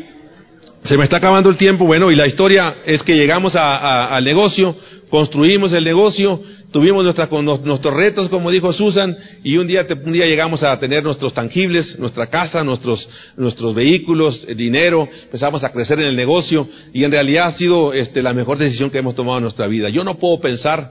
se 0.85 0.97
me 0.97 1.05
está 1.05 1.19
acabando 1.19 1.51
el 1.51 1.57
tiempo, 1.57 1.85
bueno, 1.85 2.11
y 2.11 2.17
la 2.17 2.27
historia 2.27 2.77
es 2.87 3.03
que 3.03 3.15
llegamos 3.15 3.55
al 3.55 4.25
negocio, 4.25 4.77
construimos 5.11 5.73
el 5.73 5.85
negocio 5.85 6.41
tuvimos 6.73 7.05
nuestros 7.05 7.95
retos, 7.95 8.29
como 8.29 8.51
dijo 8.51 8.73
Susan, 8.73 9.17
y 9.43 9.57
un 9.57 9.67
día, 9.67 9.87
un 10.05 10.13
día 10.13 10.27
llegamos 10.27 10.63
a 10.63 10.79
tener 10.79 11.03
nuestros 11.03 11.35
tangibles, 11.35 11.99
nuestra 11.99 12.29
casa, 12.29 12.63
nuestros, 12.65 13.09
nuestros 13.37 13.75
vehículos, 13.75 14.47
dinero, 14.57 15.09
empezamos 15.25 15.65
a 15.65 15.71
crecer 15.71 16.01
en 16.01 16.07
el 16.07 16.17
negocio, 16.17 16.69
y 16.93 17.05
en 17.05 17.11
realidad 17.11 17.49
ha 17.49 17.53
sido 17.55 17.93
este, 17.93 18.23
la 18.23 18.33
mejor 18.33 18.59
decisión 18.59 18.91
que 18.91 18.99
hemos 18.99 19.15
tomado 19.15 19.39
en 19.39 19.43
nuestra 19.43 19.67
vida. 19.67 19.89
Yo 19.89 20.05
no 20.05 20.19
puedo 20.19 20.41
pensar 20.41 20.91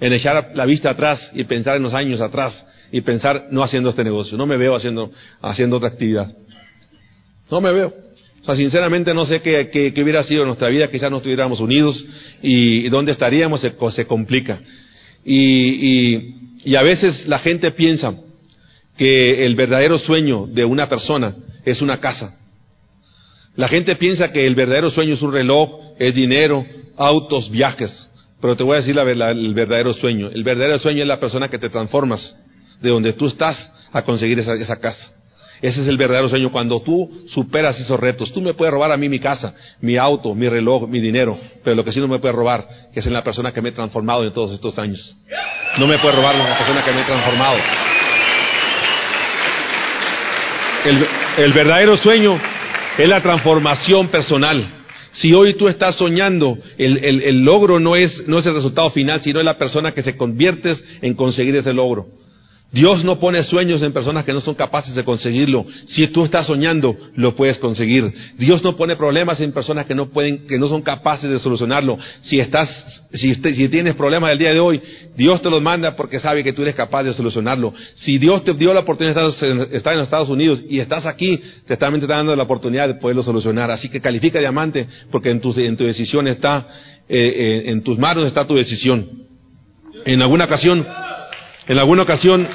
en 0.00 0.12
echar 0.12 0.50
la 0.54 0.66
vista 0.66 0.90
atrás 0.90 1.30
y 1.34 1.44
pensar 1.44 1.76
en 1.76 1.82
los 1.82 1.94
años 1.94 2.20
atrás 2.20 2.66
y 2.92 3.00
pensar 3.00 3.46
no 3.50 3.62
haciendo 3.62 3.90
este 3.90 4.04
negocio. 4.04 4.36
No 4.36 4.46
me 4.46 4.58
veo 4.58 4.76
haciendo, 4.76 5.10
haciendo 5.40 5.78
otra 5.78 5.88
actividad. 5.88 6.30
No 7.50 7.60
me 7.60 7.72
veo. 7.72 8.05
Sea, 8.46 8.54
sinceramente 8.54 9.12
no 9.12 9.24
sé 9.26 9.42
qué, 9.42 9.92
hubiera 10.00 10.22
sido 10.22 10.44
nuestra 10.44 10.68
vida, 10.68 10.88
quizás 10.88 11.10
no 11.10 11.16
estuviéramos 11.16 11.58
unidos 11.58 12.06
y, 12.42 12.88
dónde 12.90 13.10
estaríamos 13.10 13.60
se, 13.60 14.06
complica. 14.06 14.60
Y, 15.24 16.76
a 16.76 16.82
veces 16.82 17.26
la 17.26 17.40
gente 17.40 17.72
piensa 17.72 18.14
que 18.96 19.44
el 19.44 19.56
verdadero 19.56 19.98
sueño 19.98 20.46
de 20.46 20.64
una 20.64 20.88
persona 20.88 21.34
es 21.64 21.82
una 21.82 21.98
casa. 21.98 22.38
La 23.56 23.66
gente 23.66 23.96
piensa 23.96 24.30
que 24.30 24.46
el 24.46 24.54
verdadero 24.54 24.90
sueño 24.90 25.14
es 25.14 25.22
un 25.22 25.32
reloj, 25.32 25.80
es 25.98 26.14
dinero, 26.14 26.64
autos, 26.96 27.50
viajes. 27.50 28.08
Pero 28.40 28.56
te 28.56 28.62
voy 28.62 28.74
a 28.74 28.80
decir 28.80 28.96
el 28.96 29.54
verdadero 29.54 29.92
sueño. 29.92 30.28
El 30.28 30.44
verdadero 30.44 30.78
sueño 30.78 31.02
es 31.02 31.08
la 31.08 31.18
persona 31.18 31.48
que 31.48 31.58
te 31.58 31.68
transformas 31.68 32.36
de 32.80 32.90
donde 32.90 33.12
tú 33.12 33.26
estás 33.26 33.72
a 33.92 34.02
conseguir 34.02 34.38
esa 34.38 34.76
casa. 34.76 35.15
Ese 35.62 35.82
es 35.82 35.88
el 35.88 35.96
verdadero 35.96 36.28
sueño. 36.28 36.50
Cuando 36.50 36.80
tú 36.80 37.10
superas 37.28 37.78
esos 37.80 37.98
retos, 37.98 38.32
tú 38.32 38.40
me 38.40 38.54
puedes 38.54 38.72
robar 38.72 38.92
a 38.92 38.96
mí 38.96 39.08
mi 39.08 39.18
casa, 39.18 39.54
mi 39.80 39.96
auto, 39.96 40.34
mi 40.34 40.48
reloj, 40.48 40.86
mi 40.88 41.00
dinero, 41.00 41.38
pero 41.64 41.76
lo 41.76 41.84
que 41.84 41.92
sí 41.92 42.00
no 42.00 42.08
me 42.08 42.18
puede 42.18 42.34
robar 42.34 42.66
es 42.94 43.06
en 43.06 43.12
la 43.12 43.22
persona 43.22 43.52
que 43.52 43.62
me 43.62 43.70
he 43.70 43.72
transformado 43.72 44.24
en 44.24 44.32
todos 44.32 44.52
estos 44.52 44.78
años. 44.78 45.16
No 45.78 45.86
me 45.86 45.98
puede 45.98 46.16
robar 46.16 46.34
la 46.34 46.58
persona 46.58 46.84
que 46.84 46.92
me 46.92 47.00
he 47.00 47.04
transformado. 47.04 47.58
El, 51.38 51.52
verdadero 51.52 51.96
sueño 51.96 52.38
es 52.96 53.08
la 53.08 53.20
transformación 53.22 54.08
personal. 54.08 54.72
Si 55.12 55.32
hoy 55.32 55.54
tú 55.54 55.68
estás 55.68 55.96
soñando, 55.96 56.58
el, 56.78 57.42
logro 57.42 57.80
no 57.80 57.96
es, 57.96 58.28
no 58.28 58.38
es 58.38 58.46
el 58.46 58.54
resultado 58.54 58.90
final, 58.90 59.20
sino 59.22 59.40
es 59.40 59.44
la 59.44 59.58
persona 59.58 59.92
que 59.92 60.02
se 60.02 60.16
conviertes 60.16 60.82
en 61.00 61.14
conseguir 61.14 61.56
ese 61.56 61.72
logro. 61.72 62.06
Dios 62.72 63.04
no 63.04 63.18
pone 63.18 63.42
sueños 63.44 63.80
en 63.82 63.92
personas 63.92 64.24
que 64.24 64.32
no 64.32 64.40
son 64.40 64.54
capaces 64.54 64.94
de 64.94 65.04
conseguirlo. 65.04 65.64
Si 65.86 66.08
tú 66.08 66.24
estás 66.24 66.46
soñando, 66.46 66.96
lo 67.14 67.34
puedes 67.34 67.58
conseguir. 67.58 68.12
Dios 68.36 68.62
no 68.62 68.76
pone 68.76 68.96
problemas 68.96 69.40
en 69.40 69.52
personas 69.52 69.86
que 69.86 69.94
no 69.94 70.10
pueden, 70.10 70.46
que 70.46 70.58
no 70.58 70.68
son 70.68 70.82
capaces 70.82 71.30
de 71.30 71.38
solucionarlo. 71.38 71.96
Si 72.22 72.38
estás, 72.38 72.68
si, 73.14 73.34
si 73.34 73.68
tienes 73.68 73.94
problemas 73.94 74.32
el 74.32 74.38
día 74.38 74.52
de 74.52 74.60
hoy, 74.60 74.82
Dios 75.16 75.40
te 75.40 75.48
los 75.48 75.62
manda 75.62 75.94
porque 75.94 76.18
sabe 76.18 76.42
que 76.42 76.52
tú 76.52 76.62
eres 76.62 76.74
capaz 76.74 77.04
de 77.04 77.14
solucionarlo. 77.14 77.72
Si 77.94 78.18
Dios 78.18 78.44
te 78.44 78.52
dio 78.52 78.74
la 78.74 78.80
oportunidad 78.80 79.14
de 79.14 79.76
estar 79.76 79.94
en 79.94 80.00
Estados 80.00 80.28
Unidos 80.28 80.62
y 80.68 80.80
estás 80.80 81.06
aquí, 81.06 81.40
te 81.66 81.74
está 81.74 81.88
dando 81.90 82.34
la 82.34 82.42
oportunidad 82.42 82.88
de 82.88 82.94
poderlo 82.94 83.22
solucionar. 83.22 83.70
Así 83.70 83.88
que 83.88 84.00
califica 84.00 84.40
diamante 84.40 84.86
porque 85.10 85.30
en 85.30 85.40
tu, 85.40 85.58
en 85.58 85.76
tu 85.76 85.84
decisión 85.84 86.26
está, 86.26 86.66
eh, 87.08 87.62
eh, 87.66 87.70
en 87.70 87.82
tus 87.82 87.96
manos 87.96 88.26
está 88.26 88.44
tu 88.44 88.54
decisión. 88.54 89.06
En 90.04 90.20
alguna 90.20 90.44
ocasión, 90.44 90.86
en 91.68 91.78
alguna 91.78 92.02
ocasión, 92.02 92.46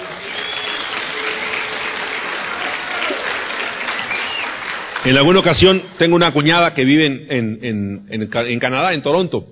en 5.03 5.18
alguna 5.18 5.39
ocasión 5.39 5.82
tengo 5.97 6.16
una 6.16 6.32
cuñada 6.32 6.74
que 6.74 6.86
vive 6.86 7.05
en, 7.05 8.07
en, 8.09 8.59
Canadá, 8.59 8.93
en 8.93 9.01
Toronto, 9.01 9.45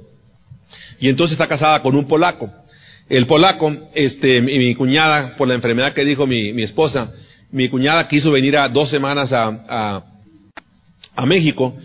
y 0.99 1.09
entonces 1.09 1.33
está 1.33 1.47
casada 1.47 1.81
con 1.81 1.95
un 1.95 2.07
polaco. 2.07 2.49
El 3.09 3.25
polaco, 3.25 3.89
este, 3.95 4.39
mi, 4.41 4.75
cuñada, 4.75 5.35
por 5.35 5.47
la 5.47 5.55
enfermedad 5.55 5.93
que 5.93 6.05
dijo 6.05 6.27
mi, 6.27 6.53
mi, 6.53 6.63
esposa, 6.63 7.11
mi 7.51 7.67
cuñada 7.67 8.07
quiso 8.07 8.31
venir 8.31 8.55
a 8.55 8.69
dos 8.69 8.89
semanas 8.89 9.33
a, 9.33 9.47
a, 9.67 10.03
a 11.15 11.25
México 11.25 11.75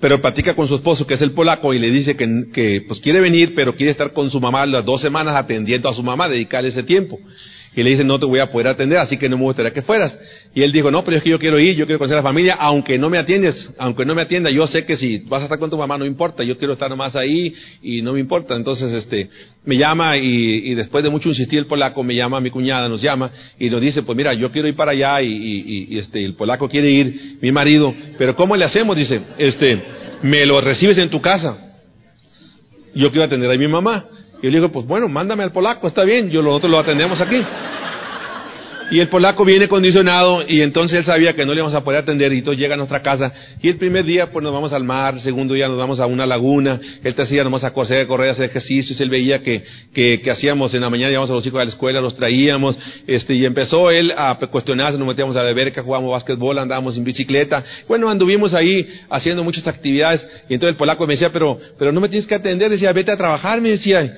pero 0.00 0.20
platica 0.20 0.54
con 0.54 0.68
su 0.68 0.74
esposo, 0.74 1.06
que 1.06 1.14
es 1.14 1.22
el 1.22 1.32
polaco, 1.32 1.72
y 1.72 1.78
le 1.78 1.90
dice 1.90 2.16
que, 2.16 2.46
que, 2.52 2.84
pues 2.86 3.00
quiere 3.00 3.20
venir, 3.20 3.54
pero 3.54 3.74
quiere 3.74 3.92
estar 3.92 4.12
con 4.12 4.30
su 4.30 4.40
mamá 4.40 4.66
las 4.66 4.84
dos 4.84 5.00
semanas 5.00 5.34
atendiendo 5.36 5.88
a 5.88 5.94
su 5.94 6.02
mamá, 6.02 6.28
dedicarle 6.28 6.68
ese 6.68 6.82
tiempo. 6.82 7.18
Y 7.76 7.82
le 7.82 7.90
dice, 7.90 8.04
no 8.04 8.18
te 8.18 8.24
voy 8.24 8.40
a 8.40 8.50
poder 8.50 8.68
atender, 8.68 8.96
así 8.96 9.18
que 9.18 9.28
no 9.28 9.36
me 9.36 9.44
gustaría 9.44 9.70
que 9.70 9.82
fueras. 9.82 10.18
Y 10.54 10.62
él 10.62 10.72
dijo, 10.72 10.90
no, 10.90 11.04
pero 11.04 11.18
es 11.18 11.22
que 11.22 11.28
yo 11.28 11.38
quiero 11.38 11.60
ir, 11.60 11.76
yo 11.76 11.84
quiero 11.84 11.98
conocer 11.98 12.16
a 12.16 12.20
la 12.20 12.22
familia, 12.22 12.54
aunque 12.54 12.96
no 12.96 13.10
me 13.10 13.18
atiendes, 13.18 13.70
aunque 13.76 14.06
no 14.06 14.14
me 14.14 14.22
atienda, 14.22 14.50
yo 14.50 14.66
sé 14.66 14.86
que 14.86 14.96
si 14.96 15.18
vas 15.28 15.42
a 15.42 15.44
estar 15.44 15.58
con 15.58 15.68
tu 15.68 15.76
mamá 15.76 15.98
no 15.98 16.06
importa, 16.06 16.42
yo 16.42 16.56
quiero 16.56 16.72
estar 16.72 16.88
nomás 16.88 17.14
ahí 17.14 17.52
y 17.82 18.00
no 18.00 18.14
me 18.14 18.20
importa. 18.20 18.56
Entonces, 18.56 18.90
este, 18.94 19.28
me 19.66 19.76
llama 19.76 20.16
y, 20.16 20.74
después 20.74 21.04
de 21.04 21.10
mucho 21.10 21.28
insistir 21.28 21.58
el 21.58 21.66
polaco, 21.66 22.02
me 22.02 22.14
llama 22.14 22.40
mi 22.40 22.50
cuñada, 22.50 22.88
nos 22.88 23.02
llama 23.02 23.30
y 23.58 23.68
nos 23.68 23.82
dice, 23.82 24.02
pues 24.02 24.16
mira, 24.16 24.32
yo 24.32 24.50
quiero 24.50 24.68
ir 24.68 24.74
para 24.74 24.92
allá 24.92 25.20
y, 25.20 25.86
y 25.90 25.98
este, 25.98 26.24
el 26.24 26.34
polaco 26.34 26.70
quiere 26.70 26.90
ir, 26.90 27.36
mi 27.42 27.52
marido, 27.52 27.94
pero 28.16 28.34
¿cómo 28.34 28.56
le 28.56 28.64
hacemos? 28.64 28.96
Dice, 28.96 29.20
este, 29.36 29.82
me 30.22 30.46
lo 30.46 30.62
recibes 30.62 30.96
en 30.96 31.10
tu 31.10 31.20
casa. 31.20 31.58
Yo 32.94 33.10
quiero 33.10 33.26
atender 33.26 33.50
a 33.50 33.58
mi 33.58 33.68
mamá. 33.68 34.06
Y 34.40 34.46
yo 34.46 34.50
le 34.50 34.58
digo, 34.58 34.68
pues 34.70 34.86
bueno, 34.86 35.08
mándame 35.08 35.42
al 35.42 35.52
polaco, 35.52 35.86
está 35.86 36.04
bien, 36.04 36.30
yo 36.30 36.42
nosotros 36.42 36.70
lo 36.70 36.78
atendemos 36.78 37.20
aquí. 37.20 37.42
Y 38.88 39.00
el 39.00 39.08
polaco 39.08 39.44
viene 39.44 39.66
condicionado 39.66 40.44
y 40.46 40.60
entonces 40.60 40.98
él 40.98 41.04
sabía 41.04 41.32
que 41.32 41.44
no 41.44 41.52
le 41.52 41.58
íbamos 41.58 41.74
a 41.74 41.82
poder 41.82 42.00
atender 42.00 42.32
y 42.32 42.38
entonces 42.38 42.60
llega 42.60 42.74
a 42.74 42.76
nuestra 42.76 43.02
casa. 43.02 43.32
Y 43.60 43.68
el 43.68 43.78
primer 43.78 44.04
día 44.04 44.30
pues 44.30 44.44
nos 44.44 44.52
vamos 44.52 44.72
al 44.72 44.84
mar, 44.84 45.14
el 45.14 45.20
segundo 45.20 45.54
día 45.54 45.66
nos 45.66 45.76
vamos 45.76 45.98
a 45.98 46.06
una 46.06 46.24
laguna, 46.24 46.78
el 47.02 47.14
tercer 47.14 47.34
día 47.34 47.42
nos 47.42 47.50
vamos 47.50 47.64
a 47.64 47.72
correr, 47.72 48.06
correr, 48.06 48.30
hacer 48.30 48.44
ejercicios. 48.44 49.00
Él 49.00 49.10
veía 49.10 49.40
que, 49.40 49.64
que, 49.92 50.20
que 50.20 50.30
hacíamos 50.30 50.72
en 50.72 50.82
la 50.82 50.90
mañana, 50.90 51.10
íbamos 51.10 51.30
a 51.30 51.32
los 51.32 51.44
hijos 51.44 51.60
a 51.60 51.64
la 51.64 51.70
escuela, 51.70 52.00
los 52.00 52.14
traíamos, 52.14 52.78
este, 53.08 53.34
y 53.34 53.44
empezó 53.44 53.90
él 53.90 54.12
a 54.16 54.38
cuestionarse, 54.50 54.96
nos 54.98 55.08
metíamos 55.08 55.36
a 55.36 55.42
la 55.42 55.56
que 55.72 55.80
jugábamos 55.80 56.12
básquetbol, 56.12 56.56
andábamos 56.56 56.96
en 56.96 57.02
bicicleta. 57.02 57.64
Bueno, 57.88 58.08
anduvimos 58.08 58.54
ahí 58.54 58.86
haciendo 59.10 59.42
muchas 59.42 59.66
actividades 59.66 60.24
y 60.48 60.54
entonces 60.54 60.74
el 60.74 60.76
polaco 60.76 61.04
me 61.08 61.14
decía, 61.14 61.30
pero, 61.32 61.58
pero 61.76 61.90
no 61.90 62.00
me 62.00 62.08
tienes 62.08 62.26
que 62.26 62.36
atender, 62.36 62.70
decía, 62.70 62.92
vete 62.92 63.10
a 63.10 63.16
trabajar, 63.16 63.60
me 63.60 63.70
decía 63.70 64.14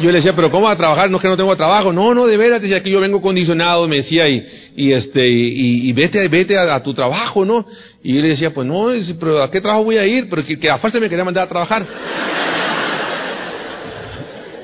yo 0.00 0.10
le 0.10 0.18
decía, 0.18 0.34
pero 0.34 0.50
¿cómo 0.50 0.66
va 0.66 0.72
a 0.72 0.76
trabajar? 0.76 1.10
No 1.10 1.16
es 1.16 1.22
que 1.22 1.28
no 1.28 1.36
tengo 1.36 1.54
trabajo. 1.56 1.92
No, 1.92 2.14
no, 2.14 2.26
de 2.26 2.36
veras, 2.36 2.60
decía 2.60 2.82
que 2.82 2.90
yo 2.90 3.00
vengo 3.00 3.20
condicionado, 3.20 3.86
me 3.88 3.96
decía, 3.96 4.28
y, 4.28 4.44
y 4.76 4.92
este, 4.92 5.28
y, 5.28 5.92
vete, 5.92 6.26
vete 6.28 6.58
a, 6.58 6.82
tu 6.82 6.94
trabajo, 6.94 7.44
¿no? 7.44 7.66
Y 8.02 8.14
yo 8.14 8.22
le 8.22 8.28
decía, 8.28 8.50
pues 8.50 8.66
no, 8.66 8.88
pero 9.18 9.42
¿a 9.42 9.50
qué 9.50 9.60
trabajo 9.60 9.84
voy 9.84 9.98
a 9.98 10.06
ir? 10.06 10.28
Pero 10.28 10.44
que, 10.44 10.58
que 10.58 10.70
a 10.70 10.78
fuerza 10.78 11.00
me 11.00 11.08
quería 11.08 11.24
mandar 11.24 11.44
a 11.44 11.48
trabajar. 11.48 11.86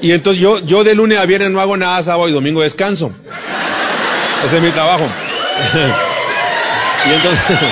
Y 0.02 0.12
entonces 0.12 0.42
yo, 0.42 0.58
yo 0.60 0.84
de 0.84 0.94
lunes 0.94 1.18
a 1.18 1.26
viernes 1.26 1.50
no 1.50 1.60
hago 1.60 1.76
nada, 1.76 2.04
sábado 2.04 2.28
y 2.28 2.32
domingo 2.32 2.62
descanso. 2.62 3.12
Ese 4.44 4.56
es 4.56 4.62
mi 4.62 4.70
trabajo. 4.70 5.04
y 7.06 7.12
entonces, 7.12 7.44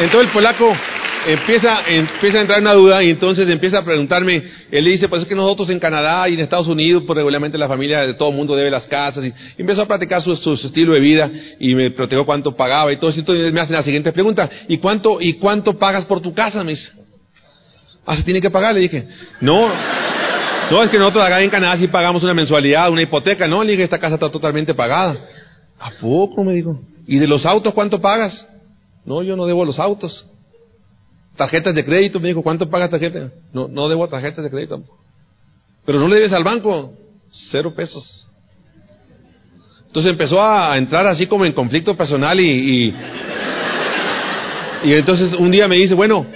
entonces 0.00 0.28
el 0.28 0.32
polaco, 0.32 0.76
empieza, 1.26 1.82
empieza 1.86 2.38
a 2.38 2.40
entrar 2.42 2.60
una 2.60 2.74
duda 2.74 3.02
y 3.02 3.10
entonces 3.10 3.48
empieza 3.48 3.78
a 3.78 3.84
preguntarme, 3.84 4.42
él 4.70 4.84
le 4.84 4.90
dice, 4.90 5.08
pues 5.08 5.22
es 5.22 5.28
que 5.28 5.34
nosotros 5.34 5.70
en 5.70 5.78
Canadá 5.78 6.28
y 6.28 6.34
en 6.34 6.40
Estados 6.40 6.68
Unidos, 6.68 7.04
pues 7.06 7.16
regularmente 7.16 7.58
la 7.58 7.68
familia 7.68 8.00
de 8.00 8.14
todo 8.14 8.30
el 8.30 8.36
mundo 8.36 8.56
debe 8.56 8.70
las 8.70 8.86
casas, 8.86 9.24
y, 9.24 9.32
empezó 9.58 9.82
a 9.82 9.86
platicar 9.86 10.22
su, 10.22 10.34
su, 10.36 10.54
estilo 10.54 10.94
de 10.94 11.00
vida 11.00 11.30
y 11.58 11.74
me 11.74 11.90
preguntó 11.90 12.24
cuánto 12.24 12.54
pagaba 12.54 12.92
y 12.92 12.96
todo 12.96 13.10
eso, 13.10 13.20
entonces 13.20 13.52
me 13.52 13.60
hace 13.60 13.72
la 13.72 13.82
siguiente 13.82 14.12
pregunta, 14.12 14.48
¿y 14.68 14.78
cuánto, 14.78 15.20
y 15.20 15.34
cuánto 15.34 15.78
pagas 15.78 16.04
por 16.04 16.20
tu 16.20 16.32
casa? 16.34 16.64
Me 16.64 16.72
dice, 16.72 16.90
ah, 18.06 18.16
se 18.16 18.22
tiene 18.22 18.40
que 18.40 18.50
pagar, 18.50 18.74
le 18.74 18.80
dije, 18.80 19.06
no, 19.40 19.68
no, 20.70 20.82
es 20.82 20.90
que 20.90 20.98
nosotros 20.98 21.24
acá 21.24 21.40
en 21.40 21.50
Canadá 21.50 21.76
sí 21.76 21.88
pagamos 21.88 22.22
una 22.22 22.34
mensualidad, 22.34 22.90
una 22.90 23.02
hipoteca, 23.02 23.46
no, 23.48 23.64
le 23.64 23.72
dije, 23.72 23.84
esta 23.84 23.98
casa 23.98 24.14
está 24.14 24.30
totalmente 24.30 24.74
pagada. 24.74 25.16
¿A 25.78 25.90
poco? 26.00 26.44
Me 26.44 26.52
dijo. 26.52 26.78
¿Y 27.06 27.18
de 27.18 27.26
los 27.26 27.44
autos 27.46 27.74
cuánto 27.74 28.00
pagas? 28.00 28.46
No, 29.04 29.22
yo 29.22 29.34
no 29.34 29.46
debo 29.46 29.64
los 29.64 29.78
autos. 29.78 30.30
Tarjetas 31.40 31.74
de 31.74 31.82
crédito, 31.86 32.20
me 32.20 32.28
dijo, 32.28 32.42
¿cuánto 32.42 32.68
paga 32.68 32.90
tarjeta? 32.90 33.30
No, 33.54 33.66
no 33.66 33.88
debo 33.88 34.06
tarjetas 34.06 34.44
de 34.44 34.50
crédito. 34.50 34.82
Pero 35.86 35.98
no 35.98 36.06
le 36.06 36.16
debes 36.16 36.34
al 36.34 36.44
banco, 36.44 36.92
cero 37.50 37.72
pesos. 37.74 38.28
Entonces 39.86 40.12
empezó 40.12 40.42
a 40.42 40.76
entrar 40.76 41.06
así 41.06 41.26
como 41.26 41.46
en 41.46 41.54
conflicto 41.54 41.96
personal 41.96 42.38
y, 42.38 42.92
y, 44.84 44.92
entonces 44.92 45.32
un 45.38 45.50
día 45.50 45.66
me 45.66 45.76
dice, 45.76 45.94
bueno, 45.94 46.26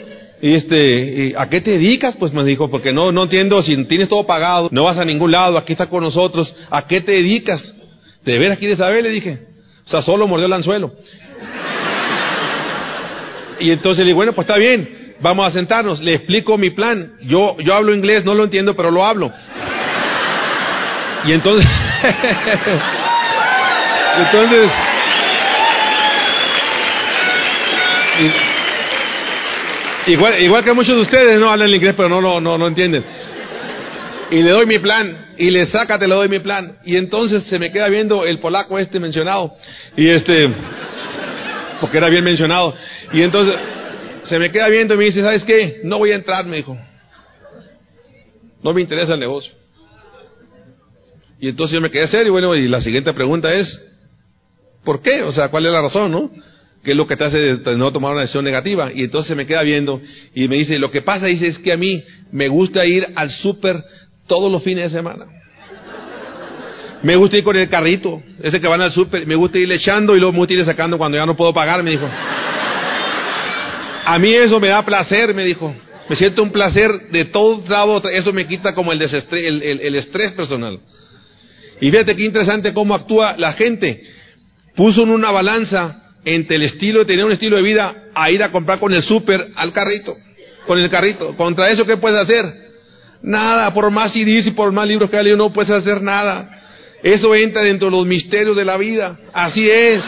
y 0.41 0.55
este, 0.55 1.35
¿a 1.37 1.51
qué 1.51 1.61
te 1.61 1.73
dedicas? 1.73 2.17
Pues 2.17 2.33
me 2.33 2.43
dijo, 2.43 2.71
porque 2.71 2.91
no, 2.91 3.13
no 3.13 3.25
entiendo, 3.25 3.63
si 3.63 3.77
tienes 3.85 4.09
todo 4.09 4.25
pagado, 4.25 4.71
no 4.73 4.85
vas 4.85 4.97
a 4.97 5.05
ningún 5.05 5.33
lado, 5.33 5.59
aquí 5.59 5.73
está 5.73 5.87
con 5.87 6.03
nosotros, 6.03 6.51
¿a 6.71 6.87
qué 6.87 7.03
te 7.03 7.13
dedicas? 7.13 7.75
¿De 8.25 8.51
aquí 8.51 8.67
de 8.67 8.77
saber? 8.77 9.03
Le 9.03 9.11
dije. 9.11 9.39
O 9.85 9.91
sea, 9.91 10.01
solo 10.01 10.27
mordió 10.27 10.47
el 10.47 10.53
anzuelo. 10.55 10.93
Y 13.61 13.71
entonces 13.71 14.01
le 14.01 14.07
digo, 14.07 14.17
bueno, 14.17 14.33
pues 14.33 14.47
está 14.47 14.59
bien, 14.59 15.15
vamos 15.21 15.47
a 15.47 15.51
sentarnos, 15.51 16.01
le 16.01 16.15
explico 16.15 16.59
mi 16.59 16.71
plan. 16.71 17.13
Yo, 17.23 17.57
yo 17.61 17.75
hablo 17.75 17.95
inglés, 17.95 18.25
no 18.25 18.35
lo 18.35 18.45
entiendo, 18.45 18.75
pero 18.75 18.91
lo 18.91 19.05
hablo. 19.05 19.31
Y 21.25 21.33
entonces, 21.33 21.67
entonces, 24.19 24.71
Igual, 30.07 30.43
igual 30.43 30.63
que 30.63 30.73
muchos 30.75 30.95
de 30.97 31.03
ustedes 31.03 31.39
no 31.41 31.49
hablan 31.49 31.71
inglés, 31.71 31.95
pero 31.97 32.09
no, 32.09 32.21
no, 32.21 32.41
no, 32.41 32.59
no 32.59 32.67
entienden. 32.69 33.03
Y 34.31 34.43
le 34.43 34.51
doy 34.51 34.67
mi 34.67 34.79
plan, 34.79 35.17
y 35.39 35.51
le 35.51 35.67
saca, 35.67 35.99
te 35.99 36.07
le 36.07 36.15
doy 36.15 36.29
mi 36.29 36.41
plan. 36.41 36.77
Y 36.85 36.97
entonces 36.97 37.45
se 37.45 37.59
me 37.59 37.73
queda 37.73 37.89
viendo 37.89 38.25
el 38.25 38.39
polaco 38.39 38.79
este 38.79 39.01
mencionado. 39.01 39.55
Y 39.97 40.11
este, 40.11 40.51
porque 41.81 41.99
era 41.99 42.09
bien 42.09 42.25
mencionado. 42.25 42.75
Y 43.13 43.23
entonces 43.23 43.55
se 44.25 44.39
me 44.39 44.51
queda 44.51 44.69
viendo 44.69 44.95
y 44.95 44.97
me 44.97 45.05
dice, 45.05 45.23
¿sabes 45.23 45.45
qué? 45.45 45.81
No 45.85 45.99
voy 45.99 46.13
a 46.13 46.17
entrar, 46.17 46.45
me 46.47 46.57
dijo. 46.57 46.77
No 48.63 48.73
me 48.73 48.81
interesa 48.81 49.15
el 49.15 49.21
negocio. 49.21 49.53
Y 51.39 51.49
entonces 51.49 51.75
yo 51.75 51.81
me 51.81 51.91
quedé 51.91 52.07
serio, 52.07 52.29
y 52.29 52.31
bueno, 52.31 52.55
y 52.55 52.69
la 52.69 52.81
siguiente 52.81 53.13
pregunta 53.13 53.53
es, 53.53 53.79
¿por 54.85 55.03
qué? 55.03 55.23
O 55.23 55.33
sea, 55.33 55.49
¿cuál 55.49 55.67
es 55.67 55.73
la 55.73 55.83
razón, 55.83 56.11
no? 56.11 56.31
¿Qué 56.83 56.93
es 56.93 56.97
lo 56.97 57.07
que 57.07 57.17
te 57.17 57.25
hace 57.25 57.59
no 57.77 57.93
tomar 57.93 58.13
una 58.13 58.23
decisión 58.23 58.45
negativa? 58.45 58.91
Y 58.93 59.05
entonces 59.05 59.37
me 59.37 59.47
queda 59.47 59.63
viendo 59.63 60.01
y 60.35 60.49
me 60.49 60.57
dice, 60.57 60.79
lo 60.79 60.91
que 60.91 61.03
pasa, 61.03 61.27
dice, 61.27 61.47
es 61.47 61.59
que 61.59 61.73
a 61.73 61.77
mí 61.77 62.03
me 62.31 62.49
gusta 62.49 62.85
ir 62.87 63.07
al 63.15 63.31
súper 63.31 63.83
todos 64.27 64.51
los 64.51 64.63
fines 64.63 64.85
de 64.85 64.99
semana. 64.99 65.27
Me 67.05 67.17
gusta 67.17 67.37
ir 67.37 67.45
con 67.45 67.55
el 67.55 67.69
carrito, 67.69 68.23
ese 68.43 68.59
que 68.59 68.67
van 68.67 68.81
al 68.81 68.91
súper, 68.91 69.27
me 69.27 69.35
gusta 69.35 69.59
ir 69.59 69.71
echando 69.71 70.17
y 70.17 70.19
luego 70.19 70.33
me 70.33 70.39
gusta 70.39 70.55
ir 70.55 70.65
sacando 70.65 70.97
cuando 70.97 71.19
ya 71.19 71.27
no 71.27 71.37
puedo 71.37 71.53
pagar, 71.53 71.83
me 71.83 71.91
dijo. 71.91 72.09
A 74.07 74.19
mí 74.19 74.33
eso 74.33 74.59
me 74.59 74.69
da 74.69 74.83
placer, 74.83 75.35
me 75.35 75.45
dijo. 75.45 75.75
Me 76.09 76.17
siento 76.17 76.43
un 76.43 76.51
placer 76.51 77.11
de 77.11 77.27
todo 77.27 77.63
lado, 77.69 78.09
eso 78.09 78.33
me 78.33 78.47
quita 78.47 78.75
como 78.75 78.91
el, 78.91 79.03
el, 79.03 79.95
estrés 79.97 80.33
personal. 80.33 80.81
Y 81.79 81.91
fíjate 81.91 82.17
qué 82.17 82.25
interesante 82.25 82.73
cómo 82.73 82.95
actúa 82.95 83.37
la 83.37 83.53
gente. 83.53 84.03
Puso 84.75 85.03
en 85.03 85.11
una 85.11 85.31
balanza 85.31 86.03
entre 86.25 86.57
el 86.57 86.63
estilo 86.63 87.01
de 87.01 87.05
tener 87.05 87.27
un 87.27 87.33
estilo 87.33 87.57
de 87.57 87.63
vida 87.63 88.05
a 88.15 88.31
ir 88.31 88.43
a 88.43 88.51
comprar 88.51 88.79
con 88.79 88.95
el 88.95 89.03
súper 89.03 89.49
al 89.57 89.75
carrito, 89.75 90.15
con 90.67 90.79
el 90.79 90.89
carrito. 90.89 91.37
Contra 91.37 91.69
eso, 91.69 91.85
¿qué 91.85 91.99
puedes 91.99 92.19
hacer? 92.19 92.47
Nada, 93.23 93.75
por 93.75 93.91
más 93.91 94.13
CDs 94.13 94.47
y 94.47 94.51
por 94.53 94.73
más 94.73 94.89
libros 94.89 95.11
que 95.11 95.17
haya 95.17 95.25
leído, 95.25 95.37
no 95.37 95.53
puedes 95.53 95.71
hacer 95.71 96.01
nada. 96.01 96.63
Eso 97.05 97.35
entra 97.35 97.61
dentro 97.61 97.91
de 97.91 97.97
los 97.99 98.07
misterios 98.07 98.57
de 98.57 98.65
la 98.65 98.79
vida. 98.79 99.19
Así 99.35 99.69
es. 99.69 100.03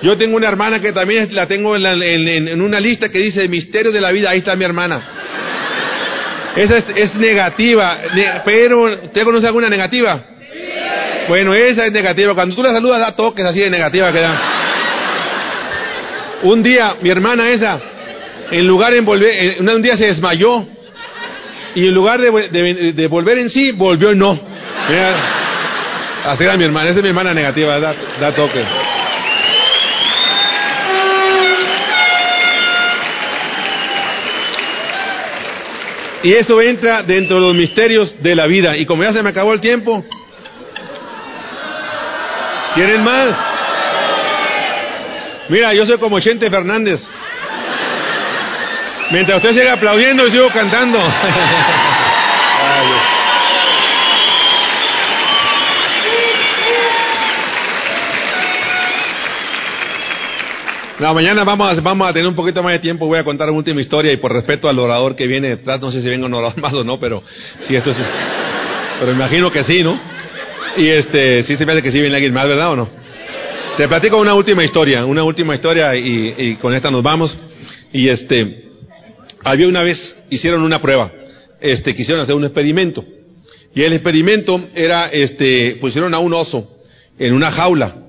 Yo 0.00 0.16
tengo 0.16 0.36
una 0.36 0.46
hermana 0.46 0.80
que 0.80 0.92
también 0.92 1.34
la 1.34 1.48
tengo 1.48 1.74
en, 1.74 2.62
una 2.62 2.78
lista 2.78 3.08
que 3.08 3.18
dice 3.18 3.48
Misterios 3.48 3.92
de 3.92 4.00
la 4.00 4.12
vida. 4.12 4.30
Ahí 4.30 4.38
está 4.38 4.54
mi 4.54 4.64
hermana. 4.64 5.02
Esa 6.54 6.78
es, 6.78 7.12
negativa. 7.16 7.98
pero, 8.44 8.84
¿usted 8.84 9.24
conoce 9.24 9.48
alguna 9.48 9.68
negativa? 9.68 10.22
Bueno, 11.28 11.52
esa 11.54 11.86
es 11.86 11.92
negativa. 11.92 12.32
Cuando 12.32 12.54
tú 12.54 12.62
la 12.62 12.70
saludas, 12.70 13.00
da 13.00 13.16
toques 13.16 13.44
así 13.44 13.58
de 13.58 13.68
negativa 13.68 14.12
que 14.12 14.20
da. 14.20 14.40
Un 16.44 16.62
día, 16.62 16.94
mi 17.02 17.10
hermana 17.10 17.48
esa, 17.48 17.80
en 18.52 18.64
lugar 18.64 18.94
de 18.94 19.00
volver, 19.00 19.60
un 19.60 19.82
día 19.82 19.96
se 19.96 20.06
desmayó. 20.06 20.75
Y 21.76 21.86
en 21.86 21.94
lugar 21.94 22.18
de, 22.18 23.06
volver 23.06 23.36
en 23.36 23.50
sí, 23.50 23.72
volvió 23.72 24.10
en 24.10 24.18
no. 24.18 24.32
así 26.24 26.42
era 26.42 26.56
mi 26.56 26.64
hermana. 26.64 26.88
Esa 26.88 27.00
es 27.00 27.02
mi 27.02 27.10
hermana 27.10 27.34
negativa, 27.34 27.78
da, 27.78 27.94
da 28.18 28.34
toque. 28.34 28.64
Y 36.22 36.32
eso 36.32 36.62
entra 36.62 37.02
dentro 37.02 37.36
de 37.36 37.42
los 37.42 37.54
misterios 37.54 38.14
de 38.22 38.34
la 38.34 38.46
vida. 38.46 38.74
Y 38.78 38.86
como 38.86 39.02
ya 39.02 39.12
se 39.12 39.22
me 39.22 39.28
acabó 39.28 39.52
el 39.52 39.60
tiempo, 39.60 40.02
¿quieren 42.74 43.04
más? 43.04 43.36
Mira, 45.50 45.74
yo 45.74 45.84
soy 45.84 45.98
como 45.98 46.18
Chente 46.20 46.48
Fernández. 46.48 47.06
Mientras 49.10 49.38
usted 49.38 49.50
sigue 49.50 49.70
aplaudiendo, 49.70 50.24
yo 50.24 50.30
sigo 50.30 50.48
cantando. 50.48 50.98
No, 60.98 61.12
mañana 61.12 61.44
vamos 61.44 61.76
a, 61.76 61.80
vamos 61.82 62.08
a 62.08 62.12
tener 62.14 62.26
un 62.26 62.34
poquito 62.34 62.62
más 62.62 62.72
de 62.72 62.78
tiempo. 62.78 63.06
Voy 63.06 63.18
a 63.18 63.24
contar 63.24 63.50
una 63.50 63.58
última 63.58 63.82
historia 63.82 64.14
y 64.14 64.16
por 64.16 64.32
respeto 64.32 64.66
al 64.66 64.78
orador 64.78 65.14
que 65.14 65.26
viene 65.26 65.48
detrás, 65.48 65.78
no 65.78 65.90
sé 65.90 66.00
si 66.00 66.08
venga 66.08 66.24
un 66.24 66.32
orador 66.32 66.56
más 66.62 66.72
o 66.72 66.82
no, 66.82 66.98
pero 66.98 67.22
sí, 67.68 67.76
esto 67.76 67.90
es. 67.90 67.96
Pero 68.98 69.12
imagino 69.12 69.52
que 69.52 69.62
sí, 69.64 69.82
¿no? 69.82 70.00
Y 70.78 70.88
este, 70.88 71.44
sí 71.44 71.54
se 71.56 71.66
me 71.66 71.82
que 71.82 71.92
sí 71.92 72.00
viene 72.00 72.16
alguien 72.16 72.32
más, 72.32 72.48
¿verdad 72.48 72.70
o 72.70 72.76
no? 72.76 72.88
Te 73.76 73.86
platico 73.88 74.16
una 74.16 74.34
última 74.34 74.64
historia, 74.64 75.04
una 75.04 75.22
última 75.22 75.54
historia 75.54 75.94
y, 75.94 76.34
y 76.34 76.54
con 76.54 76.72
esta 76.72 76.90
nos 76.90 77.02
vamos. 77.02 77.36
Y 77.92 78.08
este, 78.08 78.65
había 79.46 79.68
una 79.68 79.82
vez, 79.82 79.96
hicieron 80.28 80.62
una 80.62 80.80
prueba, 80.80 81.12
este, 81.60 81.94
quisieron 81.94 82.20
hacer 82.22 82.34
un 82.34 82.44
experimento. 82.44 83.04
Y 83.72 83.82
el 83.82 83.92
experimento 83.92 84.68
era, 84.74 85.08
este, 85.08 85.76
pusieron 85.80 86.14
a 86.14 86.18
un 86.18 86.34
oso 86.34 86.78
en 87.16 87.32
una 87.32 87.52
jaula 87.52 88.05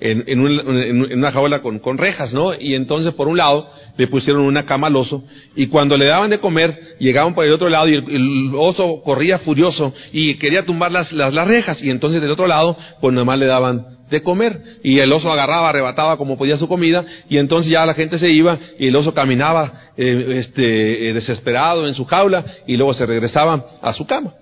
en, 0.00 0.24
en, 0.26 1.12
una 1.12 1.30
jaula 1.30 1.60
con, 1.60 1.78
con, 1.78 1.98
rejas, 1.98 2.32
¿no? 2.32 2.54
Y 2.54 2.74
entonces 2.74 3.12
por 3.14 3.28
un 3.28 3.36
lado 3.36 3.68
le 3.96 4.06
pusieron 4.06 4.42
una 4.42 4.64
cama 4.64 4.86
al 4.86 4.96
oso 4.96 5.22
y 5.54 5.66
cuando 5.66 5.96
le 5.96 6.06
daban 6.06 6.30
de 6.30 6.38
comer 6.38 6.96
llegaban 6.98 7.34
por 7.34 7.44
el 7.44 7.52
otro 7.52 7.68
lado 7.68 7.88
y 7.88 7.94
el, 7.94 8.52
oso 8.54 9.02
corría 9.04 9.38
furioso 9.40 9.92
y 10.12 10.36
quería 10.36 10.64
tumbar 10.64 10.90
las, 10.90 11.12
las, 11.12 11.46
rejas 11.46 11.82
y 11.82 11.90
entonces 11.90 12.22
del 12.22 12.32
otro 12.32 12.46
lado 12.46 12.76
pues 13.00 13.14
nomás 13.14 13.38
le 13.38 13.46
daban 13.46 13.84
de 14.08 14.22
comer 14.22 14.58
y 14.82 14.98
el 14.98 15.12
oso 15.12 15.30
agarraba, 15.30 15.68
arrebataba 15.68 16.16
como 16.16 16.36
podía 16.36 16.56
su 16.56 16.66
comida 16.66 17.04
y 17.28 17.36
entonces 17.36 17.70
ya 17.70 17.84
la 17.84 17.94
gente 17.94 18.18
se 18.18 18.30
iba 18.30 18.58
y 18.78 18.88
el 18.88 18.96
oso 18.96 19.12
caminaba 19.12 19.72
eh, 19.96 20.36
este, 20.38 21.08
eh, 21.08 21.12
desesperado 21.12 21.86
en 21.86 21.94
su 21.94 22.06
jaula 22.06 22.44
y 22.66 22.76
luego 22.76 22.94
se 22.94 23.06
regresaba 23.06 23.64
a 23.82 23.92
su 23.92 24.06
cama. 24.06 24.32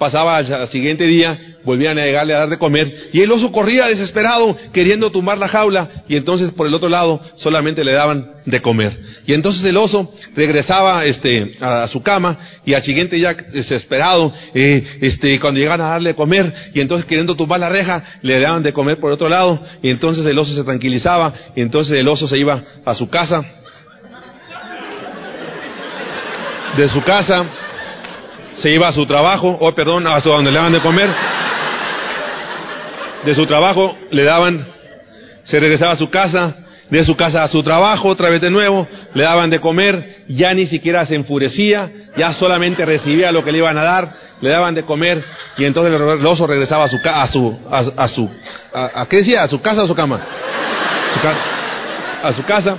Pasaba 0.00 0.38
al 0.38 0.68
siguiente 0.70 1.04
día, 1.04 1.38
volvían 1.62 1.98
a 1.98 2.02
llegarle 2.02 2.32
a 2.32 2.38
dar 2.38 2.48
de 2.48 2.56
comer, 2.56 2.90
y 3.12 3.20
el 3.20 3.30
oso 3.30 3.52
corría 3.52 3.84
desesperado, 3.84 4.56
queriendo 4.72 5.10
tumbar 5.10 5.36
la 5.36 5.46
jaula, 5.46 5.90
y 6.08 6.16
entonces 6.16 6.52
por 6.52 6.66
el 6.66 6.72
otro 6.72 6.88
lado 6.88 7.20
solamente 7.36 7.84
le 7.84 7.92
daban 7.92 8.30
de 8.46 8.62
comer. 8.62 8.98
Y 9.26 9.34
entonces 9.34 9.62
el 9.62 9.76
oso 9.76 10.10
regresaba 10.34 11.04
este, 11.04 11.52
a, 11.60 11.86
su 11.88 12.02
cama, 12.02 12.38
y 12.64 12.72
al 12.72 12.82
siguiente 12.82 13.16
día 13.16 13.34
desesperado, 13.52 14.32
eh, 14.54 14.82
este, 15.02 15.38
cuando 15.38 15.60
llegaban 15.60 15.82
a 15.82 15.90
darle 15.90 16.08
de 16.08 16.16
comer, 16.16 16.50
y 16.72 16.80
entonces 16.80 17.04
queriendo 17.04 17.36
tumbar 17.36 17.60
la 17.60 17.68
reja, 17.68 18.02
le 18.22 18.40
daban 18.40 18.62
de 18.62 18.72
comer 18.72 18.98
por 19.00 19.10
el 19.10 19.16
otro 19.16 19.28
lado, 19.28 19.60
y 19.82 19.90
entonces 19.90 20.24
el 20.24 20.38
oso 20.38 20.54
se 20.54 20.64
tranquilizaba, 20.64 21.34
y 21.54 21.60
entonces 21.60 21.94
el 21.98 22.08
oso 22.08 22.26
se 22.26 22.38
iba 22.38 22.64
a 22.86 22.94
su 22.94 23.10
casa, 23.10 23.44
de 26.78 26.88
su 26.88 27.02
casa, 27.02 27.44
se 28.60 28.72
iba 28.72 28.88
a 28.88 28.92
su 28.92 29.06
trabajo, 29.06 29.56
o 29.60 29.72
perdón, 29.72 30.06
hasta 30.06 30.30
donde 30.30 30.50
le 30.50 30.56
daban 30.56 30.72
de 30.72 30.80
comer. 30.80 31.10
De 33.24 33.34
su 33.34 33.46
trabajo 33.46 33.96
le 34.10 34.24
daban, 34.24 34.66
se 35.44 35.60
regresaba 35.60 35.92
a 35.92 35.96
su 35.96 36.08
casa, 36.10 36.56
de 36.90 37.04
su 37.04 37.16
casa 37.16 37.44
a 37.44 37.48
su 37.48 37.62
trabajo 37.62 38.08
otra 38.08 38.30
vez 38.30 38.40
de 38.40 38.50
nuevo, 38.50 38.86
le 39.14 39.22
daban 39.22 39.50
de 39.50 39.60
comer, 39.60 40.24
ya 40.28 40.52
ni 40.54 40.66
siquiera 40.66 41.06
se 41.06 41.14
enfurecía, 41.14 41.90
ya 42.16 42.32
solamente 42.34 42.84
recibía 42.84 43.30
lo 43.30 43.44
que 43.44 43.52
le 43.52 43.58
iban 43.58 43.78
a 43.78 43.82
dar, 43.82 44.12
le 44.40 44.50
daban 44.50 44.74
de 44.74 44.84
comer 44.84 45.22
y 45.56 45.64
entonces 45.64 45.94
el 45.94 46.26
oso 46.26 46.46
regresaba 46.46 46.84
a 46.84 46.88
su 46.88 46.98
a 47.04 47.26
su 47.26 47.58
a, 47.96 48.08
su 48.08 48.30
a, 48.72 49.06
qué 49.06 49.18
decía, 49.18 49.42
a 49.42 49.48
su 49.48 49.60
casa 49.60 49.82
o 49.82 49.84
a 49.84 49.86
su 49.86 49.94
cama, 49.94 50.20
a 52.22 52.32
su 52.32 52.42
casa 52.44 52.78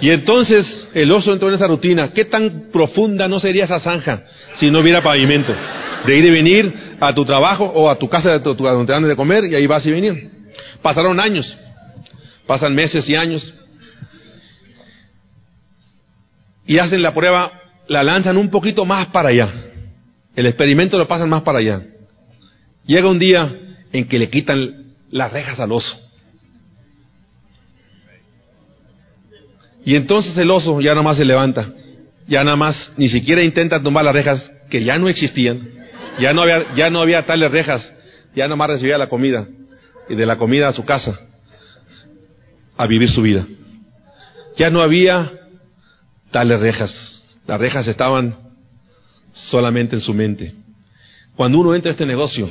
y 0.00 0.10
entonces 0.10 0.88
el 0.94 1.10
oso 1.12 1.32
entró 1.32 1.48
en 1.48 1.54
esa 1.54 1.66
rutina. 1.66 2.12
¿Qué 2.12 2.24
tan 2.24 2.68
profunda 2.72 3.28
no 3.28 3.38
sería 3.38 3.64
esa 3.64 3.80
zanja 3.80 4.24
si 4.56 4.70
no 4.70 4.80
hubiera 4.80 5.02
pavimento? 5.02 5.54
De 6.06 6.16
ir 6.16 6.24
y 6.26 6.30
venir 6.30 6.74
a 7.00 7.14
tu 7.14 7.24
trabajo 7.24 7.64
o 7.64 7.88
a 7.88 7.98
tu 7.98 8.08
casa 8.08 8.38
donde 8.38 8.86
te 8.86 8.92
dan 8.92 9.08
de 9.08 9.16
comer 9.16 9.44
y 9.44 9.54
ahí 9.54 9.66
vas 9.66 9.86
y 9.86 9.92
venir. 9.92 10.30
Pasaron 10.82 11.18
años, 11.20 11.56
pasan 12.46 12.74
meses 12.74 13.08
y 13.08 13.14
años. 13.14 13.54
Y 16.66 16.78
hacen 16.78 17.02
la 17.02 17.14
prueba, 17.14 17.52
la 17.88 18.02
lanzan 18.02 18.36
un 18.36 18.50
poquito 18.50 18.84
más 18.84 19.08
para 19.08 19.28
allá. 19.28 19.52
El 20.34 20.46
experimento 20.46 20.98
lo 20.98 21.06
pasan 21.06 21.28
más 21.28 21.42
para 21.42 21.58
allá. 21.60 21.82
Llega 22.86 23.08
un 23.08 23.18
día 23.18 23.50
en 23.92 24.08
que 24.08 24.18
le 24.18 24.28
quitan 24.28 24.94
las 25.10 25.32
rejas 25.32 25.60
al 25.60 25.72
oso. 25.72 25.96
Y 29.84 29.96
entonces 29.96 30.36
el 30.38 30.50
oso 30.50 30.80
ya 30.80 30.92
nada 30.92 31.02
más 31.02 31.16
se 31.16 31.24
levanta, 31.24 31.68
ya 32.26 32.42
nada 32.42 32.56
más 32.56 32.92
ni 32.96 33.08
siquiera 33.08 33.42
intenta 33.42 33.82
tumbar 33.82 34.04
las 34.04 34.14
rejas 34.14 34.50
que 34.70 34.82
ya 34.82 34.98
no 34.98 35.08
existían, 35.08 35.60
ya 36.18 36.32
no 36.32 36.42
había, 36.42 36.74
ya 36.74 36.90
no 36.90 37.00
había 37.00 37.26
tales 37.26 37.50
rejas, 37.50 37.92
ya 38.34 38.44
nada 38.44 38.56
más 38.56 38.70
recibía 38.70 38.98
la 38.98 39.08
comida. 39.08 39.46
Y 40.08 40.14
de 40.16 40.26
la 40.26 40.36
comida 40.36 40.68
a 40.68 40.72
su 40.72 40.84
casa. 40.84 41.18
A 42.76 42.86
vivir 42.86 43.08
su 43.08 43.22
vida. 43.22 43.46
Ya 44.56 44.68
no 44.68 44.82
había 44.82 45.32
tales 46.30 46.60
rejas, 46.60 47.24
las 47.46 47.60
rejas 47.60 47.86
estaban 47.86 48.36
solamente 49.32 49.96
en 49.96 50.02
su 50.02 50.14
mente. 50.14 50.52
Cuando 51.36 51.58
uno 51.58 51.74
entra 51.74 51.90
a 51.90 51.92
este 51.92 52.06
negocio 52.06 52.48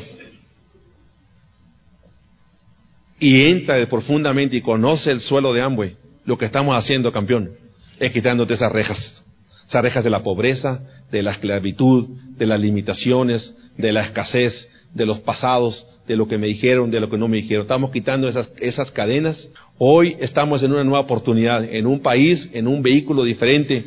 y 3.19 3.45
entra 3.45 3.85
profundamente 3.87 4.57
y 4.57 4.61
conoce 4.61 5.11
el 5.11 5.21
suelo 5.21 5.53
de 5.53 5.61
Amway, 5.61 5.95
lo 6.25 6.37
que 6.37 6.45
estamos 6.45 6.77
haciendo, 6.77 7.11
campeón, 7.11 7.51
es 7.99 8.11
quitándote 8.11 8.53
esas 8.53 8.71
rejas. 8.71 9.23
Esas 9.67 9.81
rejas 9.81 10.03
de 10.03 10.09
la 10.09 10.23
pobreza, 10.23 10.81
de 11.11 11.23
la 11.23 11.31
esclavitud, 11.31 12.09
de 12.37 12.45
las 12.45 12.59
limitaciones, 12.59 13.55
de 13.77 13.91
la 13.91 14.03
escasez, 14.05 14.69
de 14.93 15.05
los 15.05 15.19
pasados, 15.19 15.87
de 16.07 16.15
lo 16.15 16.27
que 16.27 16.37
me 16.37 16.47
dijeron, 16.47 16.91
de 16.91 16.99
lo 16.99 17.09
que 17.09 17.17
no 17.17 17.27
me 17.27 17.37
dijeron. 17.37 17.63
Estamos 17.63 17.91
quitando 17.91 18.27
esas, 18.27 18.49
esas 18.59 18.91
cadenas. 18.91 19.49
Hoy 19.77 20.17
estamos 20.19 20.61
en 20.63 20.71
una 20.71 20.83
nueva 20.83 21.01
oportunidad, 21.01 21.63
en 21.63 21.87
un 21.87 22.01
país, 22.01 22.49
en 22.53 22.67
un 22.67 22.81
vehículo 22.81 23.23
diferente. 23.23 23.83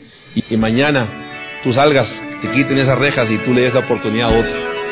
Y, 0.51 0.57
mañana 0.57 1.61
tú 1.63 1.73
salgas, 1.73 2.09
te 2.43 2.51
quiten 2.51 2.79
esas 2.79 2.99
rejas 2.99 3.31
y 3.31 3.39
tú 3.39 3.53
le 3.53 3.63
des 3.63 3.75
la 3.75 3.81
oportunidad 3.81 4.31
a 4.31 4.39
otro. 4.39 4.86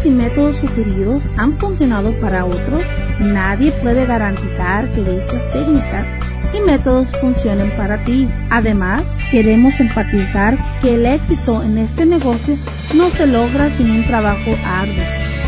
Técnicas 0.00 0.06
y 0.06 0.10
métodos 0.10 0.56
sugeridos 0.56 1.22
han 1.36 1.58
funcionado 1.58 2.12
para 2.20 2.44
otros, 2.44 2.82
nadie 3.20 3.72
puede 3.82 4.06
garantizar 4.06 4.88
que 4.92 5.00
estas 5.00 5.52
técnicas 5.52 6.06
y 6.54 6.60
métodos 6.60 7.06
funcionen 7.20 7.70
para 7.76 8.02
ti. 8.04 8.28
Además, 8.50 9.02
queremos 9.30 9.72
enfatizar 9.78 10.56
que 10.80 10.94
el 10.94 11.06
éxito 11.06 11.62
en 11.62 11.78
este 11.78 12.06
negocio 12.06 12.56
no 12.94 13.10
se 13.10 13.26
logra 13.26 13.76
sin 13.76 13.90
un 13.90 14.06
trabajo 14.06 14.50
arduo. 14.64 15.04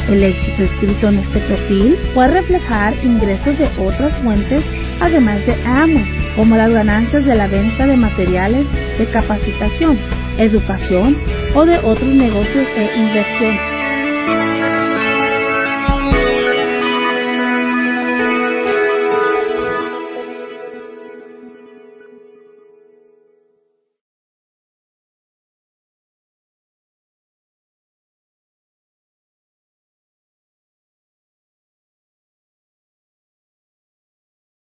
El 0.09 0.23
éxito 0.23 0.65
escrito 0.65 1.09
en 1.09 1.19
este 1.19 1.39
perfil 1.41 1.97
puede 2.15 2.41
reflejar 2.41 2.95
ingresos 3.05 3.57
de 3.59 3.69
otras 3.79 4.17
fuentes 4.23 4.65
además 5.01 5.45
de 5.47 5.55
AMO, 5.65 6.05
como 6.37 6.57
las 6.57 6.71
ganancias 6.71 7.25
de 7.25 7.35
la 7.35 7.47
venta 7.47 7.87
de 7.87 7.97
materiales 7.97 8.67
de 8.99 9.07
capacitación 9.07 9.99
educación 10.39 11.17
o 11.55 11.65
de 11.65 11.79
otros 11.79 12.15
negocios 12.15 12.67
e 12.77 12.99
inversión. 12.99 13.72